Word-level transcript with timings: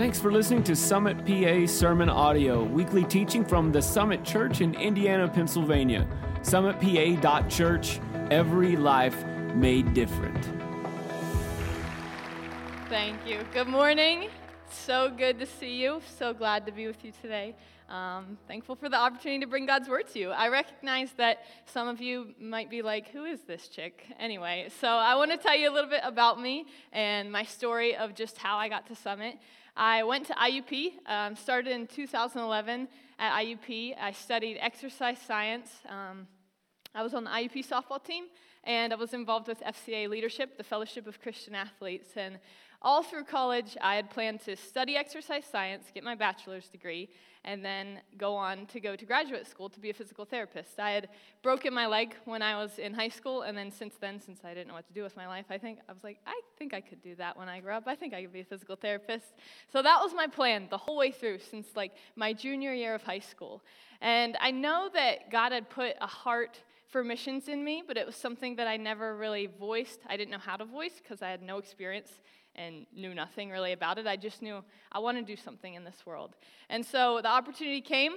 Thanks 0.00 0.18
for 0.18 0.32
listening 0.32 0.64
to 0.64 0.74
Summit 0.74 1.26
PA 1.26 1.66
Sermon 1.66 2.08
Audio, 2.08 2.64
weekly 2.64 3.04
teaching 3.04 3.44
from 3.44 3.70
the 3.70 3.82
Summit 3.82 4.24
Church 4.24 4.62
in 4.62 4.74
Indiana, 4.76 5.28
Pennsylvania. 5.28 6.08
SummitPA.church, 6.40 8.00
every 8.30 8.76
life 8.76 9.26
made 9.54 9.92
different. 9.92 10.42
Thank 12.88 13.26
you. 13.26 13.44
Good 13.52 13.66
morning. 13.66 14.30
So 14.70 15.10
good 15.14 15.38
to 15.38 15.44
see 15.44 15.76
you. 15.82 16.00
So 16.16 16.32
glad 16.32 16.64
to 16.64 16.72
be 16.72 16.86
with 16.86 17.04
you 17.04 17.12
today. 17.20 17.54
Um, 17.90 18.38
thankful 18.48 18.76
for 18.76 18.88
the 18.88 18.96
opportunity 18.96 19.40
to 19.40 19.46
bring 19.46 19.66
God's 19.66 19.90
word 19.90 20.08
to 20.14 20.18
you. 20.18 20.30
I 20.30 20.48
recognize 20.48 21.12
that 21.18 21.40
some 21.66 21.88
of 21.88 22.00
you 22.00 22.34
might 22.40 22.70
be 22.70 22.80
like, 22.80 23.10
who 23.10 23.26
is 23.26 23.40
this 23.42 23.68
chick? 23.68 24.06
Anyway, 24.18 24.70
so 24.80 24.88
I 24.88 25.16
want 25.16 25.30
to 25.32 25.36
tell 25.36 25.58
you 25.58 25.70
a 25.70 25.74
little 25.74 25.90
bit 25.90 26.00
about 26.04 26.40
me 26.40 26.64
and 26.90 27.30
my 27.30 27.42
story 27.42 27.96
of 27.96 28.14
just 28.14 28.38
how 28.38 28.56
I 28.56 28.70
got 28.70 28.86
to 28.86 28.96
Summit. 28.96 29.36
I 29.76 30.02
went 30.02 30.26
to 30.26 30.34
IUP, 30.34 30.92
um, 31.06 31.36
started 31.36 31.72
in 31.72 31.86
2011 31.86 32.88
at 33.18 33.42
IUP. 33.42 33.94
I 34.00 34.12
studied 34.12 34.58
exercise 34.60 35.18
science. 35.20 35.70
Um, 35.88 36.26
I 36.94 37.02
was 37.02 37.14
on 37.14 37.24
the 37.24 37.30
IUP 37.30 37.66
softball 37.68 38.02
team, 38.02 38.24
and 38.64 38.92
I 38.92 38.96
was 38.96 39.14
involved 39.14 39.46
with 39.46 39.60
FCA 39.60 40.08
leadership, 40.08 40.56
the 40.56 40.64
Fellowship 40.64 41.06
of 41.06 41.20
Christian 41.20 41.54
Athletes. 41.54 42.10
And 42.16 42.38
all 42.82 43.02
through 43.02 43.24
college, 43.24 43.76
I 43.80 43.94
had 43.94 44.10
planned 44.10 44.40
to 44.42 44.56
study 44.56 44.96
exercise 44.96 45.44
science, 45.44 45.86
get 45.94 46.02
my 46.02 46.14
bachelor's 46.14 46.68
degree, 46.68 47.10
and 47.44 47.64
then 47.64 48.00
go 48.18 48.34
on 48.34 48.66
to 48.66 48.80
go 48.80 48.96
to 48.96 49.04
graduate 49.04 49.46
school 49.46 49.68
to 49.70 49.80
be 49.80 49.90
a 49.90 49.94
physical 49.94 50.24
therapist. 50.24 50.78
I 50.78 50.90
had 50.90 51.08
broken 51.42 51.72
my 51.72 51.86
leg 51.86 52.14
when 52.24 52.42
I 52.42 52.56
was 52.56 52.78
in 52.78 52.92
high 52.92 53.08
school, 53.08 53.42
and 53.42 53.56
then 53.56 53.70
since 53.70 53.94
then, 54.00 54.20
since 54.20 54.40
I 54.44 54.54
didn't 54.54 54.68
know 54.68 54.74
what 54.74 54.86
to 54.88 54.92
do 54.92 55.02
with 55.02 55.16
my 55.16 55.26
life, 55.26 55.46
I 55.50 55.58
think 55.58 55.78
I 55.88 55.92
was 55.92 56.04
like, 56.04 56.18
I 56.26 56.40
think 56.58 56.74
I 56.74 56.80
could 56.80 57.02
do 57.02 57.14
that 57.16 57.36
when 57.36 57.48
I 57.48 57.60
grow 57.60 57.76
up. 57.76 57.84
I 57.86 57.94
think 57.94 58.12
I 58.12 58.22
could 58.22 58.32
be 58.32 58.40
a 58.40 58.44
physical 58.44 58.76
therapist. 58.76 59.26
So 59.72 59.82
that 59.82 60.00
was 60.02 60.12
my 60.14 60.26
plan 60.26 60.66
the 60.70 60.78
whole 60.78 60.96
way 60.96 61.10
through 61.10 61.38
since 61.38 61.68
like 61.74 61.92
my 62.16 62.32
junior 62.32 62.74
year 62.74 62.94
of 62.94 63.02
high 63.02 63.20
school. 63.20 63.62
And 64.00 64.36
I 64.40 64.50
know 64.50 64.90
that 64.92 65.30
God 65.30 65.52
had 65.52 65.68
put 65.70 65.94
a 66.00 66.06
heart 66.06 66.62
for 66.88 67.04
missions 67.04 67.48
in 67.48 67.64
me, 67.64 67.82
but 67.86 67.96
it 67.96 68.04
was 68.04 68.16
something 68.16 68.56
that 68.56 68.66
I 68.66 68.76
never 68.76 69.16
really 69.16 69.46
voiced. 69.46 70.00
I 70.08 70.16
didn't 70.16 70.30
know 70.32 70.38
how 70.38 70.56
to 70.56 70.64
voice 70.64 71.00
because 71.02 71.22
I 71.22 71.30
had 71.30 71.40
no 71.40 71.58
experience 71.58 72.10
and 72.60 72.86
knew 72.94 73.14
nothing 73.14 73.50
really 73.50 73.72
about 73.72 73.98
it. 73.98 74.06
I 74.06 74.16
just 74.16 74.42
knew 74.42 74.62
I 74.92 74.98
want 74.98 75.16
to 75.18 75.24
do 75.24 75.36
something 75.40 75.74
in 75.74 75.84
this 75.84 76.04
world. 76.04 76.36
And 76.68 76.84
so 76.84 77.20
the 77.22 77.28
opportunity 77.28 77.80
came 77.80 78.12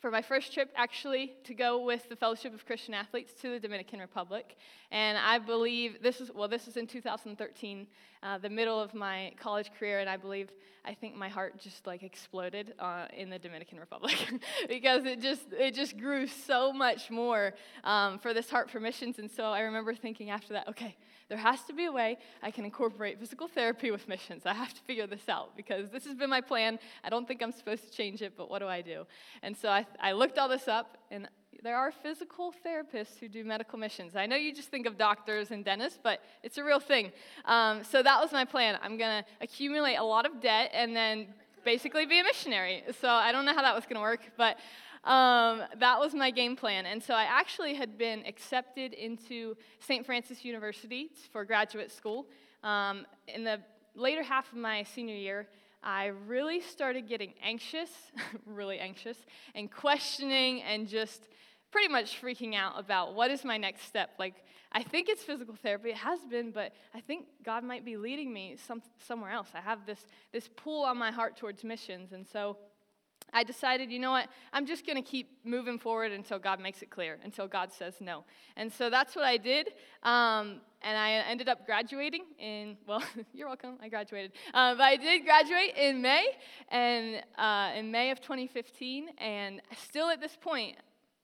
for 0.00 0.10
my 0.10 0.22
first 0.22 0.54
trip 0.54 0.70
actually 0.76 1.32
to 1.44 1.54
go 1.54 1.84
with 1.84 2.08
the 2.08 2.16
Fellowship 2.16 2.54
of 2.54 2.64
Christian 2.64 2.94
Athletes 2.94 3.32
to 3.42 3.50
the 3.50 3.60
Dominican 3.60 3.98
Republic. 3.98 4.56
And 4.90 5.18
I 5.18 5.38
believe 5.38 6.02
this 6.02 6.20
is, 6.20 6.30
well, 6.34 6.48
this 6.48 6.68
is 6.68 6.76
in 6.76 6.86
2013, 6.86 7.86
uh, 8.22 8.38
the 8.38 8.48
middle 8.48 8.80
of 8.80 8.94
my 8.94 9.32
college 9.38 9.70
career, 9.78 9.98
and 9.98 10.08
I 10.08 10.16
believe, 10.16 10.50
I 10.88 10.94
think 10.94 11.14
my 11.14 11.28
heart 11.28 11.58
just 11.58 11.86
like 11.86 12.02
exploded 12.02 12.72
uh, 12.78 13.08
in 13.14 13.28
the 13.28 13.38
Dominican 13.38 13.78
Republic 13.78 14.16
because 14.68 15.04
it 15.04 15.20
just, 15.20 15.42
it 15.52 15.74
just 15.74 15.98
grew 15.98 16.26
so 16.26 16.72
much 16.72 17.10
more 17.10 17.52
um, 17.84 18.18
for 18.18 18.32
this 18.32 18.48
heart 18.48 18.70
for 18.70 18.80
missions. 18.80 19.18
And 19.18 19.30
so 19.30 19.44
I 19.44 19.60
remember 19.60 19.94
thinking 19.94 20.30
after 20.30 20.54
that, 20.54 20.66
okay, 20.66 20.96
there 21.28 21.36
has 21.36 21.62
to 21.64 21.74
be 21.74 21.84
a 21.84 21.92
way 21.92 22.16
I 22.42 22.50
can 22.50 22.64
incorporate 22.64 23.20
physical 23.20 23.48
therapy 23.48 23.90
with 23.90 24.08
missions. 24.08 24.46
I 24.46 24.54
have 24.54 24.72
to 24.72 24.80
figure 24.80 25.06
this 25.06 25.28
out 25.28 25.54
because 25.58 25.90
this 25.90 26.06
has 26.06 26.14
been 26.14 26.30
my 26.30 26.40
plan. 26.40 26.78
I 27.04 27.10
don't 27.10 27.28
think 27.28 27.42
I'm 27.42 27.52
supposed 27.52 27.84
to 27.84 27.90
change 27.90 28.22
it, 28.22 28.32
but 28.34 28.48
what 28.48 28.60
do 28.60 28.66
I 28.66 28.80
do? 28.80 29.06
And 29.42 29.54
so 29.54 29.68
I, 29.68 29.86
I 30.00 30.12
looked 30.12 30.38
all 30.38 30.48
this 30.48 30.68
up, 30.68 30.96
and 31.10 31.28
there 31.62 31.76
are 31.76 31.90
physical 31.90 32.54
therapists 32.64 33.18
who 33.18 33.28
do 33.28 33.44
medical 33.44 33.78
missions. 33.78 34.14
I 34.14 34.26
know 34.26 34.36
you 34.36 34.54
just 34.54 34.68
think 34.68 34.86
of 34.86 34.96
doctors 34.96 35.50
and 35.50 35.64
dentists, 35.64 35.98
but 36.02 36.22
it's 36.42 36.58
a 36.58 36.64
real 36.64 36.80
thing. 36.80 37.10
Um, 37.44 37.82
so 37.82 38.02
that 38.02 38.20
was 38.20 38.32
my 38.32 38.44
plan. 38.44 38.78
I'm 38.82 38.96
going 38.96 39.22
to 39.22 39.28
accumulate 39.40 39.96
a 39.96 40.04
lot 40.04 40.24
of 40.24 40.40
debt 40.40 40.70
and 40.72 40.94
then 40.94 41.26
basically 41.64 42.06
be 42.06 42.20
a 42.20 42.24
missionary. 42.24 42.84
So 43.00 43.08
I 43.08 43.32
don't 43.32 43.44
know 43.44 43.54
how 43.54 43.62
that 43.62 43.74
was 43.74 43.84
going 43.84 43.96
to 43.96 44.00
work, 44.00 44.20
but 44.36 44.58
um, 45.04 45.62
that 45.78 45.98
was 45.98 46.14
my 46.14 46.30
game 46.30 46.54
plan. 46.54 46.86
And 46.86 47.02
so 47.02 47.14
I 47.14 47.24
actually 47.24 47.74
had 47.74 47.98
been 47.98 48.24
accepted 48.26 48.92
into 48.92 49.56
St. 49.80 50.06
Francis 50.06 50.44
University 50.44 51.10
for 51.32 51.44
graduate 51.44 51.90
school. 51.90 52.26
Um, 52.62 53.06
in 53.26 53.44
the 53.44 53.60
later 53.94 54.22
half 54.22 54.52
of 54.52 54.58
my 54.58 54.84
senior 54.84 55.14
year, 55.16 55.48
I 55.82 56.06
really 56.06 56.60
started 56.60 57.08
getting 57.08 57.34
anxious, 57.42 57.90
really 58.46 58.78
anxious, 58.78 59.16
and 59.54 59.70
questioning 59.70 60.62
and 60.62 60.88
just 60.88 61.28
pretty 61.70 61.88
much 61.88 62.20
freaking 62.20 62.54
out 62.54 62.78
about 62.78 63.14
what 63.14 63.30
is 63.30 63.44
my 63.44 63.56
next 63.56 63.82
step. 63.82 64.10
Like, 64.18 64.34
I 64.72 64.82
think 64.82 65.08
it's 65.08 65.22
physical 65.22 65.54
therapy. 65.54 65.90
It 65.90 65.96
has 65.96 66.20
been, 66.24 66.50
but 66.50 66.72
I 66.94 67.00
think 67.00 67.26
God 67.44 67.64
might 67.64 67.84
be 67.84 67.96
leading 67.96 68.32
me 68.32 68.56
some, 68.66 68.82
somewhere 68.98 69.30
else. 69.30 69.48
I 69.54 69.60
have 69.60 69.86
this, 69.86 70.06
this 70.32 70.48
pull 70.56 70.84
on 70.84 70.98
my 70.98 71.10
heart 71.10 71.36
towards 71.36 71.64
missions. 71.64 72.12
And 72.12 72.26
so 72.26 72.58
I 73.32 73.44
decided, 73.44 73.90
you 73.90 73.98
know 73.98 74.10
what, 74.10 74.28
I'm 74.52 74.66
just 74.66 74.86
going 74.86 74.96
to 74.96 75.08
keep 75.08 75.30
moving 75.44 75.78
forward 75.78 76.12
until 76.12 76.38
God 76.38 76.60
makes 76.60 76.82
it 76.82 76.90
clear, 76.90 77.18
until 77.22 77.46
God 77.46 77.72
says 77.72 77.94
no. 78.00 78.24
And 78.56 78.72
so 78.72 78.90
that's 78.90 79.14
what 79.14 79.24
I 79.24 79.36
did. 79.36 79.68
Um, 80.02 80.60
and 80.82 80.96
I 80.96 81.24
ended 81.28 81.48
up 81.48 81.66
graduating 81.66 82.24
in, 82.38 82.76
well, 82.86 83.02
you're 83.34 83.48
welcome, 83.48 83.78
I 83.82 83.88
graduated. 83.88 84.32
Uh, 84.54 84.74
but 84.74 84.82
I 84.82 84.96
did 84.96 85.24
graduate 85.24 85.74
in 85.76 86.00
May, 86.00 86.26
and 86.68 87.22
uh, 87.36 87.72
in 87.76 87.90
May 87.90 88.10
of 88.10 88.20
2015. 88.20 89.08
And 89.18 89.60
still 89.76 90.08
at 90.08 90.20
this 90.20 90.36
point, 90.40 90.76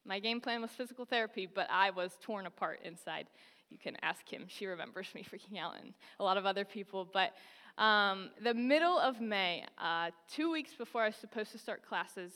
my 0.04 0.19
game 0.19 0.41
plan 0.41 0.60
was 0.60 0.71
physical 0.71 1.04
therapy, 1.04 1.48
but 1.53 1.69
I 1.71 1.91
was 1.91 2.19
torn 2.21 2.47
apart 2.47 2.81
inside. 2.84 3.26
You 3.71 3.78
can 3.78 3.97
ask 4.03 4.25
Kim, 4.25 4.44
she 4.48 4.66
remembers 4.66 5.09
me 5.15 5.25
freaking 5.25 5.59
out, 5.59 5.75
and 5.81 5.94
a 6.21 6.25
lot 6.25 6.36
of 6.36 6.47
other 6.47 6.65
people. 6.65 7.09
But 7.10 7.32
um, 7.79 8.31
the 8.43 8.55
middle 8.55 8.99
of 8.99 9.21
May, 9.21 9.65
uh, 9.79 10.11
two 10.29 10.51
weeks 10.51 10.75
before 10.75 11.03
I 11.03 11.07
was 11.07 11.17
supposed 11.17 11.53
to 11.53 11.59
start 11.59 11.87
classes 11.87 12.33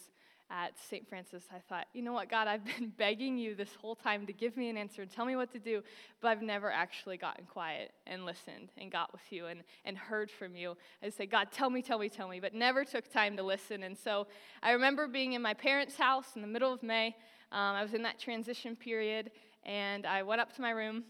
at 0.50 0.72
St. 0.88 1.06
Francis, 1.08 1.44
I 1.54 1.58
thought, 1.68 1.86
you 1.92 2.02
know 2.02 2.12
what, 2.12 2.30
God, 2.30 2.48
I've 2.48 2.64
been 2.78 2.92
begging 2.96 3.38
you 3.38 3.54
this 3.54 3.74
whole 3.80 3.94
time 3.94 4.26
to 4.26 4.32
give 4.32 4.56
me 4.56 4.68
an 4.70 4.76
answer 4.76 5.02
and 5.02 5.10
tell 5.10 5.26
me 5.26 5.36
what 5.36 5.52
to 5.52 5.58
do, 5.58 5.82
but 6.20 6.28
I've 6.28 6.42
never 6.42 6.72
actually 6.72 7.18
gotten 7.18 7.44
quiet 7.44 7.92
and 8.06 8.24
listened 8.24 8.70
and 8.78 8.90
got 8.90 9.12
with 9.12 9.20
you 9.30 9.46
and, 9.46 9.62
and 9.84 9.96
heard 9.96 10.30
from 10.30 10.56
you. 10.56 10.76
I 11.02 11.10
say, 11.10 11.26
God, 11.26 11.48
tell 11.52 11.70
me, 11.70 11.82
tell 11.82 11.98
me, 11.98 12.08
tell 12.08 12.28
me, 12.28 12.40
but 12.40 12.54
never 12.54 12.84
took 12.84 13.12
time 13.12 13.36
to 13.36 13.42
listen. 13.42 13.82
And 13.82 13.96
so 13.96 14.26
I 14.62 14.72
remember 14.72 15.06
being 15.06 15.34
in 15.34 15.42
my 15.42 15.54
parents' 15.54 15.96
house 15.96 16.34
in 16.34 16.42
the 16.42 16.48
middle 16.48 16.72
of 16.72 16.82
May. 16.82 17.08
Um, 17.52 17.76
I 17.76 17.82
was 17.82 17.94
in 17.94 18.02
that 18.02 18.18
transition 18.18 18.74
period, 18.74 19.30
and 19.64 20.06
I 20.06 20.22
went 20.22 20.40
up 20.40 20.54
to 20.56 20.62
my 20.62 20.70
room 20.70 21.04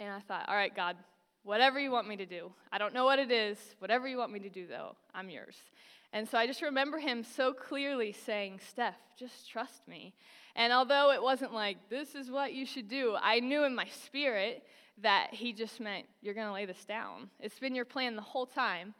and 0.00 0.10
I 0.10 0.20
thought, 0.20 0.48
all 0.48 0.56
right, 0.56 0.74
God, 0.74 0.96
Whatever 1.44 1.78
you 1.78 1.90
want 1.90 2.08
me 2.08 2.16
to 2.16 2.26
do. 2.26 2.50
I 2.72 2.78
don't 2.78 2.94
know 2.94 3.04
what 3.04 3.18
it 3.18 3.30
is. 3.30 3.58
Whatever 3.78 4.08
you 4.08 4.16
want 4.16 4.32
me 4.32 4.40
to 4.40 4.48
do, 4.48 4.66
though, 4.66 4.96
I'm 5.14 5.28
yours. 5.28 5.56
And 6.12 6.28
so 6.28 6.38
I 6.38 6.46
just 6.46 6.62
remember 6.62 6.98
him 6.98 7.22
so 7.22 7.52
clearly 7.52 8.12
saying, 8.12 8.60
Steph, 8.66 8.96
just 9.18 9.50
trust 9.50 9.86
me. 9.86 10.14
And 10.56 10.72
although 10.72 11.10
it 11.12 11.22
wasn't 11.22 11.52
like, 11.52 11.90
this 11.90 12.14
is 12.14 12.30
what 12.30 12.54
you 12.54 12.64
should 12.64 12.88
do, 12.88 13.16
I 13.20 13.40
knew 13.40 13.64
in 13.64 13.74
my 13.74 13.86
spirit 13.86 14.62
that 15.02 15.28
he 15.32 15.52
just 15.52 15.80
meant, 15.80 16.06
you're 16.22 16.34
going 16.34 16.46
to 16.46 16.52
lay 16.52 16.66
this 16.66 16.84
down. 16.84 17.28
It's 17.40 17.58
been 17.58 17.74
your 17.74 17.84
plan 17.84 18.16
the 18.16 18.22
whole 18.22 18.46
time, 18.46 18.94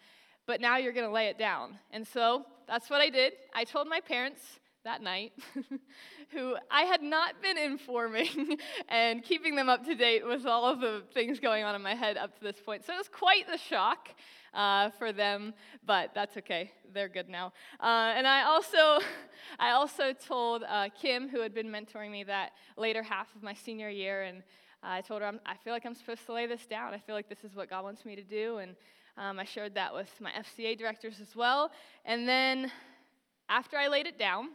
but 0.47 0.61
now 0.61 0.77
you're 0.77 0.93
going 0.93 1.07
to 1.07 1.13
lay 1.13 1.29
it 1.29 1.39
down. 1.39 1.79
And 1.93 2.07
so 2.07 2.45
that's 2.67 2.91
what 2.91 3.01
I 3.01 3.09
did. 3.11 3.35
I 3.55 3.65
told 3.65 3.89
my 3.89 4.01
parents, 4.01 4.41
that 4.85 5.03
night, 5.03 5.33
who 6.31 6.57
I 6.71 6.83
had 6.83 7.03
not 7.03 7.43
been 7.43 7.57
informing 7.57 8.59
and 8.89 9.23
keeping 9.23 9.57
them 9.57 9.69
up 9.69 9.85
to 9.87 9.95
date 9.95 10.27
with 10.27 10.47
all 10.47 10.67
of 10.67 10.81
the 10.81 11.03
things 11.13 11.41
going 11.41 11.65
on 11.65 11.75
in 11.75 11.83
my 11.83 11.95
head 11.95 12.17
up 12.17 12.37
to 12.39 12.45
this 12.45 12.61
point. 12.61 12.85
So 12.85 12.93
it 12.93 12.99
was 12.99 13.09
quite 13.09 13.47
the 13.49 13.57
shock 13.57 14.11
uh, 14.53 14.91
for 14.91 15.13
them, 15.13 15.55
but 15.87 16.11
that's 16.15 16.37
okay. 16.37 16.71
They're 16.93 17.09
good 17.09 17.29
now. 17.29 17.53
Uh, 17.81 18.13
and 18.15 18.27
I 18.27 18.45
also, 18.45 19.01
I 19.59 19.71
also 19.71 20.13
told 20.13 20.65
uh, 20.69 20.89
Kim, 20.91 21.29
who 21.29 21.41
had 21.41 21.55
been 21.55 21.69
mentoring 21.69 22.11
me 22.11 22.25
that 22.25 22.53
later 22.77 23.03
half 23.03 23.35
of 23.35 23.43
my 23.43 23.55
senior 23.55 23.89
year, 23.89 24.23
and 24.23 24.43
I 24.83 25.01
told 25.01 25.23
her, 25.23 25.33
i 25.47 25.57
feel 25.57 25.73
like 25.73 25.87
I'm 25.87 25.95
supposed 25.95 26.27
to 26.27 26.35
lay 26.35 26.47
this 26.47 26.67
down. 26.67 26.93
I 26.93 26.99
feel 26.99 27.15
like 27.15 27.31
this 27.31 27.43
is 27.43 27.57
what 27.57 27.71
God 27.71 27.85
wants 27.85 28.05
me 28.05 28.17
to 28.17 28.23
do. 28.23 28.59
And 28.59 28.77
um, 29.17 29.39
I 29.39 29.45
shared 29.45 29.75
that 29.77 29.95
with 29.95 30.11
my 30.21 30.31
FCA 30.33 30.77
directors 30.77 31.21
as 31.21 31.35
well. 31.35 31.71
And 32.05 32.29
then 32.29 32.71
after 33.49 33.79
I 33.79 33.89
laid 33.89 34.07
it 34.07 34.19
down, 34.19 34.51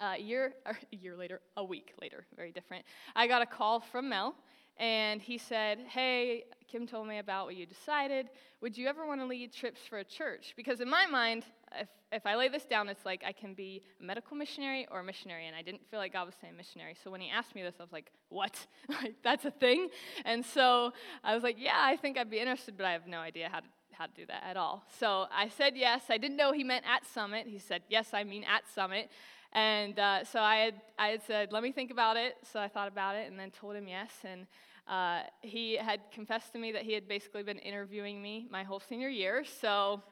a 0.00 0.18
year, 0.18 0.54
a 0.66 0.74
year 0.96 1.16
later, 1.16 1.40
a 1.56 1.64
week 1.64 1.92
later, 2.00 2.24
very 2.36 2.52
different, 2.52 2.84
I 3.16 3.26
got 3.26 3.42
a 3.42 3.46
call 3.46 3.80
from 3.80 4.08
Mel, 4.08 4.34
and 4.78 5.20
he 5.20 5.38
said, 5.38 5.78
Hey, 5.88 6.44
Kim 6.68 6.86
told 6.86 7.08
me 7.08 7.18
about 7.18 7.46
what 7.46 7.56
you 7.56 7.66
decided. 7.66 8.30
Would 8.60 8.76
you 8.76 8.86
ever 8.86 9.06
want 9.06 9.20
to 9.20 9.26
lead 9.26 9.52
trips 9.52 9.80
for 9.88 9.98
a 9.98 10.04
church? 10.04 10.54
Because 10.56 10.80
in 10.80 10.88
my 10.88 11.06
mind, 11.06 11.44
if, 11.80 11.88
if 12.12 12.26
I 12.26 12.36
lay 12.36 12.48
this 12.48 12.64
down, 12.64 12.88
it's 12.88 13.04
like 13.04 13.22
I 13.26 13.32
can 13.32 13.54
be 13.54 13.82
a 14.00 14.04
medical 14.04 14.36
missionary 14.36 14.86
or 14.90 15.00
a 15.00 15.04
missionary, 15.04 15.46
and 15.46 15.56
I 15.56 15.62
didn't 15.62 15.82
feel 15.90 15.98
like 15.98 16.12
God 16.12 16.26
was 16.26 16.34
saying 16.40 16.56
missionary. 16.56 16.94
So 17.02 17.10
when 17.10 17.20
he 17.20 17.30
asked 17.30 17.54
me 17.54 17.62
this, 17.62 17.74
I 17.80 17.82
was 17.82 17.92
like, 17.92 18.10
What? 18.28 18.66
like, 18.88 19.16
that's 19.24 19.44
a 19.44 19.50
thing? 19.50 19.88
And 20.24 20.44
so 20.44 20.92
I 21.24 21.34
was 21.34 21.42
like, 21.42 21.56
Yeah, 21.58 21.76
I 21.76 21.96
think 21.96 22.16
I'd 22.16 22.30
be 22.30 22.38
interested, 22.38 22.76
but 22.76 22.86
I 22.86 22.92
have 22.92 23.06
no 23.06 23.18
idea 23.18 23.48
how 23.50 23.60
to 23.60 23.66
how 23.92 24.06
to 24.06 24.12
do 24.14 24.26
that 24.26 24.44
at 24.46 24.56
all. 24.56 24.84
So 25.00 25.26
I 25.34 25.48
said 25.48 25.72
yes. 25.76 26.04
I 26.08 26.18
didn't 26.18 26.36
know 26.36 26.52
he 26.52 26.62
meant 26.62 26.84
at 26.88 27.04
Summit. 27.04 27.48
He 27.48 27.58
said, 27.58 27.82
Yes, 27.88 28.10
I 28.12 28.22
mean 28.22 28.44
at 28.44 28.62
Summit. 28.72 29.10
And 29.52 29.98
uh, 29.98 30.24
so 30.24 30.40
I 30.40 30.56
had, 30.56 30.74
I 30.98 31.08
had 31.08 31.22
said, 31.22 31.52
let 31.52 31.62
me 31.62 31.72
think 31.72 31.90
about 31.90 32.16
it. 32.16 32.36
So 32.52 32.60
I 32.60 32.68
thought 32.68 32.88
about 32.88 33.16
it 33.16 33.30
and 33.30 33.38
then 33.38 33.50
told 33.50 33.76
him 33.76 33.88
yes. 33.88 34.10
And 34.24 34.46
uh, 34.86 35.22
he 35.42 35.76
had 35.76 36.00
confessed 36.12 36.52
to 36.52 36.58
me 36.58 36.72
that 36.72 36.82
he 36.82 36.92
had 36.92 37.08
basically 37.08 37.42
been 37.42 37.58
interviewing 37.58 38.22
me 38.22 38.46
my 38.50 38.62
whole 38.62 38.80
senior 38.80 39.08
year. 39.08 39.44
So 39.60 40.02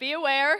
be 0.00 0.12
aware. 0.12 0.58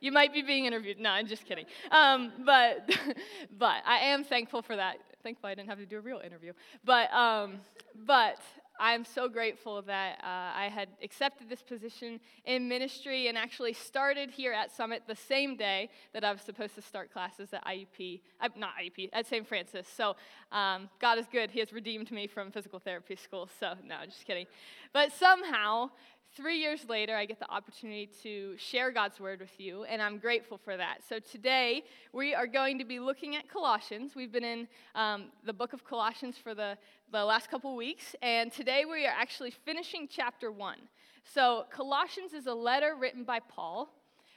You 0.00 0.12
might 0.12 0.32
be 0.32 0.42
being 0.42 0.66
interviewed. 0.66 1.00
No, 1.00 1.10
I'm 1.10 1.26
just 1.26 1.46
kidding. 1.46 1.64
Um, 1.90 2.32
but, 2.44 2.90
but 3.58 3.82
I 3.86 3.98
am 3.98 4.24
thankful 4.24 4.62
for 4.62 4.76
that. 4.76 4.98
Thankful 5.22 5.48
I 5.48 5.54
didn't 5.54 5.68
have 5.68 5.78
to 5.78 5.86
do 5.86 5.98
a 5.98 6.00
real 6.00 6.20
interview. 6.24 6.52
But, 6.84 7.12
um, 7.12 7.60
but 8.06 8.38
I'm 8.78 9.04
so 9.04 9.28
grateful 9.28 9.82
that 9.82 10.18
uh, 10.22 10.26
I 10.26 10.68
had 10.72 10.88
accepted 11.02 11.48
this 11.48 11.62
position 11.62 12.20
in 12.44 12.68
ministry 12.68 13.28
and 13.28 13.38
actually 13.38 13.72
started 13.72 14.30
here 14.30 14.52
at 14.52 14.70
Summit 14.70 15.02
the 15.06 15.16
same 15.16 15.56
day 15.56 15.88
that 16.12 16.24
I 16.24 16.32
was 16.32 16.42
supposed 16.42 16.74
to 16.74 16.82
start 16.82 17.12
classes 17.12 17.52
at 17.52 17.64
IUP, 17.64 18.20
uh, 18.40 18.48
not 18.56 18.70
IUP, 18.82 19.10
at 19.12 19.26
St. 19.26 19.46
Francis. 19.46 19.86
So 19.88 20.16
um, 20.52 20.88
God 21.00 21.18
is 21.18 21.26
good. 21.30 21.50
He 21.50 21.60
has 21.60 21.72
redeemed 21.72 22.10
me 22.10 22.26
from 22.26 22.50
physical 22.50 22.78
therapy 22.78 23.16
school. 23.16 23.48
So, 23.58 23.74
no, 23.84 23.96
just 24.04 24.26
kidding. 24.26 24.46
But 24.92 25.12
somehow, 25.12 25.90
three 26.36 26.58
years 26.58 26.86
later, 26.86 27.16
I 27.16 27.24
get 27.24 27.40
the 27.40 27.50
opportunity 27.50 28.10
to 28.22 28.56
share 28.58 28.90
God's 28.90 29.18
word 29.18 29.40
with 29.40 29.58
you, 29.58 29.84
and 29.84 30.02
I'm 30.02 30.18
grateful 30.18 30.58
for 30.58 30.76
that. 30.76 30.98
So 31.08 31.18
today, 31.18 31.82
we 32.12 32.34
are 32.34 32.46
going 32.46 32.78
to 32.78 32.84
be 32.84 33.00
looking 33.00 33.36
at 33.36 33.48
Colossians. 33.48 34.14
We've 34.14 34.30
been 34.30 34.44
in 34.44 34.68
um, 34.94 35.26
the 35.46 35.54
book 35.54 35.72
of 35.72 35.82
Colossians 35.82 36.36
for 36.36 36.54
the, 36.54 36.76
the 37.10 37.24
last 37.24 37.50
couple 37.50 37.74
weeks, 37.74 38.14
and 38.20 38.52
today 38.52 38.84
we 38.84 39.06
are 39.06 39.14
actually 39.18 39.50
finishing 39.50 40.06
chapter 40.10 40.52
one. 40.52 40.78
So, 41.24 41.64
Colossians 41.70 42.34
is 42.34 42.46
a 42.46 42.54
letter 42.54 42.96
written 43.00 43.24
by 43.24 43.40
Paul. 43.40 43.88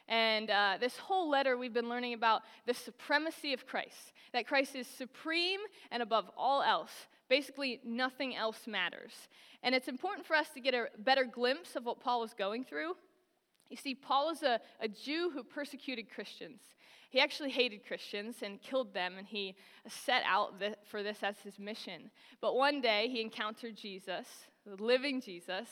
And 0.08 0.50
uh, 0.50 0.78
this 0.80 0.98
whole 0.98 1.30
letter, 1.30 1.56
we've 1.56 1.74
been 1.74 1.90
learning 1.90 2.14
about 2.16 2.42
the 2.66 2.74
supremacy 2.74 3.54
of 3.54 3.68
Christ, 3.68 4.14
that 4.34 4.48
Christ 4.48 4.76
is 4.76 4.88
supreme 4.88 5.60
and 5.92 6.02
above 6.02 6.32
all 6.36 6.64
else. 6.64 6.92
Basically, 7.30 7.80
nothing 7.86 8.36
else 8.36 8.68
matters. 8.68 9.14
And 9.62 9.76
it's 9.76 9.88
important 9.88 10.26
for 10.26 10.36
us 10.36 10.50
to 10.56 10.60
get 10.60 10.74
a 10.74 10.88
better 10.98 11.26
glimpse 11.26 11.76
of 11.76 11.86
what 11.86 12.00
Paul 12.00 12.22
was 12.22 12.34
going 12.34 12.64
through. 12.64 12.94
You 13.70 13.78
see, 13.78 13.94
Paul 13.94 14.32
is 14.32 14.42
a, 14.42 14.60
a 14.82 14.88
Jew 14.88 15.30
who 15.34 15.44
persecuted 15.44 16.10
Christians. 16.10 16.62
He 17.10 17.20
actually 17.20 17.52
hated 17.52 17.86
Christians 17.86 18.38
and 18.44 18.62
killed 18.62 18.94
them, 18.94 19.16
and 19.18 19.28
he 19.28 19.56
set 19.88 20.24
out 20.26 20.54
for 20.86 21.02
this 21.02 21.20
as 21.24 21.40
his 21.40 21.58
mission. 21.60 22.12
But 22.42 22.56
one 22.56 22.82
day 22.82 23.08
he 23.10 23.22
encountered 23.22 23.76
Jesus, 23.76 24.28
the 24.66 24.82
living 24.84 25.22
Jesus, 25.22 25.68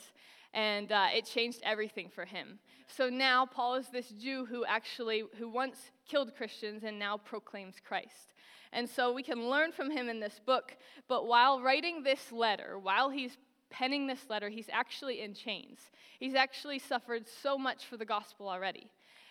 and 0.54 0.90
uh, 0.90 1.08
it 1.14 1.26
changed 1.26 1.60
everything 1.62 2.08
for 2.08 2.24
him. 2.24 2.58
So 2.88 3.08
now 3.08 3.46
Paul 3.46 3.74
is 3.74 3.88
this 3.88 4.08
Jew 4.10 4.46
who 4.46 4.64
actually 4.64 5.24
who 5.38 5.48
once 5.48 5.90
killed 6.08 6.34
Christians 6.36 6.82
and 6.84 6.98
now 6.98 7.16
proclaims 7.16 7.76
Christ. 7.86 8.34
And 8.72 8.88
so 8.88 9.12
we 9.12 9.22
can 9.22 9.48
learn 9.48 9.72
from 9.72 9.90
him 9.90 10.08
in 10.08 10.20
this 10.20 10.40
book. 10.44 10.76
But 11.06 11.26
while 11.26 11.60
writing 11.60 12.02
this 12.02 12.32
letter, 12.32 12.78
while 12.78 13.10
he's 13.10 13.36
penning 13.70 14.06
this 14.06 14.28
letter, 14.28 14.48
he's 14.48 14.68
actually 14.72 15.20
in 15.20 15.34
chains. 15.34 15.78
He's 16.18 16.34
actually 16.34 16.78
suffered 16.78 17.26
so 17.28 17.56
much 17.56 17.86
for 17.86 17.96
the 17.96 18.04
gospel 18.04 18.48
already. 18.48 18.90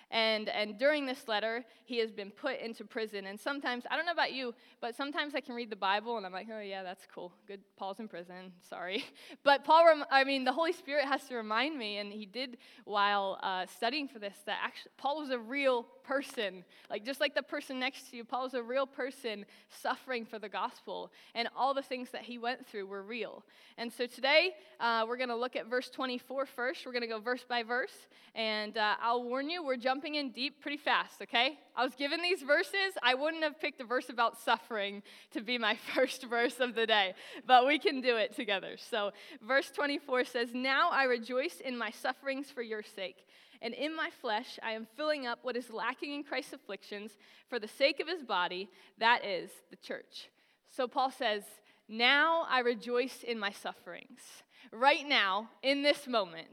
And, 0.09 0.47
and 0.47 0.77
during 0.77 1.05
this 1.05 1.27
letter, 1.27 1.65
he 1.83 1.97
has 1.99 2.11
been 2.11 2.31
put 2.31 2.59
into 2.59 2.85
prison. 2.85 3.25
And 3.25 3.39
sometimes, 3.39 3.83
I 3.91 3.97
don't 3.97 4.05
know 4.05 4.13
about 4.13 4.31
you, 4.31 4.53
but 4.79 4.95
sometimes 4.95 5.35
I 5.35 5.41
can 5.41 5.53
read 5.53 5.69
the 5.69 5.75
Bible 5.75 6.17
and 6.17 6.25
I'm 6.25 6.31
like, 6.31 6.47
oh, 6.53 6.61
yeah, 6.61 6.83
that's 6.83 7.05
cool. 7.13 7.33
Good. 7.45 7.59
Paul's 7.75 7.99
in 7.99 8.07
prison. 8.07 8.53
Sorry. 8.69 9.03
But 9.43 9.63
Paul, 9.63 9.85
rem- 9.85 10.05
I 10.11 10.23
mean, 10.23 10.43
the 10.43 10.51
Holy 10.51 10.73
Spirit 10.73 11.05
has 11.05 11.23
to 11.25 11.35
remind 11.35 11.77
me, 11.77 11.97
and 11.97 12.11
he 12.11 12.25
did 12.25 12.57
while 12.85 13.39
uh, 13.41 13.65
studying 13.65 14.07
for 14.07 14.19
this, 14.19 14.35
that 14.45 14.59
actually 14.63 14.91
Paul 14.97 15.19
was 15.19 15.29
a 15.29 15.39
real 15.39 15.85
person. 16.03 16.63
Like, 16.89 17.05
just 17.05 17.19
like 17.19 17.35
the 17.35 17.43
person 17.43 17.79
next 17.79 18.09
to 18.09 18.17
you, 18.17 18.23
Paul 18.23 18.43
was 18.43 18.53
a 18.53 18.63
real 18.63 18.85
person 18.85 19.45
suffering 19.69 20.25
for 20.25 20.39
the 20.39 20.49
gospel. 20.49 21.11
And 21.35 21.47
all 21.55 21.73
the 21.73 21.81
things 21.81 22.09
that 22.11 22.23
he 22.23 22.37
went 22.37 22.65
through 22.65 22.87
were 22.87 23.03
real. 23.03 23.43
And 23.77 23.91
so 23.91 24.05
today, 24.05 24.51
uh, 24.79 25.05
we're 25.07 25.17
going 25.17 25.29
to 25.29 25.35
look 25.35 25.55
at 25.55 25.67
verse 25.67 25.89
24 25.89 26.45
first. 26.45 26.85
We're 26.85 26.93
going 26.93 27.01
to 27.01 27.07
go 27.07 27.19
verse 27.19 27.45
by 27.47 27.63
verse. 27.63 28.07
And 28.33 28.77
uh, 28.77 28.95
I'll 29.01 29.23
warn 29.23 29.49
you, 29.49 29.63
we're 29.63 29.77
jumping 29.77 29.96
in 30.05 30.31
deep 30.31 30.61
pretty 30.61 30.77
fast, 30.77 31.21
okay? 31.21 31.57
I 31.75 31.83
was 31.83 31.95
given 31.95 32.21
these 32.21 32.41
verses. 32.41 32.93
I 33.01 33.13
wouldn't 33.15 33.43
have 33.43 33.59
picked 33.59 33.81
a 33.81 33.85
verse 33.85 34.09
about 34.09 34.39
suffering 34.39 35.03
to 35.31 35.41
be 35.41 35.57
my 35.57 35.77
first 35.95 36.23
verse 36.25 36.59
of 36.59 36.75
the 36.75 36.85
day, 36.85 37.13
but 37.45 37.67
we 37.67 37.79
can 37.79 38.01
do 38.01 38.17
it 38.17 38.35
together. 38.35 38.77
So, 38.77 39.11
verse 39.41 39.71
24 39.71 40.25
says, 40.25 40.49
Now 40.53 40.89
I 40.91 41.03
rejoice 41.03 41.61
in 41.63 41.77
my 41.77 41.91
sufferings 41.91 42.49
for 42.51 42.61
your 42.61 42.83
sake 42.83 43.25
and 43.61 43.73
in 43.73 43.95
my 43.95 44.09
flesh 44.21 44.59
I 44.63 44.71
am 44.71 44.87
filling 44.95 45.25
up 45.25 45.39
what 45.41 45.55
is 45.55 45.69
lacking 45.69 46.13
in 46.13 46.23
Christ's 46.23 46.53
afflictions 46.53 47.11
for 47.49 47.59
the 47.59 47.67
sake 47.67 47.99
of 47.99 48.07
his 48.07 48.23
body, 48.23 48.69
that 48.99 49.25
is 49.25 49.49
the 49.69 49.75
church. 49.77 50.29
So 50.69 50.87
Paul 50.87 51.11
says, 51.11 51.43
Now 51.87 52.45
I 52.49 52.59
rejoice 52.59 53.23
in 53.23 53.39
my 53.39 53.51
sufferings. 53.51 54.21
Right 54.71 55.07
now, 55.07 55.49
in 55.63 55.81
this 55.81 56.07
moment, 56.07 56.47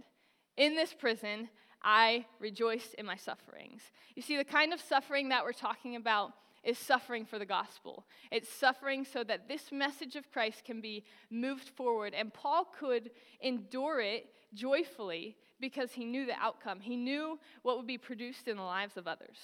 in 0.57 0.77
this 0.77 0.95
prison, 0.95 1.49
I 1.85 2.25
rejoice 2.41 2.95
in 2.99 3.05
my 3.05 3.17
sufferings. 3.17 3.83
You 4.17 4.23
see, 4.23 4.37
the 4.37 4.45
kind 4.45 4.73
of 4.73 4.81
suffering 4.81 5.29
that 5.29 5.45
we're 5.45 5.53
talking 5.53 5.97
about 5.97 6.33
is 6.65 6.79
suffering 6.79 7.27
for 7.27 7.39
the 7.39 7.45
gospel. 7.45 8.07
It's 8.33 8.49
suffering 8.49 9.05
so 9.05 9.23
that 9.25 9.49
this 9.49 9.71
message 9.71 10.17
of 10.17 10.33
Christ 10.33 10.65
can 10.65 10.81
be 10.81 11.05
moved 11.31 11.69
forward. 11.69 12.15
And 12.15 12.33
Paul 12.33 12.67
could 12.79 13.11
endure 13.41 14.01
it 14.01 14.27
joyfully 14.55 15.37
because 15.61 15.93
he 15.93 16.05
knew 16.05 16.27
the 16.27 16.39
outcome. 16.41 16.81
He 16.81 16.97
knew 16.97 17.39
what 17.63 17.77
would 17.77 17.87
be 17.87 17.99
produced 17.99 18.49
in 18.49 18.57
the 18.57 18.63
lives 18.63 18.97
of 18.97 19.07
others. 19.07 19.37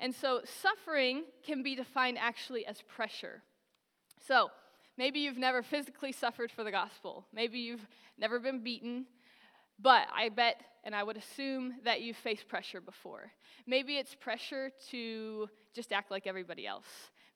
And 0.00 0.14
so 0.14 0.40
suffering 0.44 1.24
can 1.44 1.62
be 1.62 1.74
defined 1.74 2.18
actually 2.20 2.66
as 2.66 2.82
pressure. 2.82 3.42
So 4.26 4.50
maybe 4.98 5.20
you've 5.20 5.38
never 5.38 5.62
physically 5.62 6.12
suffered 6.12 6.50
for 6.50 6.64
the 6.64 6.70
gospel, 6.70 7.26
maybe 7.32 7.58
you've 7.60 7.86
never 8.18 8.40
been 8.40 8.62
beaten. 8.62 9.06
But 9.78 10.08
I 10.14 10.30
bet 10.30 10.60
and 10.84 10.94
I 10.94 11.02
would 11.02 11.16
assume 11.16 11.74
that 11.84 12.00
you've 12.00 12.16
faced 12.16 12.48
pressure 12.48 12.80
before. 12.80 13.32
Maybe 13.66 13.96
it's 13.96 14.14
pressure 14.14 14.70
to 14.90 15.48
just 15.74 15.92
act 15.92 16.10
like 16.10 16.26
everybody 16.26 16.66
else. 16.66 16.86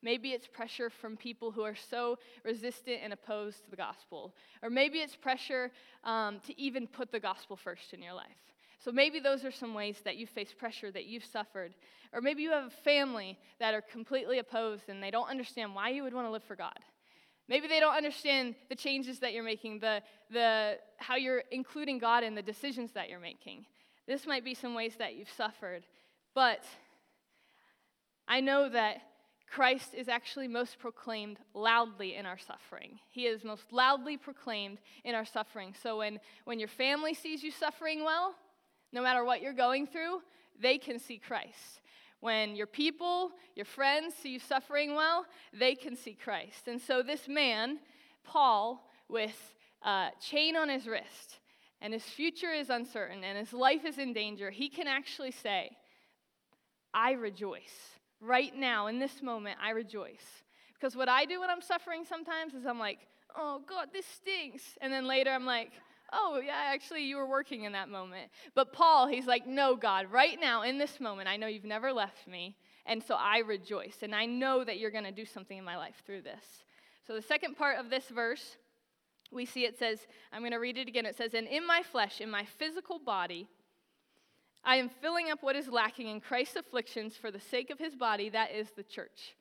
Maybe 0.02 0.30
it's 0.30 0.46
pressure 0.46 0.88
from 0.88 1.16
people 1.16 1.50
who 1.50 1.62
are 1.62 1.74
so 1.74 2.18
resistant 2.44 3.00
and 3.02 3.12
opposed 3.12 3.64
to 3.64 3.70
the 3.70 3.76
gospel. 3.76 4.34
Or 4.62 4.70
maybe 4.70 4.98
it's 4.98 5.16
pressure 5.16 5.70
um, 6.04 6.40
to 6.46 6.58
even 6.58 6.86
put 6.86 7.12
the 7.12 7.20
gospel 7.20 7.56
first 7.56 7.92
in 7.92 8.02
your 8.02 8.14
life. 8.14 8.28
So 8.82 8.90
maybe 8.90 9.20
those 9.20 9.44
are 9.44 9.50
some 9.50 9.74
ways 9.74 10.00
that 10.04 10.16
you 10.16 10.26
face 10.26 10.54
pressure 10.56 10.90
that 10.92 11.04
you've 11.04 11.24
suffered. 11.24 11.74
Or 12.14 12.22
maybe 12.22 12.42
you 12.42 12.50
have 12.50 12.68
a 12.68 12.82
family 12.82 13.38
that 13.58 13.74
are 13.74 13.82
completely 13.82 14.38
opposed 14.38 14.88
and 14.88 15.02
they 15.02 15.10
don't 15.10 15.28
understand 15.28 15.74
why 15.74 15.90
you 15.90 16.02
would 16.02 16.14
want 16.14 16.26
to 16.26 16.30
live 16.30 16.44
for 16.44 16.56
God. 16.56 16.78
Maybe 17.50 17.66
they 17.66 17.80
don't 17.80 17.96
understand 17.96 18.54
the 18.68 18.76
changes 18.76 19.18
that 19.18 19.32
you're 19.34 19.42
making, 19.42 19.80
the, 19.80 20.02
the, 20.30 20.78
how 20.98 21.16
you're 21.16 21.42
including 21.50 21.98
God 21.98 22.22
in 22.22 22.36
the 22.36 22.42
decisions 22.42 22.92
that 22.92 23.10
you're 23.10 23.18
making. 23.18 23.66
This 24.06 24.24
might 24.24 24.44
be 24.44 24.54
some 24.54 24.72
ways 24.72 24.94
that 24.98 25.16
you've 25.16 25.30
suffered. 25.36 25.84
But 26.32 26.64
I 28.28 28.40
know 28.40 28.68
that 28.68 29.02
Christ 29.50 29.94
is 29.94 30.08
actually 30.08 30.46
most 30.46 30.78
proclaimed 30.78 31.38
loudly 31.52 32.14
in 32.14 32.24
our 32.24 32.38
suffering. 32.38 33.00
He 33.10 33.26
is 33.26 33.42
most 33.42 33.72
loudly 33.72 34.16
proclaimed 34.16 34.78
in 35.02 35.16
our 35.16 35.24
suffering. 35.24 35.74
So 35.82 35.98
when, 35.98 36.20
when 36.44 36.60
your 36.60 36.68
family 36.68 37.14
sees 37.14 37.42
you 37.42 37.50
suffering 37.50 38.04
well, 38.04 38.36
no 38.92 39.02
matter 39.02 39.24
what 39.24 39.42
you're 39.42 39.52
going 39.52 39.88
through, 39.88 40.22
they 40.60 40.78
can 40.78 41.00
see 41.00 41.18
Christ. 41.18 41.79
When 42.20 42.54
your 42.54 42.66
people, 42.66 43.32
your 43.56 43.64
friends 43.64 44.14
see 44.14 44.30
you 44.30 44.38
suffering 44.38 44.94
well, 44.94 45.26
they 45.58 45.74
can 45.74 45.96
see 45.96 46.14
Christ. 46.14 46.68
And 46.68 46.80
so 46.80 47.02
this 47.02 47.28
man, 47.28 47.78
Paul, 48.24 48.86
with 49.08 49.54
a 49.82 50.08
chain 50.20 50.56
on 50.56 50.68
his 50.68 50.86
wrist, 50.86 51.38
and 51.80 51.94
his 51.94 52.04
future 52.04 52.52
is 52.52 52.68
uncertain, 52.68 53.24
and 53.24 53.38
his 53.38 53.52
life 53.54 53.86
is 53.86 53.98
in 53.98 54.12
danger, 54.12 54.50
he 54.50 54.68
can 54.68 54.86
actually 54.86 55.30
say, 55.30 55.70
I 56.92 57.12
rejoice 57.12 57.98
right 58.20 58.54
now, 58.54 58.86
in 58.86 58.98
this 58.98 59.22
moment, 59.22 59.58
I 59.62 59.70
rejoice. 59.70 60.42
Because 60.74 60.96
what 60.96 61.08
I 61.08 61.24
do 61.24 61.40
when 61.40 61.50
I'm 61.50 61.62
suffering 61.62 62.04
sometimes 62.04 62.54
is 62.54 62.66
I'm 62.66 62.78
like, 62.78 62.98
oh, 63.36 63.62
God, 63.66 63.88
this 63.92 64.06
stinks. 64.06 64.62
And 64.80 64.92
then 64.92 65.06
later 65.06 65.30
I'm 65.30 65.46
like, 65.46 65.72
oh, 66.12 66.40
yeah, 66.44 66.72
actually, 66.72 67.04
you 67.04 67.16
were 67.16 67.26
working 67.26 67.64
in 67.64 67.72
that 67.72 67.88
moment. 67.88 68.30
But 68.54 68.72
Paul, 68.72 69.06
he's 69.06 69.26
like, 69.26 69.46
no, 69.46 69.76
God, 69.76 70.06
right 70.10 70.38
now, 70.40 70.62
in 70.62 70.78
this 70.78 71.00
moment, 71.00 71.28
I 71.28 71.36
know 71.36 71.46
you've 71.46 71.64
never 71.64 71.92
left 71.92 72.26
me. 72.26 72.56
And 72.86 73.02
so 73.02 73.14
I 73.14 73.38
rejoice. 73.38 73.98
And 74.02 74.14
I 74.14 74.26
know 74.26 74.64
that 74.64 74.78
you're 74.78 74.90
going 74.90 75.04
to 75.04 75.12
do 75.12 75.24
something 75.24 75.58
in 75.58 75.64
my 75.64 75.76
life 75.76 76.02
through 76.04 76.22
this. 76.22 76.44
So 77.06 77.14
the 77.14 77.22
second 77.22 77.56
part 77.56 77.78
of 77.78 77.90
this 77.90 78.08
verse, 78.08 78.56
we 79.32 79.44
see 79.46 79.64
it 79.64 79.78
says, 79.78 80.06
I'm 80.32 80.40
going 80.40 80.52
to 80.52 80.58
read 80.58 80.78
it 80.78 80.88
again. 80.88 81.06
It 81.06 81.16
says, 81.16 81.34
And 81.34 81.46
in 81.46 81.66
my 81.66 81.82
flesh, 81.82 82.20
in 82.20 82.30
my 82.30 82.44
physical 82.44 82.98
body, 82.98 83.48
I 84.64 84.76
am 84.76 84.88
filling 84.88 85.30
up 85.30 85.42
what 85.42 85.56
is 85.56 85.68
lacking 85.68 86.08
in 86.08 86.20
Christ's 86.20 86.56
afflictions 86.56 87.16
for 87.16 87.30
the 87.30 87.40
sake 87.40 87.70
of 87.70 87.78
his 87.78 87.94
body, 87.94 88.28
that 88.30 88.52
is 88.52 88.70
the 88.72 88.82
church. 88.82 89.34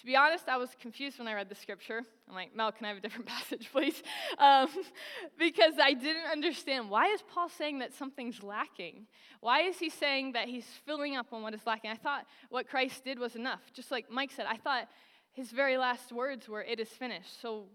To 0.00 0.06
be 0.06 0.16
honest, 0.16 0.48
I 0.48 0.56
was 0.56 0.70
confused 0.80 1.18
when 1.18 1.28
I 1.28 1.34
read 1.34 1.48
the 1.48 1.54
scripture. 1.54 2.02
I'm 2.28 2.34
like, 2.34 2.54
Mel, 2.54 2.72
can 2.72 2.84
I 2.84 2.88
have 2.88 2.98
a 2.98 3.00
different 3.00 3.26
passage, 3.34 3.68
please? 3.70 4.02
Um, 4.38 4.68
because 5.38 5.74
I 5.80 5.92
didn't 5.92 6.26
understand 6.30 6.90
why 6.90 7.08
is 7.08 7.22
Paul 7.22 7.48
saying 7.48 7.78
that 7.78 7.94
something's 7.94 8.42
lacking? 8.42 9.06
Why 9.40 9.62
is 9.62 9.78
he 9.78 9.90
saying 9.90 10.32
that 10.32 10.48
he's 10.48 10.66
filling 10.84 11.16
up 11.16 11.32
on 11.32 11.42
what 11.42 11.54
is 11.54 11.60
lacking? 11.66 11.90
I 11.90 11.96
thought 11.96 12.26
what 12.48 12.68
Christ 12.68 13.04
did 13.04 13.18
was 13.18 13.36
enough. 13.36 13.60
Just 13.72 13.90
like 13.90 14.10
Mike 14.10 14.32
said, 14.32 14.46
I 14.48 14.56
thought 14.56 14.88
his 15.32 15.50
very 15.50 15.76
last 15.76 16.12
words 16.12 16.48
were, 16.48 16.62
It 16.62 16.80
is 16.80 16.88
finished. 16.88 17.40
So 17.40 17.66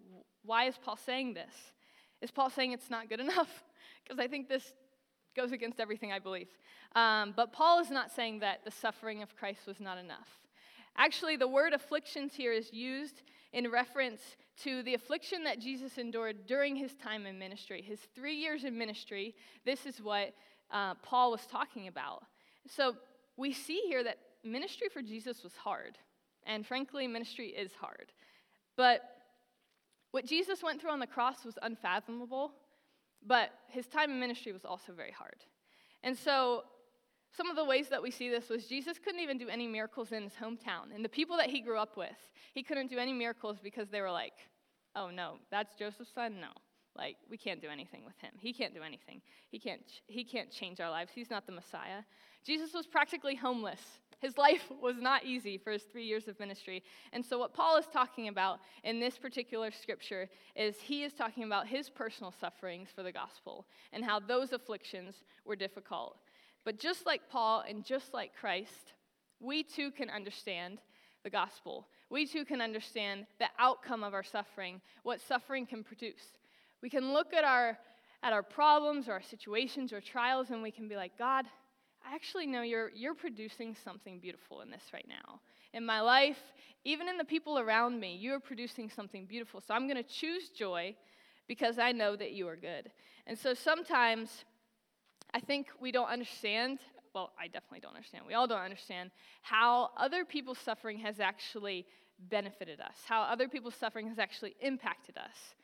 why 0.43 0.65
is 0.65 0.75
Paul 0.77 0.97
saying 0.97 1.35
this? 1.35 1.53
Is 2.21 2.31
Paul 2.31 2.49
saying 2.49 2.73
it's 2.73 2.89
not 2.89 3.09
good 3.09 3.19
enough? 3.19 3.49
Because 4.03 4.25
I 4.25 4.27
think 4.27 4.49
this 4.49 4.73
Goes 5.35 5.51
against 5.51 5.79
everything 5.79 6.11
I 6.11 6.19
believe. 6.19 6.49
Um, 6.95 7.33
but 7.35 7.53
Paul 7.53 7.79
is 7.79 7.91
not 7.91 8.11
saying 8.11 8.39
that 8.39 8.65
the 8.65 8.71
suffering 8.71 9.21
of 9.21 9.35
Christ 9.35 9.67
was 9.67 9.79
not 9.79 9.97
enough. 9.97 10.27
Actually, 10.97 11.35
the 11.35 11.47
word 11.47 11.73
afflictions 11.73 12.33
here 12.33 12.51
is 12.51 12.73
used 12.73 13.21
in 13.53 13.69
reference 13.69 14.21
to 14.63 14.83
the 14.83 14.93
affliction 14.93 15.43
that 15.43 15.59
Jesus 15.59 15.97
endured 15.97 16.45
during 16.45 16.75
his 16.75 16.95
time 16.95 17.25
in 17.25 17.39
ministry. 17.39 17.81
His 17.81 17.99
three 18.13 18.35
years 18.35 18.63
in 18.63 18.77
ministry, 18.77 19.35
this 19.65 19.85
is 19.85 20.01
what 20.01 20.33
uh, 20.71 20.95
Paul 20.95 21.31
was 21.31 21.45
talking 21.45 21.87
about. 21.87 22.23
So 22.67 22.95
we 23.37 23.53
see 23.53 23.81
here 23.87 24.03
that 24.03 24.17
ministry 24.43 24.87
for 24.91 25.01
Jesus 25.01 25.43
was 25.43 25.55
hard. 25.55 25.97
And 26.45 26.65
frankly, 26.65 27.07
ministry 27.07 27.47
is 27.47 27.71
hard. 27.73 28.11
But 28.75 29.01
what 30.11 30.25
Jesus 30.25 30.63
went 30.63 30.81
through 30.81 30.91
on 30.91 30.99
the 30.99 31.07
cross 31.07 31.45
was 31.45 31.57
unfathomable, 31.61 32.51
but 33.25 33.51
his 33.67 33.87
time 33.87 34.11
in 34.11 34.19
ministry 34.19 34.51
was 34.51 34.65
also 34.65 34.91
very 34.93 35.11
hard. 35.11 35.43
And 36.03 36.17
so 36.17 36.63
some 37.35 37.49
of 37.49 37.55
the 37.55 37.63
ways 37.65 37.89
that 37.89 38.01
we 38.01 38.11
see 38.11 38.29
this 38.29 38.49
was 38.49 38.65
Jesus 38.65 38.97
couldn't 38.97 39.21
even 39.21 39.37
do 39.37 39.49
any 39.49 39.67
miracles 39.67 40.11
in 40.11 40.23
his 40.23 40.33
hometown. 40.33 40.93
And 40.93 41.03
the 41.05 41.09
people 41.09 41.37
that 41.37 41.49
he 41.49 41.61
grew 41.61 41.77
up 41.77 41.95
with, 41.95 42.17
he 42.53 42.63
couldn't 42.63 42.89
do 42.89 42.97
any 42.97 43.13
miracles 43.13 43.57
because 43.61 43.89
they 43.89 44.01
were 44.01 44.11
like, 44.11 44.33
oh 44.95 45.09
no, 45.09 45.35
that's 45.51 45.75
Joseph's 45.75 46.13
son? 46.13 46.39
No. 46.39 46.49
Like, 46.95 47.15
we 47.29 47.37
can't 47.37 47.61
do 47.61 47.69
anything 47.69 48.03
with 48.03 48.17
him. 48.17 48.31
He 48.37 48.51
can't 48.51 48.73
do 48.73 48.81
anything. 48.81 49.21
He 49.49 49.59
can't, 49.59 49.81
he 50.07 50.23
can't 50.23 50.51
change 50.51 50.81
our 50.81 50.89
lives. 50.89 51.11
He's 51.15 51.29
not 51.29 51.45
the 51.45 51.53
Messiah. 51.53 52.03
Jesus 52.43 52.73
was 52.73 52.87
practically 52.87 53.35
homeless. 53.35 53.79
His 54.19 54.37
life 54.37 54.69
was 54.81 54.97
not 54.99 55.23
easy 55.23 55.57
for 55.57 55.71
his 55.71 55.83
three 55.83 56.05
years 56.05 56.27
of 56.27 56.39
ministry. 56.39 56.83
And 57.13 57.23
so, 57.25 57.37
what 57.37 57.53
Paul 57.53 57.77
is 57.77 57.85
talking 57.87 58.27
about 58.27 58.59
in 58.83 58.99
this 58.99 59.17
particular 59.17 59.71
scripture 59.71 60.27
is 60.55 60.75
he 60.81 61.03
is 61.03 61.13
talking 61.13 61.43
about 61.43 61.67
his 61.67 61.89
personal 61.89 62.33
sufferings 62.37 62.89
for 62.93 63.03
the 63.03 63.11
gospel 63.11 63.65
and 63.93 64.03
how 64.03 64.19
those 64.19 64.51
afflictions 64.51 65.23
were 65.45 65.55
difficult. 65.55 66.17
But 66.69 66.77
just 66.77 67.07
like 67.07 67.21
Paul 67.31 67.63
and 67.67 67.83
just 67.83 68.13
like 68.13 68.29
Christ, 68.39 68.93
we 69.39 69.63
too 69.63 69.89
can 69.89 70.07
understand 70.07 70.77
the 71.23 71.29
gospel. 71.31 71.87
We 72.11 72.27
too 72.27 72.45
can 72.45 72.61
understand 72.61 73.25
the 73.39 73.47
outcome 73.57 74.03
of 74.03 74.13
our 74.13 74.21
suffering, 74.21 74.79
what 75.01 75.19
suffering 75.19 75.65
can 75.65 75.83
produce. 75.83 76.37
We 76.83 76.89
can 76.91 77.11
look 77.11 77.33
at 77.33 77.43
our, 77.43 77.79
at 78.21 78.33
our 78.33 78.43
problems 78.43 79.07
or 79.07 79.13
our 79.13 79.21
situations 79.23 79.91
or 79.91 79.99
trials 79.99 80.51
and 80.51 80.61
we 80.61 80.69
can 80.69 80.87
be 80.87 80.95
like, 80.95 81.17
God, 81.17 81.47
I 82.07 82.13
actually 82.13 82.45
know 82.45 82.61
you're, 82.61 82.91
you're 82.93 83.15
producing 83.15 83.75
something 83.83 84.19
beautiful 84.19 84.61
in 84.61 84.69
this 84.69 84.93
right 84.93 85.07
now. 85.09 85.39
In 85.73 85.83
my 85.83 86.01
life, 86.01 86.37
even 86.85 87.09
in 87.09 87.17
the 87.17 87.25
people 87.25 87.57
around 87.57 87.99
me, 87.99 88.15
you 88.15 88.31
are 88.33 88.39
producing 88.39 88.91
something 88.91 89.25
beautiful. 89.25 89.59
So 89.59 89.73
I'm 89.73 89.87
going 89.87 89.97
to 89.97 90.07
choose 90.07 90.49
joy 90.49 90.95
because 91.47 91.79
I 91.79 91.93
know 91.93 92.15
that 92.15 92.33
you 92.33 92.47
are 92.47 92.55
good. 92.55 92.91
And 93.25 93.35
so 93.35 93.55
sometimes 93.55 94.45
I 95.33 95.39
think 95.39 95.67
we 95.79 95.91
don't 95.91 96.07
understand, 96.07 96.79
well, 97.13 97.31
I 97.39 97.47
definitely 97.47 97.81
don't 97.81 97.95
understand, 97.95 98.25
we 98.27 98.33
all 98.33 98.47
don't 98.47 98.61
understand 98.61 99.11
how 99.41 99.91
other 99.97 100.25
people's 100.25 100.59
suffering 100.59 100.99
has 100.99 101.19
actually 101.19 101.85
benefited 102.29 102.79
us, 102.79 102.97
how 103.05 103.21
other 103.21 103.47
people's 103.47 103.75
suffering 103.75 104.07
has 104.07 104.19
actually 104.19 104.55
impacted 104.61 105.17
us. 105.17 105.55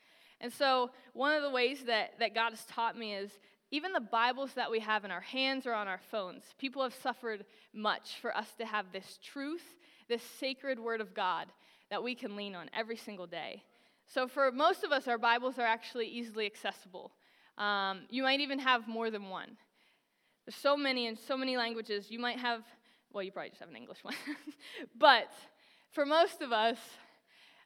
And 0.41 0.51
so, 0.51 0.91
one 1.13 1.33
of 1.33 1.41
the 1.41 1.49
ways 1.49 1.83
that, 1.85 2.19
that 2.19 2.35
God 2.35 2.51
has 2.51 2.63
taught 2.65 2.97
me 2.97 3.13
is 3.13 3.31
even 3.71 3.93
the 3.93 3.99
Bibles 3.99 4.53
that 4.53 4.69
we 4.69 4.79
have 4.79 5.05
in 5.05 5.11
our 5.11 5.21
hands 5.21 5.65
or 5.65 5.73
on 5.73 5.87
our 5.87 6.01
phones, 6.11 6.43
people 6.59 6.83
have 6.83 6.93
suffered 6.93 7.45
much 7.73 8.19
for 8.21 8.35
us 8.35 8.53
to 8.59 8.65
have 8.65 8.91
this 8.91 9.19
truth, 9.23 9.63
this 10.07 10.21
sacred 10.39 10.79
word 10.79 11.01
of 11.01 11.13
God 11.13 11.47
that 11.89 12.03
we 12.03 12.15
can 12.15 12.35
lean 12.35 12.55
on 12.55 12.69
every 12.73 12.97
single 12.97 13.27
day. 13.27 13.63
So, 14.07 14.27
for 14.27 14.51
most 14.51 14.83
of 14.83 14.91
us, 14.91 15.07
our 15.07 15.17
Bibles 15.17 15.57
are 15.57 15.65
actually 15.65 16.07
easily 16.07 16.45
accessible. 16.45 17.11
Um, 17.57 18.01
you 18.09 18.23
might 18.23 18.39
even 18.39 18.59
have 18.59 18.87
more 18.87 19.09
than 19.09 19.29
one. 19.29 19.57
There's 20.45 20.55
so 20.55 20.75
many 20.77 21.07
in 21.07 21.15
so 21.15 21.37
many 21.37 21.57
languages. 21.57 22.11
You 22.11 22.19
might 22.19 22.39
have, 22.39 22.63
well, 23.11 23.23
you 23.23 23.31
probably 23.31 23.49
just 23.49 23.61
have 23.61 23.69
an 23.69 23.75
English 23.75 24.03
one. 24.03 24.15
but 24.97 25.31
for 25.91 26.05
most 26.05 26.41
of 26.41 26.51
us, 26.51 26.77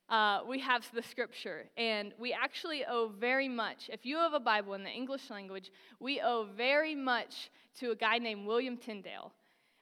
uh, 0.09 0.39
we 0.47 0.59
have 0.59 0.87
the 0.93 1.03
scripture, 1.03 1.65
and 1.77 2.13
we 2.17 2.33
actually 2.33 2.83
owe 2.85 3.11
very 3.19 3.47
much. 3.47 3.89
If 3.93 4.05
you 4.05 4.17
have 4.17 4.33
a 4.33 4.39
Bible 4.39 4.73
in 4.73 4.83
the 4.83 4.89
English 4.89 5.29
language, 5.29 5.71
we 5.99 6.19
owe 6.19 6.47
very 6.55 6.95
much 6.95 7.51
to 7.79 7.91
a 7.91 7.95
guy 7.95 8.17
named 8.17 8.47
William 8.47 8.75
Tyndale. 8.77 9.31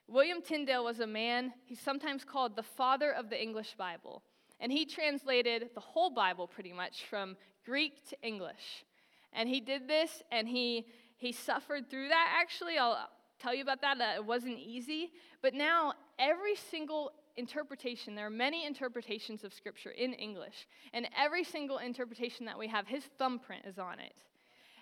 William 0.07 0.41
Tyndale 0.41 0.83
was 0.83 0.99
a 0.99 1.07
man, 1.07 1.53
he's 1.65 1.79
sometimes 1.79 2.23
called 2.23 2.55
the 2.55 2.63
father 2.63 3.11
of 3.11 3.29
the 3.29 3.41
English 3.41 3.75
Bible. 3.77 4.21
And 4.59 4.71
he 4.71 4.85
translated 4.85 5.69
the 5.75 5.81
whole 5.81 6.09
Bible 6.09 6.47
pretty 6.47 6.73
much 6.73 7.05
from 7.09 7.37
Greek 7.65 8.07
to 8.09 8.17
English. 8.21 8.85
And 9.37 9.47
he 9.47 9.61
did 9.61 9.87
this, 9.87 10.23
and 10.31 10.47
he, 10.47 10.87
he 11.15 11.31
suffered 11.31 11.91
through 11.91 12.09
that. 12.09 12.35
Actually, 12.41 12.79
I'll 12.79 13.07
tell 13.39 13.53
you 13.53 13.61
about 13.61 13.81
that. 13.81 13.99
It 14.15 14.25
wasn't 14.25 14.57
easy. 14.57 15.11
But 15.43 15.53
now, 15.53 15.93
every 16.17 16.55
single 16.55 17.11
interpretation, 17.37 18.15
there 18.15 18.25
are 18.25 18.31
many 18.31 18.65
interpretations 18.65 19.43
of 19.43 19.53
Scripture 19.53 19.91
in 19.91 20.13
English. 20.13 20.67
And 20.91 21.07
every 21.15 21.43
single 21.43 21.77
interpretation 21.77 22.47
that 22.47 22.57
we 22.57 22.67
have, 22.67 22.87
his 22.87 23.03
thumbprint 23.19 23.65
is 23.65 23.77
on 23.77 23.99
it. 23.99 24.13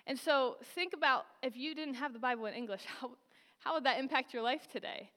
And 0.06 0.18
so, 0.18 0.56
think 0.74 0.94
about 0.94 1.26
if 1.42 1.54
you 1.54 1.74
didn't 1.74 1.94
have 1.94 2.14
the 2.14 2.18
Bible 2.18 2.46
in 2.46 2.54
English, 2.54 2.84
how, 3.00 3.10
how 3.58 3.74
would 3.74 3.84
that 3.84 3.98
impact 3.98 4.32
your 4.32 4.42
life 4.42 4.68
today? 4.72 5.10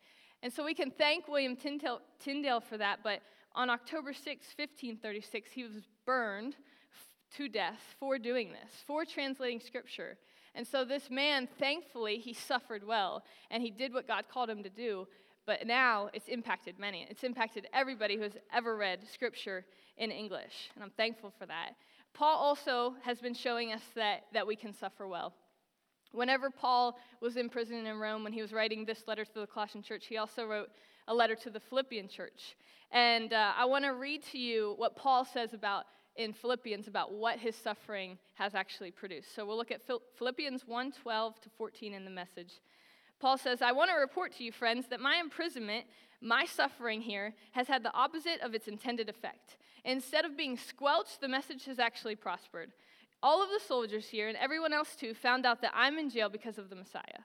And 0.43 0.51
so, 0.51 0.65
we 0.65 0.73
can 0.73 0.91
thank 0.91 1.29
William 1.29 1.55
Tyndale, 1.55 2.01
Tyndale 2.19 2.59
for 2.59 2.77
that. 2.77 2.99
But 3.03 3.21
on 3.55 3.69
October 3.69 4.11
6, 4.11 4.25
1536, 4.25 5.51
he 5.51 5.63
was 5.63 5.87
burned 6.05 6.57
to 7.37 7.47
death 7.47 7.95
for 7.99 8.17
doing 8.17 8.51
this, 8.51 8.71
for 8.85 9.05
translating 9.05 9.59
scripture. 9.59 10.17
And 10.55 10.65
so 10.65 10.83
this 10.83 11.09
man, 11.09 11.47
thankfully, 11.59 12.17
he 12.17 12.33
suffered 12.33 12.85
well 12.85 13.23
and 13.51 13.61
he 13.61 13.71
did 13.71 13.93
what 13.93 14.07
God 14.07 14.25
called 14.31 14.49
him 14.49 14.63
to 14.63 14.69
do. 14.69 15.07
But 15.45 15.65
now 15.65 16.09
it's 16.13 16.27
impacted 16.27 16.77
many. 16.77 17.07
It's 17.09 17.23
impacted 17.23 17.67
everybody 17.73 18.15
who 18.15 18.23
has 18.23 18.37
ever 18.53 18.75
read 18.75 19.07
scripture 19.11 19.65
in 19.97 20.11
English. 20.11 20.69
And 20.75 20.83
I'm 20.83 20.91
thankful 20.91 21.33
for 21.37 21.45
that. 21.45 21.71
Paul 22.13 22.37
also 22.37 22.95
has 23.03 23.19
been 23.19 23.33
showing 23.33 23.71
us 23.71 23.81
that, 23.95 24.25
that 24.33 24.45
we 24.45 24.55
can 24.55 24.73
suffer 24.73 25.07
well. 25.07 25.33
Whenever 26.11 26.49
Paul 26.49 26.97
was 27.21 27.37
in 27.37 27.49
prison 27.49 27.85
in 27.85 27.97
Rome, 27.97 28.23
when 28.23 28.33
he 28.33 28.41
was 28.41 28.51
writing 28.51 28.83
this 28.83 29.03
letter 29.07 29.23
to 29.25 29.39
the 29.39 29.47
Colossian 29.47 29.83
church, 29.83 30.07
he 30.07 30.17
also 30.17 30.45
wrote 30.45 30.69
a 31.07 31.13
letter 31.13 31.35
to 31.35 31.49
the 31.49 31.59
Philippian 31.59 32.07
church. 32.07 32.55
And 32.91 33.31
uh, 33.33 33.53
I 33.55 33.65
want 33.65 33.85
to 33.85 33.93
read 33.93 34.23
to 34.31 34.39
you 34.39 34.73
what 34.77 34.95
Paul 34.95 35.23
says 35.23 35.53
about 35.53 35.85
in 36.15 36.33
Philippians 36.33 36.87
about 36.87 37.13
what 37.13 37.39
his 37.39 37.55
suffering 37.55 38.17
has 38.35 38.55
actually 38.55 38.91
produced. 38.91 39.33
So 39.33 39.45
we'll 39.45 39.57
look 39.57 39.71
at 39.71 39.81
Philippians 40.17 40.67
1 40.67 40.91
12 40.91 41.41
to 41.41 41.49
14 41.49 41.93
in 41.93 42.05
the 42.05 42.11
message. 42.11 42.59
Paul 43.19 43.37
says, 43.37 43.61
I 43.61 43.71
want 43.71 43.89
to 43.91 43.97
report 43.97 44.33
to 44.37 44.43
you, 44.43 44.51
friends, 44.51 44.87
that 44.87 45.01
my 45.01 45.17
imprisonment, 45.17 45.85
my 46.21 46.45
suffering 46.45 47.01
here, 47.01 47.33
has 47.51 47.67
had 47.67 47.83
the 47.83 47.93
opposite 47.93 48.39
of 48.41 48.53
its 48.53 48.67
intended 48.67 49.09
effect. 49.09 49.57
Instead 49.83 50.25
of 50.25 50.37
being 50.37 50.57
squelched, 50.57 51.19
the 51.19 51.27
message 51.27 51.65
has 51.65 51.79
actually 51.79 52.15
prospered. 52.15 52.71
All 53.21 53.43
of 53.43 53.49
the 53.49 53.59
soldiers 53.65 54.07
here, 54.07 54.29
and 54.29 54.37
everyone 54.37 54.71
else 54.71 54.95
too, 54.95 55.13
found 55.13 55.45
out 55.45 55.61
that 55.61 55.73
I'm 55.75 55.97
in 55.97 56.09
jail 56.09 56.29
because 56.29 56.57
of 56.57 56.69
the 56.69 56.75
Messiah. 56.75 57.23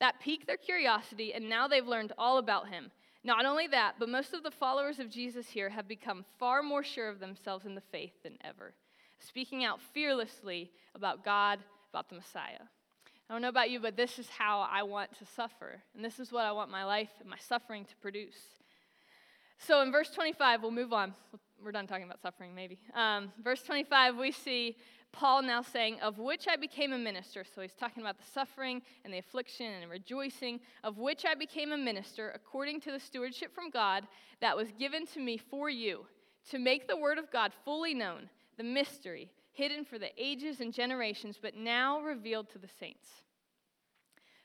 That 0.00 0.20
piqued 0.20 0.46
their 0.46 0.58
curiosity, 0.58 1.32
and 1.32 1.48
now 1.48 1.66
they've 1.66 1.86
learned 1.86 2.12
all 2.18 2.36
about 2.36 2.68
him. 2.68 2.90
Not 3.26 3.44
only 3.44 3.66
that, 3.66 3.96
but 3.98 4.08
most 4.08 4.34
of 4.34 4.44
the 4.44 4.52
followers 4.52 5.00
of 5.00 5.10
Jesus 5.10 5.48
here 5.48 5.68
have 5.68 5.88
become 5.88 6.24
far 6.38 6.62
more 6.62 6.84
sure 6.84 7.08
of 7.08 7.18
themselves 7.18 7.66
in 7.66 7.74
the 7.74 7.80
faith 7.80 8.12
than 8.22 8.38
ever, 8.44 8.72
speaking 9.18 9.64
out 9.64 9.80
fearlessly 9.92 10.70
about 10.94 11.24
God, 11.24 11.58
about 11.92 12.08
the 12.08 12.14
Messiah. 12.14 12.62
I 13.28 13.32
don't 13.32 13.42
know 13.42 13.48
about 13.48 13.68
you, 13.68 13.80
but 13.80 13.96
this 13.96 14.20
is 14.20 14.28
how 14.28 14.60
I 14.70 14.84
want 14.84 15.12
to 15.18 15.24
suffer. 15.24 15.82
And 15.96 16.04
this 16.04 16.20
is 16.20 16.30
what 16.30 16.44
I 16.44 16.52
want 16.52 16.70
my 16.70 16.84
life 16.84 17.10
and 17.18 17.28
my 17.28 17.36
suffering 17.36 17.84
to 17.86 17.96
produce. 17.96 18.38
So 19.58 19.82
in 19.82 19.90
verse 19.90 20.10
25, 20.10 20.62
we'll 20.62 20.70
move 20.70 20.92
on. 20.92 21.12
We're 21.60 21.72
done 21.72 21.88
talking 21.88 22.04
about 22.04 22.22
suffering, 22.22 22.54
maybe. 22.54 22.78
Um, 22.94 23.32
verse 23.42 23.60
25, 23.64 24.18
we 24.18 24.30
see 24.30 24.76
Paul 25.16 25.40
now 25.40 25.62
saying, 25.62 25.98
Of 26.00 26.18
which 26.18 26.46
I 26.46 26.56
became 26.56 26.92
a 26.92 26.98
minister. 26.98 27.42
So 27.42 27.62
he's 27.62 27.72
talking 27.72 28.02
about 28.02 28.18
the 28.18 28.30
suffering 28.30 28.82
and 29.02 29.12
the 29.12 29.18
affliction 29.18 29.66
and 29.66 29.90
rejoicing, 29.90 30.60
of 30.84 30.98
which 30.98 31.24
I 31.24 31.34
became 31.34 31.72
a 31.72 31.78
minister 31.78 32.32
according 32.34 32.82
to 32.82 32.92
the 32.92 33.00
stewardship 33.00 33.54
from 33.54 33.70
God 33.70 34.06
that 34.42 34.56
was 34.56 34.68
given 34.78 35.06
to 35.08 35.20
me 35.20 35.38
for 35.38 35.70
you, 35.70 36.04
to 36.50 36.58
make 36.58 36.86
the 36.86 36.98
word 36.98 37.18
of 37.18 37.32
God 37.32 37.52
fully 37.64 37.94
known, 37.94 38.28
the 38.58 38.62
mystery, 38.62 39.30
hidden 39.52 39.86
for 39.86 39.98
the 39.98 40.10
ages 40.22 40.60
and 40.60 40.70
generations, 40.70 41.38
but 41.40 41.56
now 41.56 41.98
revealed 42.00 42.50
to 42.50 42.58
the 42.58 42.68
saints. 42.78 43.08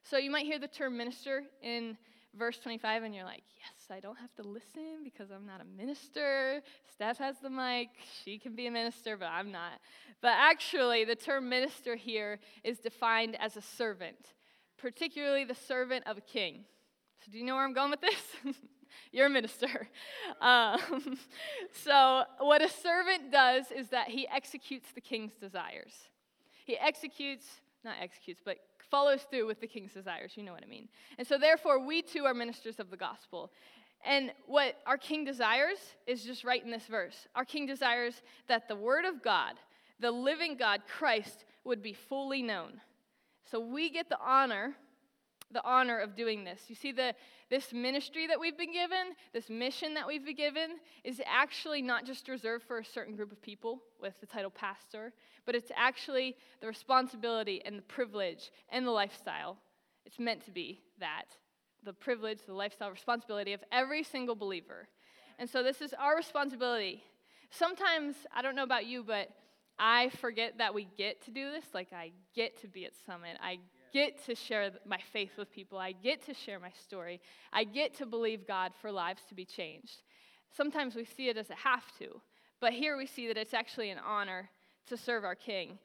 So 0.03 0.17
you 0.17 0.31
might 0.31 0.45
hear 0.45 0.57
the 0.57 0.69
term 0.69 0.95
minister 0.95 1.43
in 1.61 1.97
verse 2.38 2.57
25 2.59 3.03
and 3.03 3.15
you're 3.15 3.25
like, 3.25 3.43
yes, 3.57 3.95
I 3.95 4.00
don't 4.00 4.17
have 4.17 4.33
to 4.35 4.43
listen 4.43 5.03
because 5.03 5.31
I'm 5.31 5.45
not 5.45 5.61
a 5.61 5.65
minister. 5.65 6.61
Steph 6.91 7.17
has 7.17 7.39
the 7.39 7.50
mic. 7.50 7.89
She 8.23 8.38
can 8.38 8.55
be 8.55 8.67
a 8.67 8.71
minister, 8.71 9.17
but 9.17 9.27
I'm 9.27 9.51
not. 9.51 9.79
But 10.21 10.33
actually, 10.38 11.03
the 11.05 11.15
term 11.15 11.50
minister 11.50 11.95
here 11.95 12.39
is 12.63 12.79
defined 12.79 13.35
as 13.39 13.57
a 13.57 13.61
servant, 13.61 14.33
particularly 14.77 15.43
the 15.43 15.55
servant 15.55 16.05
of 16.07 16.17
a 16.17 16.21
king. 16.21 16.65
So, 17.23 17.31
do 17.31 17.38
you 17.38 17.45
know 17.45 17.55
where 17.55 17.63
I'm 17.63 17.73
going 17.73 17.91
with 17.91 18.01
this? 18.01 18.55
You're 19.11 19.27
a 19.27 19.29
minister. 19.29 19.88
Um, 20.39 21.19
so, 21.83 22.23
what 22.39 22.63
a 22.63 22.69
servant 22.69 23.31
does 23.31 23.65
is 23.69 23.89
that 23.89 24.07
he 24.07 24.27
executes 24.27 24.91
the 24.91 25.01
king's 25.01 25.33
desires. 25.35 25.93
He 26.65 26.77
executes 26.79 27.45
not 27.83 27.95
executes, 28.01 28.41
but 28.43 28.57
follows 28.89 29.21
through 29.29 29.47
with 29.47 29.61
the 29.61 29.67
king's 29.67 29.93
desires. 29.93 30.33
You 30.35 30.43
know 30.43 30.53
what 30.53 30.63
I 30.63 30.67
mean. 30.67 30.88
And 31.17 31.27
so, 31.27 31.38
therefore, 31.38 31.85
we 31.85 32.01
too 32.01 32.25
are 32.25 32.33
ministers 32.33 32.79
of 32.79 32.89
the 32.89 32.97
gospel. 32.97 33.51
And 34.03 34.31
what 34.47 34.79
our 34.85 34.97
king 34.97 35.23
desires 35.23 35.77
is 36.07 36.23
just 36.23 36.43
right 36.43 36.63
in 36.63 36.71
this 36.71 36.88
verse. 36.88 37.27
Our 37.35 37.45
king 37.45 37.65
desires 37.65 38.21
that 38.47 38.67
the 38.67 38.75
word 38.75 39.05
of 39.05 39.21
God, 39.21 39.53
the 40.00 40.11
living 40.11 40.57
God, 40.57 40.81
Christ, 40.88 41.45
would 41.63 41.83
be 41.83 41.93
fully 41.93 42.41
known. 42.41 42.81
So 43.51 43.59
we 43.59 43.89
get 43.89 44.09
the 44.09 44.19
honor, 44.19 44.75
the 45.53 45.63
honor 45.65 46.00
of 46.00 46.15
doing 46.15 46.43
this. 46.43 46.63
You 46.67 46.75
see, 46.75 46.91
the, 46.91 47.13
this 47.50 47.74
ministry 47.74 48.27
that 48.27 48.39
we've 48.39 48.58
been 48.58 48.74
given, 48.74 49.15
this 49.34 49.50
mission 49.50 49.93
that 49.96 50.08
we've 50.08 50.25
been 50.25 50.36
given, 50.36 50.77
is 51.03 51.22
actually 51.25 51.81
not 51.81 52.05
just 52.05 52.27
reserved 52.27 52.63
for 52.63 52.79
a 52.79 52.86
certain 52.86 53.15
group 53.15 53.31
of 53.31 53.41
people 53.41 53.81
with 54.01 54.20
the 54.20 54.25
title 54.25 54.51
pastor, 54.51 55.13
but 55.46 55.55
it's 55.55 55.72
actually 55.75 56.36
the 56.62 56.67
responsibility 56.67 57.62
and 57.65 57.77
the 57.77 57.84
privilege 57.84 58.51
and 58.70 58.86
the 58.86 58.91
lifestyle. 58.91 59.58
It's 60.05 60.20
meant 60.20 60.46
to 60.46 60.51
be 60.51 60.81
that 61.00 61.25
the 61.84 61.93
privilege, 61.93 62.39
the 62.46 62.53
lifestyle 62.53 62.91
responsibility 62.91 63.53
of 63.53 63.63
every 63.72 64.03
single 64.03 64.36
believer. 64.36 64.88
And 65.39 65.50
so 65.50 65.63
this 65.63 65.81
is 65.81 65.93
our 65.93 66.15
responsibility. 66.15 67.03
Sometimes, 67.50 68.15
I 68.36 68.41
don't 68.41 68.55
know 68.55 68.63
about 68.63 68.86
you, 68.86 69.03
but 69.03 69.29
I 69.79 70.10
forget 70.22 70.60
that 70.60 70.74
we 70.74 70.88
get 70.98 71.24
to 71.25 71.31
do 71.31 71.50
this. 71.51 71.65
Like, 71.74 71.91
I 71.91 72.12
get 72.36 72.62
to 72.62 72.67
be 72.67 72.86
at 72.86 72.91
Summit. 73.05 73.38
I 73.41 73.58
get 73.91 74.24
to 74.25 74.36
share 74.36 74.71
my 74.86 75.00
faith 75.12 75.31
with 75.38 75.51
people. 75.51 75.77
I 75.77 75.91
get 75.91 76.25
to 76.25 76.33
share 76.33 76.60
my 76.60 76.71
story. 76.71 77.21
I 77.51 77.63
get 77.63 77.93
to 77.95 78.05
believe 78.05 78.48
God 78.48 78.71
for 78.81 78.91
lives 78.91 79.21
to 79.29 79.36
be 79.36 79.45
changed. 79.45 80.03
Sometimes 80.55 80.95
we 80.95 81.05
see 81.05 81.29
it 81.29 81.38
as 81.38 81.50
a 81.50 81.55
have 81.55 81.86
to, 82.00 82.21
but 82.60 82.74
here 82.74 82.98
we 82.98 83.05
see 83.05 83.27
that 83.27 83.38
it's 83.38 83.53
actually 83.53 83.89
an 83.89 84.00
honor 84.05 84.50
to 84.88 84.98
serve 84.98 85.24
our 85.24 85.36
King. 85.36 85.79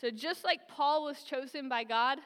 So, 0.00 0.10
just 0.10 0.44
like 0.44 0.68
Paul 0.68 1.04
was 1.04 1.22
chosen 1.22 1.68
by 1.68 1.84
God, 1.84 2.18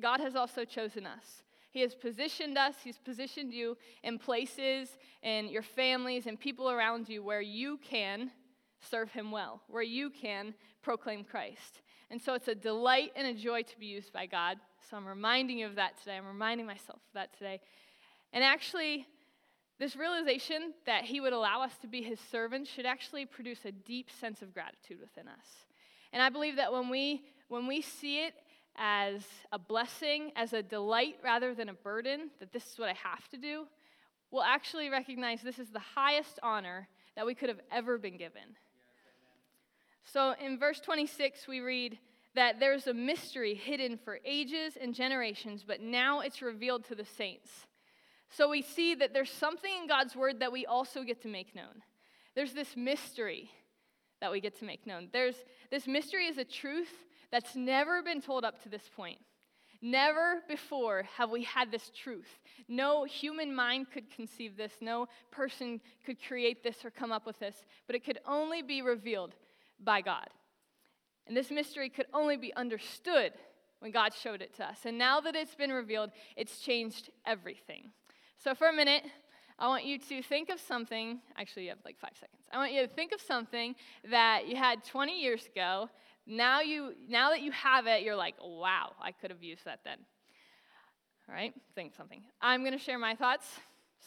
God 0.00 0.20
has 0.20 0.36
also 0.36 0.64
chosen 0.64 1.06
us. 1.06 1.42
He 1.70 1.80
has 1.82 1.94
positioned 1.94 2.56
us, 2.56 2.76
He's 2.82 2.98
positioned 2.98 3.52
you 3.52 3.76
in 4.02 4.18
places 4.18 4.96
and 5.22 5.50
your 5.50 5.62
families 5.62 6.26
and 6.26 6.38
people 6.38 6.70
around 6.70 7.08
you 7.08 7.22
where 7.22 7.42
you 7.42 7.78
can 7.78 8.30
serve 8.80 9.10
Him 9.10 9.30
well, 9.30 9.60
where 9.68 9.82
you 9.82 10.10
can 10.10 10.54
proclaim 10.82 11.24
Christ. 11.24 11.82
And 12.10 12.20
so 12.20 12.34
it's 12.34 12.48
a 12.48 12.54
delight 12.54 13.12
and 13.16 13.26
a 13.26 13.34
joy 13.34 13.62
to 13.62 13.78
be 13.78 13.86
used 13.86 14.12
by 14.12 14.26
God. 14.26 14.58
So 14.88 14.96
I'm 14.96 15.06
reminding 15.06 15.58
you 15.58 15.66
of 15.66 15.74
that 15.74 15.98
today. 15.98 16.16
I'm 16.16 16.26
reminding 16.26 16.66
myself 16.66 16.98
of 16.98 17.14
that 17.14 17.36
today. 17.36 17.60
And 18.32 18.44
actually, 18.44 19.06
this 19.78 19.96
realization 19.96 20.72
that 20.86 21.04
He 21.04 21.20
would 21.20 21.32
allow 21.32 21.62
us 21.62 21.76
to 21.82 21.88
be 21.88 22.02
His 22.02 22.20
servants 22.20 22.70
should 22.70 22.86
actually 22.86 23.26
produce 23.26 23.64
a 23.64 23.72
deep 23.72 24.10
sense 24.10 24.40
of 24.42 24.54
gratitude 24.54 24.98
within 25.00 25.26
us. 25.28 25.46
And 26.12 26.22
I 26.22 26.28
believe 26.28 26.56
that 26.56 26.72
when 26.72 26.88
we, 26.88 27.24
when 27.48 27.66
we 27.66 27.82
see 27.82 28.24
it 28.24 28.34
as 28.76 29.22
a 29.52 29.58
blessing, 29.58 30.32
as 30.36 30.52
a 30.52 30.62
delight 30.62 31.16
rather 31.24 31.54
than 31.54 31.68
a 31.68 31.74
burden, 31.74 32.30
that 32.40 32.52
this 32.52 32.66
is 32.66 32.78
what 32.78 32.88
I 32.88 32.94
have 32.94 33.28
to 33.30 33.36
do, 33.36 33.66
we'll 34.30 34.42
actually 34.42 34.88
recognize 34.88 35.42
this 35.42 35.58
is 35.58 35.70
the 35.70 35.78
highest 35.78 36.38
honor 36.42 36.88
that 37.16 37.26
we 37.26 37.34
could 37.34 37.48
have 37.48 37.60
ever 37.72 37.98
been 37.98 38.16
given. 38.16 38.56
So 40.12 40.34
in 40.40 40.58
verse 40.58 40.80
26, 40.80 41.48
we 41.48 41.60
read 41.60 41.98
that 42.36 42.60
there's 42.60 42.86
a 42.86 42.94
mystery 42.94 43.54
hidden 43.54 43.98
for 43.98 44.20
ages 44.24 44.78
and 44.80 44.94
generations, 44.94 45.64
but 45.66 45.80
now 45.80 46.20
it's 46.20 46.42
revealed 46.42 46.84
to 46.84 46.94
the 46.94 47.04
saints. 47.04 47.66
So 48.28 48.48
we 48.48 48.62
see 48.62 48.94
that 48.94 49.12
there's 49.12 49.30
something 49.30 49.70
in 49.82 49.88
God's 49.88 50.14
word 50.14 50.40
that 50.40 50.52
we 50.52 50.64
also 50.64 51.02
get 51.02 51.22
to 51.22 51.28
make 51.28 51.54
known. 51.54 51.82
There's 52.34 52.52
this 52.52 52.76
mystery 52.76 53.50
that 54.20 54.30
we 54.30 54.40
get 54.40 54.58
to 54.60 54.64
make 54.64 54.86
known. 54.86 55.08
There's 55.12 55.36
this 55.70 55.86
mystery 55.86 56.26
is 56.26 56.38
a 56.38 56.44
truth 56.44 56.92
that's 57.32 57.56
never 57.56 58.02
been 58.02 58.20
told 58.20 58.44
up 58.44 58.62
to 58.62 58.68
this 58.68 58.88
point. 58.94 59.18
Never 59.82 60.42
before 60.48 61.04
have 61.16 61.30
we 61.30 61.42
had 61.42 61.70
this 61.70 61.90
truth. 61.90 62.38
No 62.68 63.04
human 63.04 63.54
mind 63.54 63.90
could 63.92 64.10
conceive 64.10 64.56
this. 64.56 64.72
No 64.80 65.08
person 65.30 65.80
could 66.04 66.16
create 66.22 66.62
this 66.62 66.84
or 66.84 66.90
come 66.90 67.12
up 67.12 67.26
with 67.26 67.38
this, 67.38 67.64
but 67.86 67.96
it 67.96 68.04
could 68.04 68.18
only 68.26 68.62
be 68.62 68.82
revealed 68.82 69.34
by 69.82 70.00
God. 70.00 70.28
And 71.26 71.36
this 71.36 71.50
mystery 71.50 71.88
could 71.88 72.06
only 72.14 72.36
be 72.36 72.54
understood 72.54 73.32
when 73.80 73.90
God 73.90 74.12
showed 74.14 74.42
it 74.42 74.54
to 74.56 74.64
us. 74.64 74.80
And 74.84 74.96
now 74.96 75.20
that 75.20 75.34
it's 75.34 75.54
been 75.54 75.72
revealed, 75.72 76.10
it's 76.36 76.60
changed 76.60 77.10
everything. 77.26 77.90
So, 78.38 78.54
for 78.54 78.68
a 78.68 78.72
minute, 78.72 79.04
I 79.58 79.68
want 79.68 79.84
you 79.84 79.98
to 79.98 80.22
think 80.22 80.50
of 80.50 80.60
something. 80.60 81.20
Actually, 81.36 81.64
you 81.64 81.70
have 81.70 81.78
like 81.84 81.98
five 81.98 82.12
seconds. 82.14 82.42
I 82.52 82.58
want 82.58 82.72
you 82.72 82.82
to 82.82 82.88
think 82.88 83.12
of 83.12 83.20
something 83.20 83.74
that 84.10 84.46
you 84.46 84.56
had 84.56 84.84
20 84.84 85.20
years 85.20 85.46
ago 85.46 85.88
now 86.26 86.60
you 86.60 86.94
now 87.08 87.30
that 87.30 87.40
you 87.42 87.52
have 87.52 87.86
it, 87.86 88.02
you're 88.02 88.16
like, 88.16 88.34
wow, 88.42 88.92
I 89.00 89.12
could 89.12 89.30
have 89.30 89.42
used 89.42 89.64
that 89.64 89.80
then. 89.84 89.98
All 91.28 91.34
right, 91.34 91.54
think 91.74 91.94
something. 91.94 92.22
I'm 92.40 92.62
going 92.62 92.72
to 92.72 92.78
share 92.78 92.98
my 92.98 93.14
thoughts. 93.14 93.46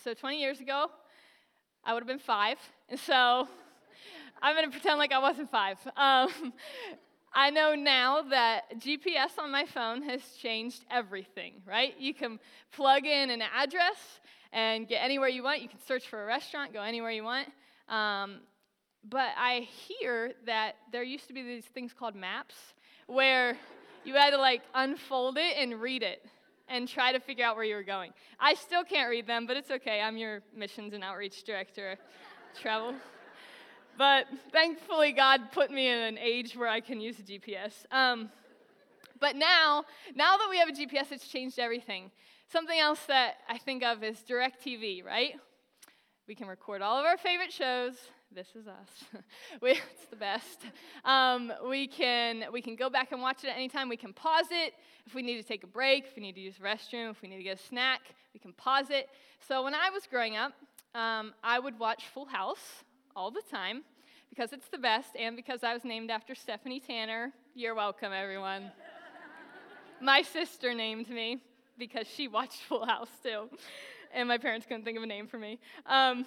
So 0.03 0.13
20 0.13 0.39
years 0.39 0.59
ago, 0.59 0.87
I 1.83 1.93
would 1.93 2.01
have 2.01 2.07
been 2.07 2.19
five, 2.19 2.57
and 2.89 2.99
so 2.99 3.47
I'm 4.41 4.55
going 4.55 4.65
to 4.65 4.71
pretend 4.71 4.97
like 4.97 5.11
I 5.11 5.19
wasn't 5.19 5.49
five. 5.49 5.77
Um, 5.97 6.53
I 7.33 7.51
know 7.51 7.75
now 7.75 8.23
that 8.29 8.79
GPS 8.79 9.37
on 9.37 9.51
my 9.51 9.65
phone 9.65 10.01
has 10.03 10.21
changed 10.41 10.83
everything, 10.89 11.61
right? 11.65 11.93
You 11.99 12.13
can 12.13 12.39
plug 12.71 13.05
in 13.05 13.29
an 13.29 13.41
address 13.41 14.19
and 14.51 14.87
get 14.87 15.03
anywhere 15.03 15.29
you 15.29 15.43
want. 15.43 15.61
You 15.61 15.69
can 15.69 15.79
search 15.85 16.07
for 16.07 16.23
a 16.23 16.25
restaurant, 16.25 16.73
go 16.73 16.81
anywhere 16.81 17.11
you 17.11 17.23
want. 17.23 17.47
Um, 17.87 18.39
but 19.07 19.29
I 19.37 19.67
hear 19.87 20.33
that 20.45 20.75
there 20.91 21.03
used 21.03 21.27
to 21.27 21.33
be 21.33 21.43
these 21.43 21.65
things 21.65 21.93
called 21.93 22.15
maps 22.15 22.55
where 23.07 23.57
you 24.03 24.15
had 24.15 24.31
to 24.31 24.37
like 24.37 24.61
unfold 24.73 25.37
it 25.37 25.55
and 25.57 25.79
read 25.79 26.03
it 26.03 26.25
and 26.67 26.87
try 26.87 27.11
to 27.11 27.19
figure 27.19 27.45
out 27.45 27.55
where 27.55 27.65
you 27.65 27.75
were 27.75 27.83
going. 27.83 28.11
I 28.39 28.53
still 28.55 28.83
can't 28.83 29.09
read 29.09 29.27
them, 29.27 29.45
but 29.45 29.57
it's 29.57 29.71
okay. 29.71 30.01
I'm 30.01 30.17
your 30.17 30.41
missions 30.55 30.93
and 30.93 31.03
outreach 31.03 31.43
director, 31.43 31.97
travel. 32.59 32.95
But 33.99 34.27
thankfully, 34.53 35.11
God 35.11 35.51
put 35.51 35.71
me 35.71 35.89
in 35.89 35.99
an 35.99 36.17
age 36.17 36.55
where 36.55 36.69
I 36.69 36.79
can 36.79 37.01
use 37.01 37.19
a 37.19 37.21
GPS. 37.21 37.73
Um, 37.91 38.29
but 39.19 39.35
now, 39.35 39.83
now 40.15 40.37
that 40.37 40.47
we 40.49 40.57
have 40.57 40.69
a 40.69 40.71
GPS, 40.71 41.11
it's 41.11 41.27
changed 41.27 41.59
everything. 41.59 42.09
Something 42.49 42.79
else 42.79 43.01
that 43.07 43.39
I 43.49 43.57
think 43.57 43.83
of 43.83 44.01
is 44.01 44.19
DirecTV, 44.19 45.03
right? 45.03 45.33
We 46.29 46.35
can 46.35 46.47
record 46.47 46.81
all 46.81 46.97
of 46.97 47.05
our 47.05 47.17
favorite 47.17 47.51
shows, 47.51 47.95
this 48.33 48.47
is 48.55 48.69
us. 48.69 48.87
we, 49.61 49.71
it's 49.71 50.05
the 50.09 50.15
best. 50.15 50.61
Um, 51.03 51.51
we, 51.67 51.85
can, 51.85 52.45
we 52.53 52.61
can 52.61 52.77
go 52.77 52.89
back 52.89 53.11
and 53.11 53.21
watch 53.21 53.43
it 53.43 53.49
at 53.49 53.57
any 53.57 53.67
time. 53.67 53.89
We 53.89 53.97
can 53.97 54.13
pause 54.13 54.47
it 54.49 54.75
if 55.07 55.13
we 55.13 55.23
need 55.23 55.41
to 55.41 55.43
take 55.43 55.65
a 55.65 55.67
break, 55.67 56.05
if 56.05 56.15
we 56.15 56.21
need 56.21 56.35
to 56.35 56.41
use 56.41 56.55
the 56.55 56.63
restroom, 56.63 57.11
if 57.11 57.21
we 57.21 57.27
need 57.27 57.37
to 57.37 57.43
get 57.43 57.59
a 57.59 57.67
snack, 57.67 57.99
we 58.33 58.39
can 58.39 58.53
pause 58.53 58.91
it. 58.91 59.09
So 59.45 59.61
when 59.61 59.75
I 59.75 59.89
was 59.89 60.07
growing 60.09 60.37
up, 60.37 60.53
um, 60.95 61.33
I 61.43 61.59
would 61.59 61.77
watch 61.77 62.05
Full 62.13 62.27
House 62.27 62.85
all 63.15 63.31
the 63.31 63.41
time 63.51 63.83
because 64.29 64.53
it's 64.53 64.67
the 64.69 64.77
best 64.77 65.15
and 65.17 65.35
because 65.35 65.63
I 65.63 65.73
was 65.73 65.83
named 65.83 66.11
after 66.11 66.35
Stephanie 66.35 66.79
Tanner. 66.79 67.31
You're 67.55 67.75
welcome, 67.75 68.11
everyone. 68.13 68.71
my 70.01 70.21
sister 70.21 70.73
named 70.73 71.09
me 71.09 71.39
because 71.77 72.07
she 72.07 72.27
watched 72.27 72.61
Full 72.63 72.85
House 72.85 73.09
too, 73.23 73.49
and 74.13 74.27
my 74.27 74.37
parents 74.37 74.65
couldn't 74.65 74.83
think 74.83 74.97
of 74.97 75.03
a 75.03 75.07
name 75.07 75.27
for 75.27 75.37
me. 75.37 75.59
Um, 75.85 76.25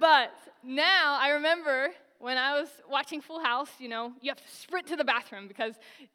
but 0.00 0.32
now 0.62 1.18
I 1.20 1.30
remember 1.30 1.90
when 2.20 2.36
I 2.36 2.58
was 2.58 2.68
watching 2.90 3.20
Full 3.20 3.40
House, 3.42 3.70
you 3.78 3.88
know, 3.88 4.12
you 4.20 4.30
have 4.30 4.38
to 4.38 4.48
sprint 4.48 4.88
to 4.88 4.96
the 4.96 5.04
bathroom 5.04 5.46
because 5.46 5.74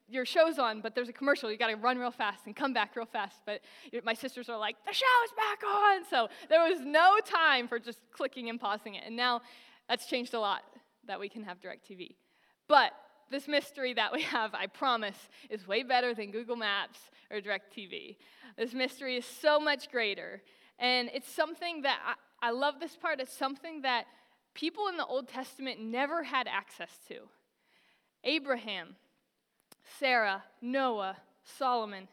your 0.10 0.26
show's 0.26 0.60
on, 0.60 0.82
but 0.82 0.96
there's 0.96 1.08
a 1.08 1.13
commercial. 1.13 1.50
You 1.50 1.58
got 1.58 1.68
to 1.68 1.76
run 1.76 1.98
real 1.98 2.12
fast 2.12 2.46
and 2.46 2.56
come 2.56 2.74
back 2.74 2.96
real 2.96 3.06
fast. 3.06 3.39
But 3.46 3.62
my 4.04 4.13
sisters 4.13 4.50
are 4.50 4.58
like, 4.58 4.76
the 4.86 4.94
show's 4.94 5.32
back 5.38 5.63
on. 5.66 6.06
So 6.10 6.28
there 6.50 6.62
was 6.68 6.82
no 6.82 7.20
time 7.26 7.68
for 7.68 7.80
just 7.80 8.00
clicking 8.12 8.50
and 8.50 8.60
pausing 8.60 8.96
it. 8.96 9.04
And 9.06 9.16
now 9.16 9.42
that's 9.88 10.06
changed 10.06 10.34
a 10.34 10.39
lot 10.39 10.63
that 11.08 11.20
we 11.20 11.30
can 11.30 11.44
have 11.44 11.60
DirecTV. 11.62 12.16
But 12.68 12.92
this 13.32 13.48
mystery 13.48 13.94
that 13.94 14.12
we 14.12 14.24
have, 14.24 14.54
I 14.54 14.68
promise, 14.68 15.30
is 15.50 15.68
way 15.68 15.84
better 15.84 16.13
than 16.13 16.32
Google 16.32 16.58
Maps 16.58 17.00
or 17.32 17.39
DirecTV. 17.39 18.18
This 18.58 18.74
mystery 18.74 19.16
is 19.16 19.26
so 19.26 19.60
much 19.60 19.89
greater. 19.89 20.42
And 20.80 21.10
it's 21.13 21.32
something 21.32 21.84
that 21.84 22.18
I 22.42 22.52
love 22.52 22.82
this 22.82 22.96
part. 22.98 23.22
It's 23.22 23.36
something 23.36 23.84
that 23.84 24.06
people 24.54 24.88
in 24.88 24.98
the 24.98 25.06
Old 25.06 25.28
Testament 25.28 25.80
never 25.80 26.24
had 26.24 26.48
access 26.48 26.92
to. 27.08 27.20
Abraham, 28.24 28.96
Sarah, 30.00 30.44
Noah, 30.62 31.18
Solomon 31.44 32.08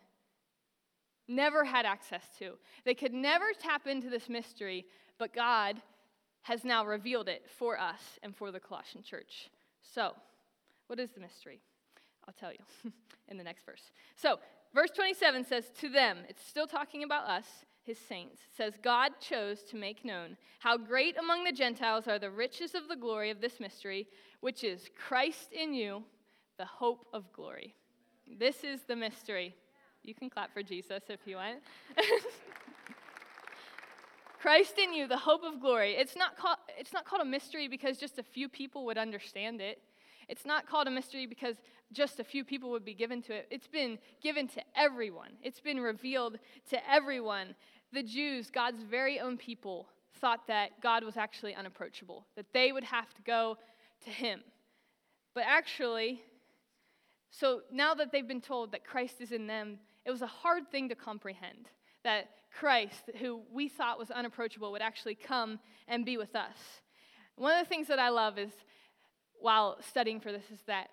never 1.28 1.64
had 1.64 1.86
access 1.86 2.24
to. 2.38 2.54
They 2.84 2.94
could 2.94 3.14
never 3.14 3.46
tap 3.58 3.86
into 3.86 4.10
this 4.10 4.28
mystery, 4.28 4.86
but 5.18 5.32
God 5.32 5.80
has 6.42 6.64
now 6.64 6.84
revealed 6.84 7.28
it 7.28 7.44
for 7.58 7.78
us 7.78 8.18
and 8.22 8.34
for 8.34 8.50
the 8.50 8.60
Colossian 8.60 9.02
church. 9.02 9.50
So, 9.94 10.14
what 10.88 10.98
is 10.98 11.10
the 11.10 11.20
mystery? 11.20 11.60
I'll 12.26 12.34
tell 12.34 12.52
you 12.52 12.92
in 13.28 13.36
the 13.36 13.44
next 13.44 13.64
verse. 13.64 13.92
So, 14.16 14.40
verse 14.74 14.90
27 14.90 15.44
says, 15.44 15.70
To 15.80 15.88
them, 15.88 16.18
it's 16.28 16.44
still 16.44 16.66
talking 16.66 17.04
about 17.04 17.28
us, 17.28 17.46
his 17.90 17.98
saints, 17.98 18.40
says, 18.56 18.74
God 18.80 19.10
chose 19.20 19.64
to 19.64 19.76
make 19.76 20.04
known 20.04 20.36
how 20.60 20.76
great 20.76 21.18
among 21.18 21.42
the 21.42 21.50
Gentiles 21.50 22.06
are 22.06 22.20
the 22.20 22.30
riches 22.30 22.76
of 22.76 22.86
the 22.88 22.94
glory 22.94 23.30
of 23.30 23.40
this 23.40 23.58
mystery, 23.58 24.06
which 24.40 24.62
is 24.62 24.88
Christ 24.96 25.52
in 25.52 25.74
you, 25.74 26.04
the 26.56 26.64
hope 26.64 27.08
of 27.12 27.32
glory. 27.32 27.74
This 28.38 28.62
is 28.62 28.82
the 28.86 28.94
mystery. 28.94 29.56
You 30.04 30.14
can 30.14 30.30
clap 30.30 30.54
for 30.54 30.62
Jesus 30.62 31.02
if 31.08 31.18
you 31.26 31.36
want. 31.36 31.58
Christ 34.40 34.78
in 34.78 34.94
you, 34.94 35.08
the 35.08 35.16
hope 35.16 35.42
of 35.42 35.60
glory. 35.60 35.94
It's 35.94 36.14
not, 36.14 36.36
called, 36.38 36.58
it's 36.78 36.92
not 36.92 37.04
called 37.04 37.22
a 37.22 37.26
mystery 37.26 37.66
because 37.66 37.98
just 37.98 38.20
a 38.20 38.22
few 38.22 38.48
people 38.48 38.86
would 38.86 38.98
understand 38.98 39.60
it. 39.60 39.80
It's 40.28 40.46
not 40.46 40.68
called 40.68 40.86
a 40.86 40.92
mystery 40.92 41.26
because 41.26 41.56
just 41.92 42.20
a 42.20 42.24
few 42.24 42.44
people 42.44 42.70
would 42.70 42.84
be 42.84 42.94
given 42.94 43.20
to 43.22 43.34
it. 43.34 43.48
It's 43.50 43.66
been 43.66 43.98
given 44.22 44.46
to 44.48 44.62
everyone, 44.76 45.32
it's 45.42 45.60
been 45.60 45.80
revealed 45.80 46.38
to 46.70 46.90
everyone. 46.90 47.56
The 47.92 48.02
Jews, 48.02 48.50
God's 48.50 48.82
very 48.82 49.18
own 49.18 49.36
people, 49.36 49.88
thought 50.20 50.46
that 50.46 50.80
God 50.80 51.02
was 51.02 51.16
actually 51.16 51.54
unapproachable, 51.54 52.26
that 52.36 52.52
they 52.52 52.72
would 52.72 52.84
have 52.84 53.12
to 53.14 53.22
go 53.22 53.56
to 54.04 54.10
Him. 54.10 54.40
But 55.34 55.44
actually, 55.46 56.22
so 57.30 57.62
now 57.72 57.94
that 57.94 58.12
they've 58.12 58.26
been 58.26 58.40
told 58.40 58.72
that 58.72 58.84
Christ 58.84 59.20
is 59.20 59.32
in 59.32 59.46
them, 59.46 59.78
it 60.04 60.10
was 60.10 60.22
a 60.22 60.26
hard 60.26 60.70
thing 60.70 60.88
to 60.88 60.94
comprehend 60.94 61.68
that 62.02 62.30
Christ, 62.58 63.10
who 63.18 63.42
we 63.52 63.68
thought 63.68 63.98
was 63.98 64.10
unapproachable, 64.10 64.72
would 64.72 64.82
actually 64.82 65.14
come 65.14 65.58
and 65.86 66.04
be 66.04 66.16
with 66.16 66.34
us. 66.34 66.56
One 67.36 67.52
of 67.58 67.64
the 67.64 67.68
things 67.68 67.88
that 67.88 67.98
I 67.98 68.08
love 68.08 68.38
is, 68.38 68.50
while 69.38 69.78
studying 69.80 70.20
for 70.20 70.32
this, 70.32 70.50
is 70.52 70.60
that 70.66 70.88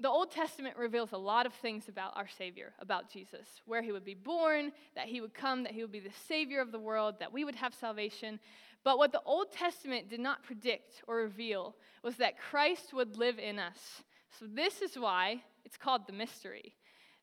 the 0.00 0.08
Old 0.08 0.30
Testament 0.30 0.76
reveals 0.76 1.12
a 1.12 1.16
lot 1.16 1.46
of 1.46 1.54
things 1.54 1.88
about 1.88 2.16
our 2.16 2.26
Savior, 2.26 2.72
about 2.80 3.08
Jesus, 3.08 3.46
where 3.64 3.80
he 3.80 3.92
would 3.92 4.04
be 4.04 4.14
born, 4.14 4.72
that 4.96 5.06
he 5.06 5.20
would 5.20 5.34
come, 5.34 5.62
that 5.62 5.72
he 5.72 5.82
would 5.82 5.92
be 5.92 6.00
the 6.00 6.10
Savior 6.26 6.60
of 6.60 6.72
the 6.72 6.80
world, 6.80 7.14
that 7.20 7.32
we 7.32 7.44
would 7.44 7.54
have 7.54 7.74
salvation. 7.74 8.40
But 8.82 8.98
what 8.98 9.12
the 9.12 9.22
Old 9.24 9.52
Testament 9.52 10.10
did 10.10 10.18
not 10.18 10.42
predict 10.42 11.02
or 11.06 11.16
reveal 11.16 11.76
was 12.02 12.16
that 12.16 12.38
Christ 12.38 12.92
would 12.92 13.16
live 13.16 13.38
in 13.38 13.58
us. 13.58 14.02
So, 14.38 14.46
this 14.52 14.82
is 14.82 14.98
why 14.98 15.42
it's 15.64 15.76
called 15.76 16.08
the 16.08 16.12
mystery. 16.12 16.74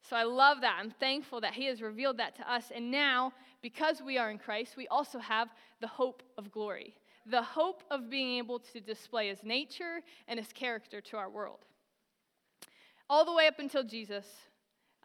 So, 0.10 0.16
I 0.16 0.24
love 0.24 0.62
that. 0.62 0.78
I'm 0.80 0.92
thankful 0.92 1.42
that 1.42 1.54
he 1.54 1.66
has 1.66 1.82
revealed 1.82 2.18
that 2.18 2.38
to 2.38 2.52
us. 2.52 2.72
And 2.74 2.90
now, 2.90 3.34
because 3.62 4.02
we 4.02 4.18
are 4.18 4.32
in 4.32 4.38
Christ, 4.38 4.78
we 4.78 4.88
also 4.88 5.20
have 5.20 5.50
the 5.82 5.88
hope 5.88 6.24
of 6.38 6.52
glory 6.52 6.96
the 7.28 7.44
hope 7.44 7.84
of 7.92 8.10
being 8.10 8.40
able 8.40 8.58
to 8.58 8.80
display 8.80 9.28
his 9.28 9.44
nature 9.44 10.02
and 10.28 10.40
his 10.40 10.52
character 10.52 11.00
to 11.00 11.18
our 11.18 11.30
world 11.30 11.60
all 13.12 13.26
the 13.26 13.34
way 13.34 13.46
up 13.46 13.60
until 13.60 13.84
Jesus, 13.84 14.26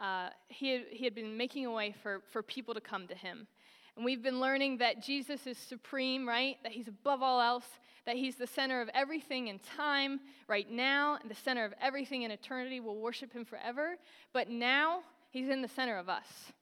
uh, 0.01 0.29
he, 0.47 0.71
had, 0.71 0.83
he 0.92 1.05
had 1.05 1.12
been 1.12 1.37
making 1.37 1.66
a 1.66 1.73
way 1.73 1.92
for, 2.05 2.23
for 2.31 2.40
people 2.40 2.73
to 2.73 2.81
come 2.81 3.09
to 3.09 3.16
him. 3.16 3.49
And 3.97 4.05
we've 4.05 4.23
been 4.23 4.38
learning 4.38 4.79
that 4.79 5.03
Jesus 5.03 5.45
is 5.45 5.59
supreme, 5.59 6.27
right? 6.27 6.57
That 6.62 6.71
he's 6.71 6.87
above 6.87 7.21
all 7.21 7.40
else, 7.40 7.66
that 8.05 8.14
he's 8.14 8.37
the 8.37 8.47
center 8.47 8.81
of 8.81 8.88
everything 8.95 9.49
in 9.49 9.59
time 9.59 10.21
right 10.47 10.71
now, 10.71 11.19
and 11.21 11.29
the 11.29 11.35
center 11.35 11.64
of 11.64 11.75
everything 11.83 12.23
in 12.23 12.31
eternity. 12.31 12.79
We'll 12.79 12.95
worship 12.95 13.33
him 13.33 13.45
forever. 13.45 13.97
But 14.33 14.51
now, 14.51 15.01
he's 15.31 15.49
in 15.49 15.61
the 15.61 15.69
center 15.69 15.99
of 15.99 16.09
us. 16.09 16.53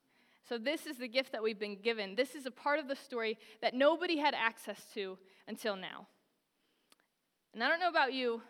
So, 0.48 0.56
this 0.56 0.86
is 0.86 0.96
the 0.96 1.08
gift 1.08 1.32
that 1.32 1.42
we've 1.42 1.58
been 1.58 1.76
given. 1.76 2.14
This 2.14 2.34
is 2.34 2.46
a 2.46 2.50
part 2.50 2.78
of 2.78 2.88
the 2.88 2.96
story 2.96 3.36
that 3.60 3.74
nobody 3.74 4.16
had 4.16 4.32
access 4.32 4.80
to 4.94 5.18
until 5.46 5.76
now. 5.76 6.06
And 7.52 7.62
I 7.62 7.68
don't 7.68 7.80
know 7.80 7.90
about 7.90 8.14
you, 8.14 8.40